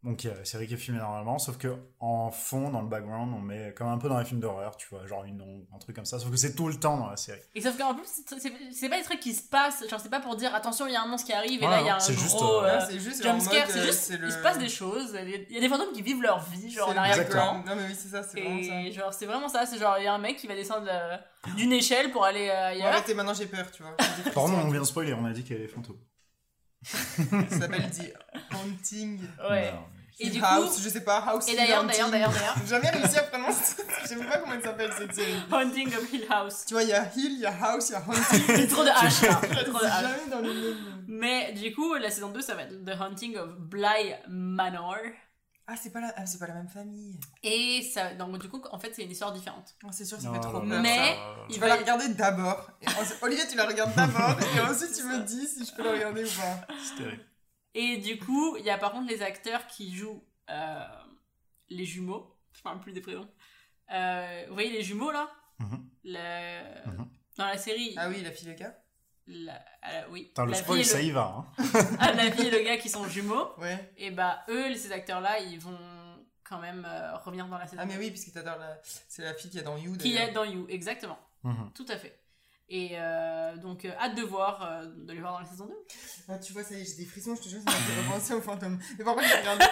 [0.03, 2.81] Donc il y a la série qui est filmée normalement, sauf que en fond, dans
[2.81, 5.41] le background, on met comme un peu dans les films d'horreur, tu vois, genre une
[5.41, 7.39] ombre, un truc comme ça, sauf que c'est tout le temps dans la série.
[7.55, 10.09] Et sauf qu'en plus, c'est- c'est c'est pas des trucs qui se passent, genre c'est
[10.09, 11.87] pas pour dire attention, il y a un monstre qui arrive et Ouais, là il
[11.87, 13.83] y a un c'est juste, gros euh, euh, Ouais, c'est juste en jumpscare, c'est euh,
[13.85, 16.21] juste, c'est le- il se passe des choses, il y a- des fantômes qui vivent
[16.21, 17.53] leur vie, genre en c'est le arrière Exactement.
[17.53, 17.67] background.
[17.69, 18.81] Non mais oui, c'est ça, c'est vraiment ça.
[18.81, 20.87] Et genre c'est vraiment ça, c'est genre il y a un mec qui va descendre
[20.91, 21.15] euh,
[21.55, 22.87] d'une échelle pour aller euh, ailleurs.
[22.87, 23.95] arrêtez, maintenant j'ai peur, tu vois.
[24.33, 25.95] Pardon, on vient de spoiler, on a dit qu'il y avait des fantômes.
[27.49, 28.13] Ça s'appelle The
[28.53, 29.19] Haunting.
[29.49, 29.71] Ouais.
[29.71, 29.79] Non,
[30.19, 32.67] Et Hill du House, coup, je sais pas, House et d'ailleurs, d'ailleurs, d'ailleurs, d'ailleurs, J'ai
[32.67, 33.75] jamais réussi à prononcer.
[34.03, 35.33] Je sais même pas comment elle s'appelle cette série.
[35.51, 36.65] Haunting of Hill House.
[36.67, 38.43] Tu vois, il y a Hill, il y a House, il y a Haunting.
[38.55, 39.27] C'est trop de H là, c'est
[39.65, 40.01] trop de C'est H.
[40.01, 40.75] jamais dans le même.
[41.07, 44.97] Mais du coup, la saison 2, ça va être The Haunting of Bly Manor.
[45.65, 46.13] Ah, c'est pas, la...
[46.17, 47.17] ah, c'est pas la même famille.
[47.41, 49.75] Et ça, donc du coup, en fait, c'est une histoire différente.
[49.85, 50.81] Oh, c'est sûr, ça non, fait trop non, peur.
[50.81, 51.35] Mais- ça.
[51.49, 52.69] Il Tu va vas la regarder d'abord.
[52.81, 52.85] Et
[53.21, 54.35] Olivier, tu la regardes d'abord.
[54.41, 56.67] et ensuite, tu me dis si je peux la regarder ou pas.
[56.83, 57.25] C'est terrible.
[57.75, 60.83] Et du coup, il y a par contre les acteurs qui jouent euh,
[61.69, 62.37] les jumeaux.
[62.51, 63.27] Je parle plus des prénoms.
[63.91, 65.29] Euh, vous voyez les jumeaux là?
[65.59, 65.89] Mhm.
[66.03, 67.09] Le- Mhm.
[67.37, 67.95] Dans la série.
[67.97, 68.77] Ah oui, la fille et le gars
[69.27, 70.31] la- euh, oui.
[70.37, 71.45] Le la spoil, ça y va.
[71.57, 71.63] Hein.
[71.99, 73.49] ah, la fille et le gars qui sont jumeaux.
[73.57, 73.93] Ouais.
[73.97, 75.77] Et bah, eux, ces acteurs-là, ils vont
[76.43, 77.81] quand même euh, revenir dans la saison.
[77.81, 78.77] Ah, mais oui, parce que t'adores la.
[78.83, 79.95] C'est la fille qui est dans You.
[79.97, 81.17] Qui est dans You, exactement.
[81.43, 81.71] Mhm.
[81.73, 82.19] Tout à fait.
[82.75, 85.73] Et euh, donc, euh, hâte de voir, euh, de les voir dans la saison 2.
[86.27, 88.01] Ah, tu vois, ça y est, j'ai des frissons, je te jure, ça m'a fait
[88.01, 88.79] repenser aux fantômes.
[88.97, 89.65] Mais par contre, j'ai regardé,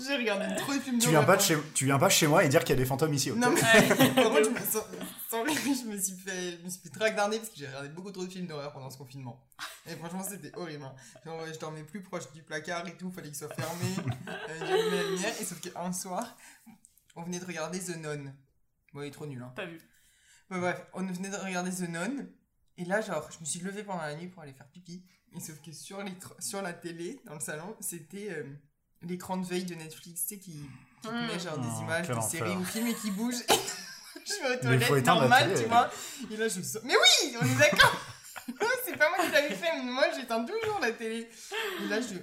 [0.06, 1.26] j'ai regardé trop de films Tu viens, d'horreur.
[1.26, 1.56] pas de chez...
[1.74, 3.50] tu viens pas chez moi et dire qu'il y a des fantômes ici, ok Non,
[3.50, 3.60] mais
[4.14, 4.84] par contre, je me, sans,
[5.28, 7.88] sans rire, je me suis fait, je me suis fait traquenarder parce que j'ai regardé
[7.88, 9.42] beaucoup trop de films d'horreur pendant ce confinement.
[9.90, 10.84] Et franchement, c'était horrible.
[10.84, 10.94] hein.
[11.24, 13.96] Genre, je dormais plus proche du placard et tout, fallait qu'il soit fermé.
[14.28, 16.36] Euh, J'allumais la lumière, et sauf qu'un soir,
[17.16, 18.32] on venait de regarder The Nun.
[18.94, 19.52] Bon, il est trop nul, hein.
[19.56, 19.80] Pas vu.
[20.50, 22.26] Ouais, bref, on venait de regarder The Nun.
[22.76, 25.04] Et là, genre, je me suis levée pendant la nuit pour aller faire pipi.
[25.34, 26.02] Et sauf que sur,
[26.38, 28.44] sur la télé, dans le salon, c'était euh,
[29.02, 30.64] l'écran de veille de Netflix, tu sais, qui,
[31.02, 33.44] qui met genre des Oh, images de séries ou films et qui bougent.
[34.26, 35.90] je vais aux toilettes, normal, tu vois.
[36.30, 36.82] Et là, je sors.
[36.84, 38.00] Mais oui, on est d'accord
[38.84, 41.28] C'est pas moi qui l'avais fait, mais moi, j'éteins toujours la télé.
[41.82, 42.14] Et là, je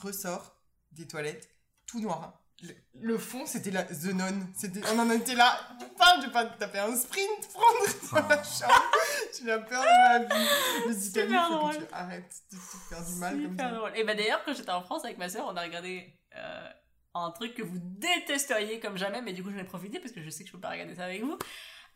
[0.00, 0.56] ressors
[0.92, 1.48] des toilettes,
[1.86, 2.45] tout noir.
[2.94, 4.46] Le, fond, c'était la The Nun.
[4.56, 5.58] C'était, on en était là.
[5.78, 8.92] Putain, je vais pas taper un sprint, prendre dans la chambre.
[9.38, 10.46] J'ai la peur de ma vie.
[10.84, 13.74] Je me Camille, faut que tu arrêtes de te faire du mal comme Super ça.
[13.76, 13.92] drôle.
[13.96, 16.68] Et bah d'ailleurs, quand j'étais en France avec ma soeur, on a regardé euh,
[17.14, 20.22] un truc que vous détesteriez comme jamais, mais du coup j'en ai profité parce que
[20.22, 21.36] je sais que je peux pas regarder ça avec vous.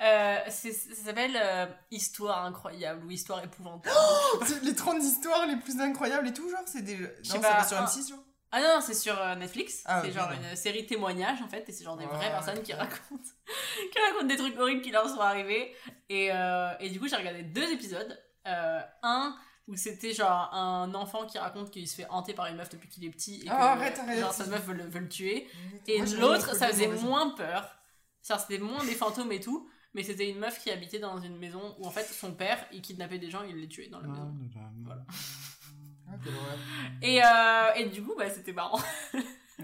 [0.03, 0.69] Euh, ça
[1.05, 3.95] s'appelle euh, Histoire incroyable ou Histoire épouvantable.
[4.63, 6.97] Les 30 histoires les plus incroyables et tout, genre, c'est des.
[6.99, 9.83] Non, c'est pas, pas sur un- M6, genre ah non, c'est sur euh, Netflix.
[9.87, 12.63] Ah, c'est genre une série témoignage en fait, et c'est genre des Ouais, vraies personnes
[12.63, 13.23] qui racontent,
[13.93, 15.75] qui racontent des trucs horribles qui leur sont arrivés.
[16.09, 18.21] Et, euh, et du coup, j'ai regardé deux épisodes.
[18.47, 19.37] Euh, un
[19.69, 22.89] où c'était genre un enfant qui raconte qu'il se fait hanter par une meuf depuis
[22.89, 24.19] qu'il est petit et que Ah, arrête, arrête.
[24.19, 25.47] genre sa meuf veut le, veut le tuer.
[25.87, 27.77] Et l'autre, ça faisait moins peur.
[28.23, 31.77] C'était moins des fantômes et tout, mais c'était une meuf qui habitait dans une maison
[31.79, 34.35] où en fait son père, il kidnappait des gens, il les tuait dans la maison.
[34.35, 35.05] Ah, quelle horreur.
[37.03, 37.27] Et, euh,
[37.77, 38.81] et du coup, bah, c'était marrant.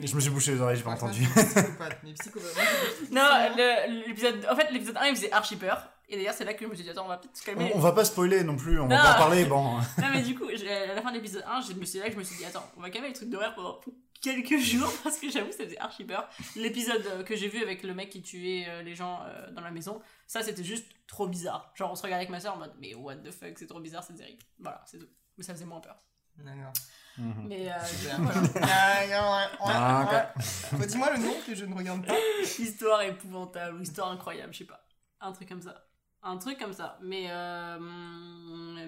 [0.01, 1.27] Je me suis bouché les oreilles, j'ai pas entendu.
[1.37, 1.43] mais
[3.11, 5.89] Non, le- l'épisode, en fait, l'épisode 1, il faisait archi peur.
[6.09, 7.73] Et d'ailleurs, c'est là que je me suis dit, attends, on va peut-être se calmer.
[7.75, 9.03] On, on va pas spoiler non plus, on va Non.
[9.03, 9.77] pas en parler, bon.
[9.99, 12.07] Non, mais du coup, j'ai- à la fin de l'épisode 1, je me suis là
[12.07, 13.81] que je me suis dit, attends, on va calmer les trucs d'horreur pendant
[14.23, 16.29] quelques jours parce que j'avoue, ça faisait archi peur.
[16.57, 19.63] L'épisode euh, que j'ai vu avec le mec qui tuait euh, les gens euh, dans
[19.63, 21.73] la maison, ça c'était juste trop bizarre.
[21.75, 23.81] Genre, on se regardait avec ma soeur en mode, mais what the fuck, c'est trop
[23.81, 24.39] bizarre cette série.
[24.61, 25.09] Voilà, c'est tout.
[25.39, 25.97] Mais ça faisait moins peur.
[26.39, 26.73] D'accord.
[27.19, 27.75] Mais euh,
[28.19, 29.51] voilà.
[29.61, 30.33] Ah,
[30.79, 32.15] ouais, Dis-moi le nom que je ne regarde pas.
[32.59, 34.87] histoire épouvantable ou histoire incroyable, je sais pas.
[35.21, 35.87] Un truc comme ça.
[36.23, 36.99] Un truc comme ça.
[37.03, 37.79] Mais, euh,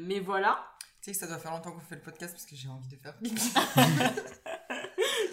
[0.02, 0.58] mais voilà.
[1.00, 2.88] Tu sais que ça doit faire longtemps qu'on fait le podcast parce que j'ai envie
[2.88, 3.14] de faire.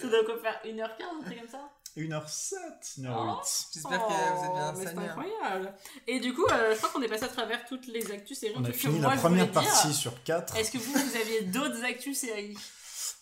[0.01, 1.69] Ça doit quoi faire 1h15, un truc comme ça?
[1.97, 3.69] 1h07, 1h08.
[3.73, 5.73] J'espère que vous êtes bien Oh, C'est incroyable.
[6.07, 8.53] Et du coup, euh, je crois qu'on est passé à travers toutes les actus séries.
[8.57, 9.53] On a que fini moi, la première dire.
[9.53, 10.57] partie sur 4.
[10.57, 12.57] Est-ce que vous, vous aviez d'autres actus séries?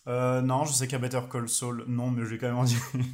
[0.08, 1.86] Euh, non, je sais a Better Call Saul.
[1.88, 3.06] Non, mais je vais quand même en dire une.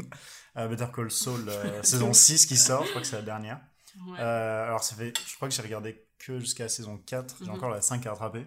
[0.56, 3.61] Better Call Saul, euh, saison 6 qui sort, je crois que c'est la dernière.
[4.07, 4.19] Ouais.
[4.19, 7.36] Euh, alors, ça fait, je crois que j'ai regardé que jusqu'à la saison 4.
[7.40, 7.52] J'ai Mhm.
[7.56, 8.45] encore la 5 à rattraper.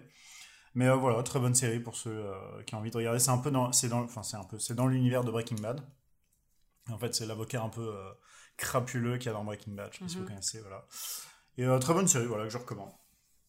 [0.75, 3.19] Mais euh, voilà, très bonne série pour ceux euh, qui ont envie de regarder.
[3.19, 5.57] C'est un peu dans, c'est dans, enfin, c'est un peu, c'est dans l'univers de Breaking
[5.61, 5.81] Bad.
[6.89, 8.13] En fait, c'est l'avocat un peu euh,
[8.57, 9.89] crapuleux qu'il y a dans Breaking Bad.
[9.93, 10.27] Je sais pas si vous Mhm.
[10.29, 10.85] connaissez, voilà.
[11.57, 12.91] Et euh, très bonne série, voilà, que je recommande.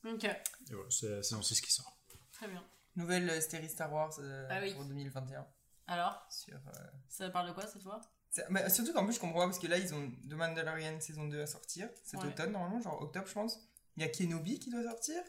[0.07, 1.97] Ok, Et voilà, c'est la saison 6 qui sort.
[2.33, 2.63] très bien.
[2.97, 4.73] Nouvelle euh, série Star Wars euh, Ah oui.
[4.75, 5.47] pour 2021.
[5.87, 6.71] Alors, Sur, euh,
[7.09, 8.01] ça parle de quoi cette fois?
[8.31, 11.01] C'est- mais surtout qu'en plus, je comprends pas parce que là, ils ont The Mandalorian
[11.01, 11.89] saison 2 à sortir.
[12.05, 12.29] Cet Ouais.
[12.29, 13.59] automne, normalement, genre octobre, je pense.
[13.97, 15.23] Il y a Kenobi qui doit sortir.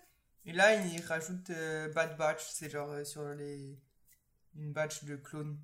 [0.45, 2.44] Et là, ils rajoutent euh, Bad Batch.
[2.52, 3.80] C'est genre euh, sur les.
[4.56, 5.60] Une batch de clones.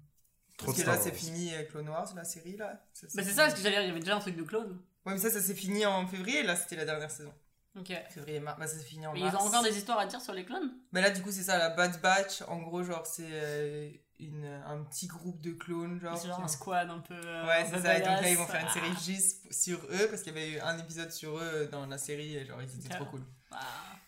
[0.61, 2.83] Trop Parce que là, c'est fini avec Clone Wars, la série, là.
[2.93, 3.33] Ça, Bah, c'est fini.
[3.35, 4.79] ça, parce que dire, il y avait déjà un truc de clone.
[5.05, 7.33] Ouais, mais ça, ça s'est fini en février, là, c'était la dernière saison.
[7.79, 7.91] Ok.
[8.09, 8.59] Février, mars.
[8.59, 9.33] Bah, ça s'est fini en Mais mars.
[9.39, 10.71] ils ont encore des histoires à dire sur les clones?
[10.91, 12.41] Bah là, du coup, c'est ça, la Bad Batch.
[12.47, 13.89] En gros, genre, c'est euh,
[14.19, 16.17] une, un petit groupe de clones, genre.
[16.17, 17.13] C'est genre qui- un squad un peu.
[17.15, 17.97] euh, Ouais, un c'est peu ça.
[17.97, 20.49] Et donc là, ils vont faire une série juste sur eux, parce qu'il y avait
[20.51, 23.23] eu un épisode sur eux dans la série, et genre, ils étaient trop cool.
[23.51, 23.57] Ah,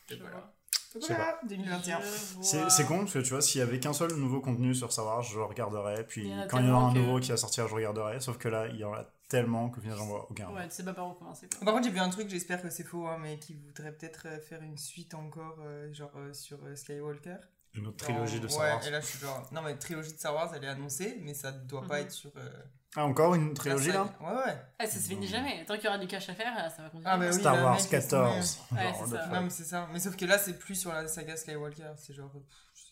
[0.10, 0.36] Et voilà.
[0.36, 0.54] vois.
[1.00, 2.00] Voilà, 2021.
[2.02, 4.92] Je C'est con parce que tu vois, s'il y avait qu'un seul nouveau contenu sur
[4.92, 6.06] Star Wars, je regarderais.
[6.06, 7.68] Puis Il a quand il y en aura tellement un que- nouveau qui va sortir,
[7.68, 8.20] je regarderai.
[8.20, 10.50] Sauf que là, il y en a tellement qu'au final, j'en vois aucun.
[10.52, 11.66] Ouais, tu sais pas par où commencer quoi.
[11.66, 14.28] Par contre, j'ai vu un truc, j'espère que c'est faux, hein, mais qui voudrait peut-être
[14.28, 17.38] euh, faire une suite encore, euh, genre euh, sur euh, Skywalker.
[17.76, 18.88] Une autre trilogie de Star ouais, Wars.
[18.88, 19.48] et là, je suis genre.
[19.52, 22.02] Non, mais trilogie de Star Wars, elle est annoncée, mais ça doit pas Mhm.
[22.06, 22.32] être sur.
[22.38, 22.50] euh,
[22.96, 24.04] Ah, encore une la trilogie saga.
[24.22, 24.58] là Ouais, ouais.
[24.78, 25.66] Ah, ça se finit jamais.
[25.66, 27.06] Tant qu'il y aura du cash à faire, ça va continuer.
[27.08, 28.60] Ah, oui, Star le Wars mec, il se 14.
[28.72, 29.24] Ouais, Genre, c'est what the ça.
[29.24, 29.32] fuck.
[29.34, 29.90] Non, mais c'est ça.
[29.92, 31.92] Mais sauf que là, c'est plus sur la saga Skywalker.
[31.98, 32.32] C'est genre.
[32.32, 32.44] pff,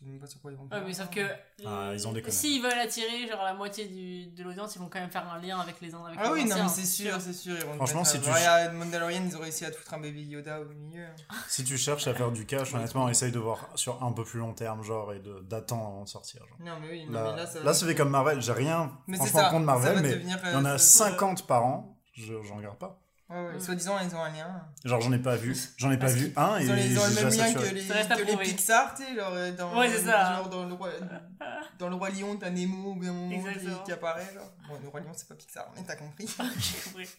[0.02, 0.84] Je sais même pas sur quoi ils vont Ouais, faire.
[0.84, 1.22] mais sauf que.
[1.64, 2.32] Ah, ils ont déconné.
[2.34, 5.40] S'ils veulent attirer genre la moitié du, de l'audience, ils vont quand même faire un
[5.40, 7.56] lien avec les uns avec Ah les oui, non, mais c'est sûr, c'est sûr.
[7.56, 10.00] Ils vont Franchement, si euh, tu- Regarde, Mandalorian, ils ont réussi à te foutre un
[10.00, 11.06] baby Yoda au milieu.
[11.50, 14.40] Si tu cherches à faire du cash, honnêtement, essaye de voir sur un peu plus
[14.40, 16.42] long terme, genre, et de- d'attendre avant de sortir.
[16.48, 16.58] Genre.
[16.62, 18.42] Non, mais oui, non, Là, mais là, ça là, ça fait comme Marvel.
[18.42, 19.50] J'ai rien, Mais franchement, ça.
[19.50, 21.98] contre Marvel, mais devenir, il y en euh, a c'est- 50 par an.
[22.14, 23.01] Je, j'en regarde pas.
[23.32, 23.56] Ouais, ouais.
[23.56, 23.60] Mm.
[23.62, 24.70] Soi-disant, ils ont un lien.
[24.84, 25.56] Genre, j'en ai pas vu.
[25.78, 27.74] J'en ai pas Parce vu un et Ils ont, ils ont le même lien que
[27.74, 28.44] les, que.
[28.44, 30.36] Pixar, tu sais, genre euh, dans, Ouais, c'est ça.
[30.36, 30.90] genre dans le roi,
[31.80, 33.44] dans le roi Lion, t'as Nemo ou bien un moment
[33.86, 34.52] qui, apparaît, genre.
[34.68, 36.28] Bon, le roi Lion, c'est pas Pixar, mais t'as compris.
[36.60, 37.10] J'ai compris.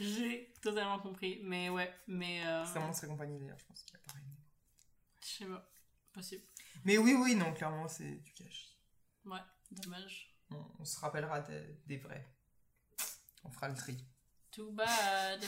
[0.00, 1.40] J'ai totalement compris.
[1.44, 2.46] Mais ouais, mais.
[2.46, 4.24] Euh, C'est un monstre et compagnie d'ailleurs, je pense qu'il apparaît.
[5.20, 5.68] je sais pas.
[6.14, 6.42] Possible.
[6.84, 8.76] Mais oui, oui, non, clairement, c'est du cash.
[9.26, 9.38] Ouais,
[9.70, 10.34] dommage.
[10.50, 12.26] On, on se rappellera des, des vrais.
[13.44, 13.96] On fera le tri.
[14.54, 15.40] Too bad.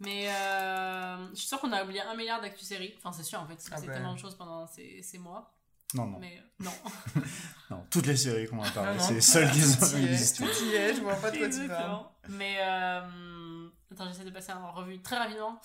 [0.00, 2.94] Mais euh, je suis sûre qu'on a oublié un milliard d'actu séries.
[2.98, 3.94] Enfin, c'est sûr en fait, c'est Ah c'est ben.
[3.94, 5.52] tellement de choses pendant ces, ces mois.
[5.94, 6.70] Non, non, Mais euh, non.
[7.70, 7.86] non.
[7.90, 10.12] Toutes les séries qu'on a parlé, non, c'est les seules qui tout ont y est,
[10.12, 10.44] existé.
[10.44, 12.04] Tout y est, je vois pas de quoi tu parles.
[12.28, 15.60] Mais euh, attends, j'essaie de passer en revue très rapidement.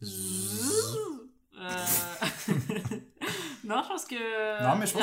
[3.64, 4.62] Non, je pense que.
[4.62, 5.02] Non, mais je pense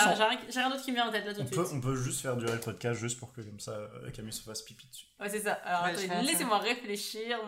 [0.50, 1.78] J'ai rien, d'autre qui me vient en tête là tout On de peut, suite.
[1.78, 4.42] on peut juste faire durer le podcast juste pour que comme ça euh, Camille se
[4.44, 5.06] fasse pipi dessus.
[5.20, 5.54] Ouais, c'est ça.
[5.66, 7.40] Alors, Ouais, laissez-moi réfléchir.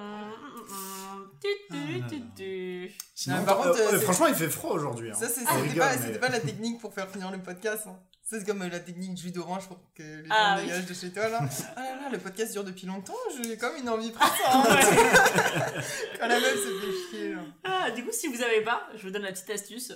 [4.03, 5.11] Franchement, il fait froid aujourd'hui.
[5.11, 5.15] hein.
[5.15, 5.45] Ça, c'était
[5.77, 7.85] pas, mais- c'était pas la technique pour faire finir le podcast.
[7.87, 7.97] hein.
[8.25, 10.63] Ça, c'est comme euh, la technique jus d'orange pour que les gens Ah, oui.
[10.63, 11.27] dégagent de chez toi.
[11.27, 11.41] Là.
[11.75, 13.13] Ah là là, le podcast dure depuis longtemps,
[13.43, 14.65] j'ai comme une envie pressante.
[16.19, 17.33] Quand la meuf se fait chier.
[17.33, 17.41] là.
[17.65, 19.91] Ah, du coup, si vous avez pas, je vous donne la petite astuce.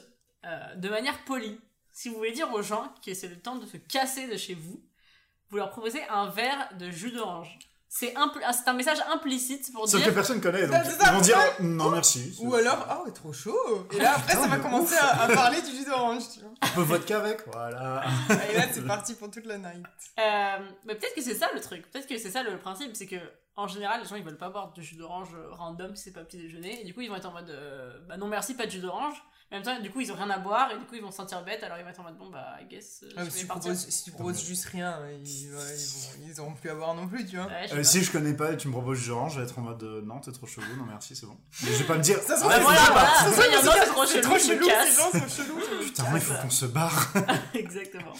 [0.48, 1.60] Euh, de manière polie,
[1.92, 4.54] si vous voulez dire aux gens que c'est le temps de se casser de chez
[4.54, 4.82] vous,
[5.50, 7.58] vous leur proposez un verre de jus d'orange.
[7.90, 10.10] C'est impl- ah, un message implicite pour Sauf dire.
[10.10, 12.36] que personne connaît, donc Ah, ça, ils vont dire non merci.
[12.42, 13.88] Ou alors, ah ouais, trop chaud.
[13.94, 16.52] Et là, après, Putain, ça va commencer à, à parler du jus d'orange, tu vois.
[16.62, 18.04] Un peu vodka avec, voilà.
[18.52, 19.86] Et là, c'est parti pour toute la night.
[20.20, 21.90] Euh, mais peut-être que c'est ça le truc.
[21.90, 22.94] Peut-être que c'est ça le principe.
[22.94, 23.16] C'est que
[23.56, 26.12] en général, les gens ils veulent pas boire de jus d'orange euh, random si c'est
[26.14, 26.82] pas petit déjeuner.
[26.82, 28.80] Et du coup, ils vont être en mode euh, bah non merci, pas de jus
[28.82, 29.16] d'orange.
[29.50, 31.02] Mais en même temps, du coup, ils ont rien à boire et du coup, ils
[31.02, 31.64] vont se sentir bêtes.
[31.64, 33.02] Alors ils vont être en mode bon bah, I guess.
[33.04, 33.72] euh, Ouais, mais je si vais tu partir.
[33.72, 36.94] proposes, si tu proposes juste rien, ils, ouais, ils, vont, ils auront plus à boire
[36.96, 37.46] non plus, tu vois.
[37.46, 39.46] Ouais, je Euh, si je connais pas et tu me proposes du orange, je vais
[39.46, 41.38] être en mode euh, non, t'es trop chelou, non merci, c'est bon.
[41.64, 42.18] Mais je vais pas me dire.
[42.20, 43.48] Ça se ah, trouve, faut voilà, voilà.
[43.48, 45.60] il y a autre, c'est trop chelou, ces gens sont chelous.
[45.82, 47.14] Putain, il faut qu'on se barre.
[47.54, 48.14] Exactement.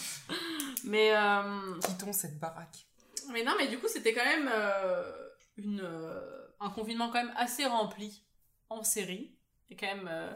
[0.86, 2.86] Mais euh, Quittons cette baraque.
[3.34, 5.12] mais non, mais du coup, c'était quand même euh,
[5.58, 8.24] une euh, un confinement quand même assez rempli
[8.70, 9.36] en série.
[9.70, 10.32] Et quand même, euh,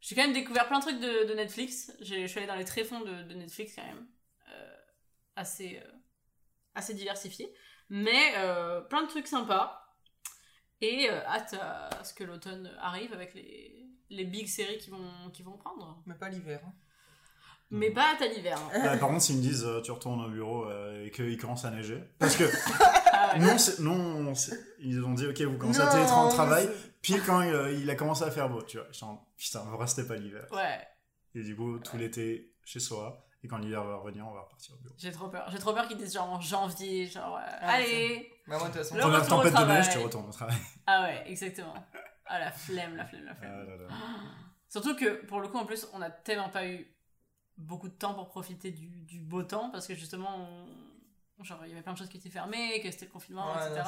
[0.00, 1.92] j'ai quand même découvert plein de trucs de, de Netflix.
[2.00, 4.06] J'ai- Je suis allée dans les tréfonds de, de Netflix quand même,
[4.52, 4.76] euh,
[5.36, 5.90] assez euh,
[6.74, 7.52] assez diversifiés,
[7.88, 9.82] mais euh, plein de trucs sympas.
[10.82, 13.72] Et euh, hâte à ce que l'automne arrive avec les
[14.10, 16.02] les big séries qui vont qui vont prendre.
[16.06, 16.60] Mais pas l'hiver.
[16.66, 16.72] hein.
[17.70, 18.56] Mais pas hâte à l'hiver.
[18.74, 18.92] hein.
[18.92, 21.64] Ouais, par contre, s'ils me disent euh, tu retournes au bureau euh, et qu'il commence
[21.64, 22.00] à neiger.
[22.18, 22.44] Parce que.
[23.38, 27.22] non, c'est- non c'est- ils ont dit ok, vous commencez à télétravailler, travail, c'est- pile
[27.24, 28.86] quand il, euh, il a commencé à faire beau, tu vois.
[29.02, 30.46] En, putain, vous restez pas l'hiver.
[30.52, 30.80] Ouais.
[31.34, 33.22] Et du coup, tout l'été chez soi.
[33.44, 34.94] Et quand l'hiver va revenir, on va repartir au bureau.
[34.98, 35.48] J'ai trop peur.
[35.52, 38.28] J'ai trop peur qu'ils disent genre en janvier, genre euh, Ah, allez.
[38.48, 39.76] Bah, moi, de toute façon, au tempête de travail.
[39.76, 40.56] neige, tu retournes au travail.
[40.86, 41.74] Ah ouais, exactement.
[42.26, 43.66] Ah la flemme, la flemme, la Ah flemme.
[43.68, 43.88] là là.
[44.68, 46.92] Surtout que pour le coup, en plus, on a tellement pas eu
[47.56, 50.66] beaucoup de temps pour profiter du, du beau temps parce que justement, on-
[51.42, 53.60] genre il y avait plein de choses qui étaient fermées, que c'était le confinement, Ouais,
[53.66, 53.82] etc.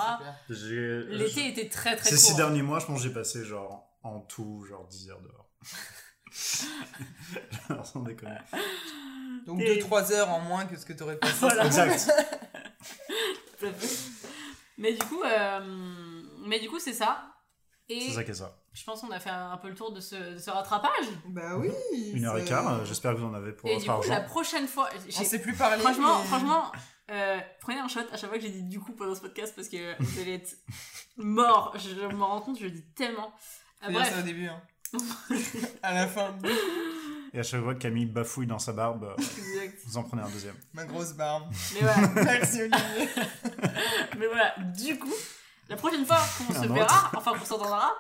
[1.11, 2.25] L'été était très très Ces court.
[2.25, 5.49] six derniers mois, je pense que j'ai passé genre en tout, genre 10 heures dehors.
[7.71, 8.39] Alors, sans déconner.
[9.47, 11.35] Donc Et- 2-3 heures en moins que ce que t'aurais passé.
[11.41, 11.67] Voilà.
[11.67, 12.11] Exact.
[14.79, 17.33] Mais du coup, euh, mais du coup, c'est ça.
[17.89, 18.63] Et C'est ça qui est ça.
[18.73, 21.07] je pense qu'on a fait un, un peu le tour de ce, de ce rattrapage.
[21.27, 21.71] Bah oui.
[22.13, 23.97] Une heure et quart, euh, j'espère que vous en avez pour Et votre du coup,
[23.97, 24.11] argent.
[24.13, 25.83] la prochaine fois, On sait plus parler.
[25.83, 26.71] franchement, mais- franchement,
[27.11, 29.55] Euh, prenez un shot à chaque fois que j'ai dit du coup pendant ce podcast
[29.57, 30.57] parce que vous allez être
[31.17, 31.75] mort.
[31.77, 33.33] Je, je me rends compte, je le dis tellement.
[33.85, 34.61] Euh, dire ça bref, au début, hein.
[35.83, 36.35] à la fin,
[37.35, 39.81] Et à chaque fois que Camille bafouille dans sa barbe, euh, exact.
[39.85, 40.57] vous en prenez un deuxième.
[40.73, 41.51] ma grosse barbe.
[41.75, 43.09] Mais voilà, Merci Olivier.
[44.19, 45.13] mais voilà, du coup,
[45.69, 47.93] la prochaine fois qu'on se verra, enfin qu'on s'entendra,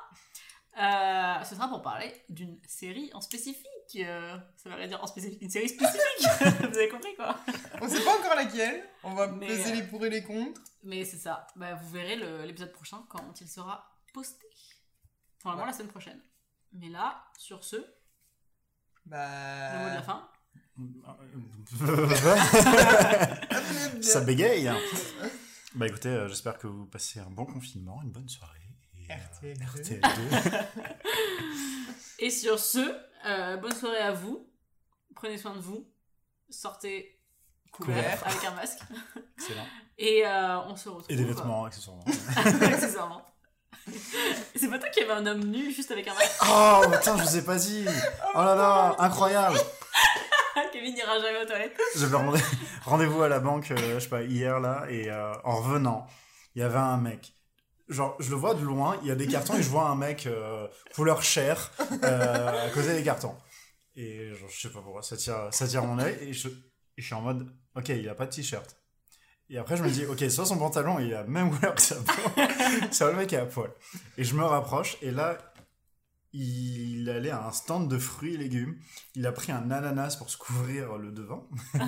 [0.81, 3.67] euh, ce sera pour parler d'une série en spécifique.
[3.97, 6.29] Euh, ça veut dire en spécifique, une série spécifique.
[6.61, 7.39] vous avez compris quoi
[7.81, 8.85] On sait pas encore laquelle.
[9.03, 10.61] On va Mais, peser euh, les pour et les contre.
[10.85, 11.47] Mais c'est ça.
[11.57, 14.47] Bah, vous verrez le- l'épisode prochain quand il sera posté.
[15.45, 15.71] Normalement Ouais.
[15.73, 16.21] la semaine prochaine.
[16.73, 17.87] Mais là, sur ce, le
[19.07, 19.79] Bah.
[19.85, 20.29] mot de la fin.
[24.03, 24.69] Ça bégaye.
[24.69, 24.79] hein.
[25.75, 28.59] Bah écoutez, euh, j'espère que vous passez un bon confinement, une bonne soirée.
[28.97, 30.01] Et, euh, RTL2.
[30.01, 30.65] RTL2.
[32.21, 32.97] Et sur ce,
[33.27, 34.49] euh, bonne soirée à vous.
[35.15, 35.87] Prenez soin de vous.
[36.51, 37.21] Sortez
[37.73, 38.81] couvert avec un masque.
[39.39, 39.67] Excellent.
[39.99, 41.11] Et euh, on se retrouve.
[41.11, 42.05] Et des vêtements, accessoirement.
[42.37, 43.25] Accessoirement.
[44.55, 46.41] C'est pas toi qui avait un homme nu juste avec un masque.
[46.43, 47.85] Oh putain, je vous ai pas dit.
[48.35, 49.59] Oh là là, incroyable.
[50.73, 51.79] Kevin n'ira jamais aux toilettes.
[51.97, 52.41] J'avais rendez-
[52.85, 56.07] rendez-vous à la banque, euh, je sais pas, hier là, et euh, en revenant,
[56.55, 57.33] il y avait un mec.
[57.89, 59.95] Genre, je le vois de loin, il y a des cartons et je vois un
[59.95, 61.73] mec euh, couleur chair
[62.05, 63.35] euh, à côté des cartons.
[63.97, 66.49] Et genre, je sais pas pourquoi, ça tire, ça tire mon œil et je,
[66.97, 68.77] je suis en mode, ok, il a pas de t-shirt.
[69.51, 71.95] Et après, je me dis, ok, soit son pantalon il a même couleur que sa
[71.95, 72.43] peau,
[72.91, 73.71] soit le mec à poil.
[74.19, 75.39] Et je me rapproche et là,
[76.33, 78.79] il allait à un stand de fruits et légumes.
[79.15, 81.49] Il a pris un ananas pour se couvrir le devant.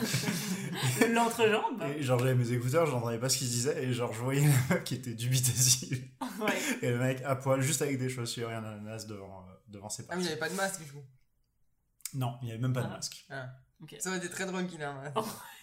[1.12, 1.82] L'entrejambe.
[1.96, 4.74] Et genre j'avais mes écouteurs, j'entendais pas ce qu'il disait et genre je voyais la
[4.76, 6.08] meuf qui était dubitative
[6.40, 6.58] Ouais.
[6.82, 9.88] et le mec à poil juste avec des chaussures et un ananas devant, euh, devant
[9.88, 10.28] ses Ah oui, il parties.
[10.32, 11.04] avait pas de masque du coup.
[12.14, 12.96] Non, il y avait même pas de Ah.
[12.96, 13.26] masque.
[13.98, 15.16] Ça aurait été très drôle qu'il ait un masque.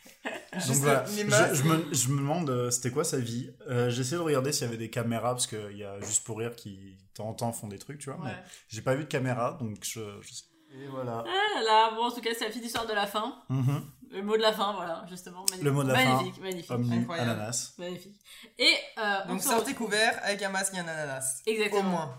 [0.68, 3.52] Donc voilà, je, me, je me demande euh, c'était quoi sa vie?
[3.70, 6.24] Euh, j'ai essayé de regarder s'il y avait des caméras parce qu'il y a juste
[6.26, 8.20] pour rire qui de temps en temps font des trucs, tu vois.
[8.20, 8.32] Ouais.
[8.32, 8.38] Mais
[8.70, 10.44] j'ai pas vu de caméra donc je, je sais.
[10.74, 11.24] Et voilà.
[11.26, 13.36] Ah là là, bon, en tout cas, c'est la petite histoire de la fin.
[13.50, 13.84] Mhm.
[14.12, 15.40] Le mot de la fin, voilà, justement.
[15.50, 15.64] Magnifique.
[15.64, 16.16] Le mot de la fin.
[16.16, 17.30] magnifique, Magnifique, Incroyable.
[17.32, 17.74] ananas.
[17.78, 18.20] magnifique.
[18.60, 21.42] Et euh, on Donc sortez retrouve- couvert avec un masque et un ananas.
[21.46, 21.80] Exactement.
[21.80, 22.18] Au moins.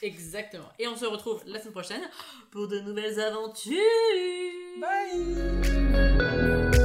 [0.00, 0.68] Exactement.
[0.78, 2.02] Et on se retrouve la semaine prochaine
[2.50, 3.76] pour de nouvelles aventures.
[4.80, 6.81] Bye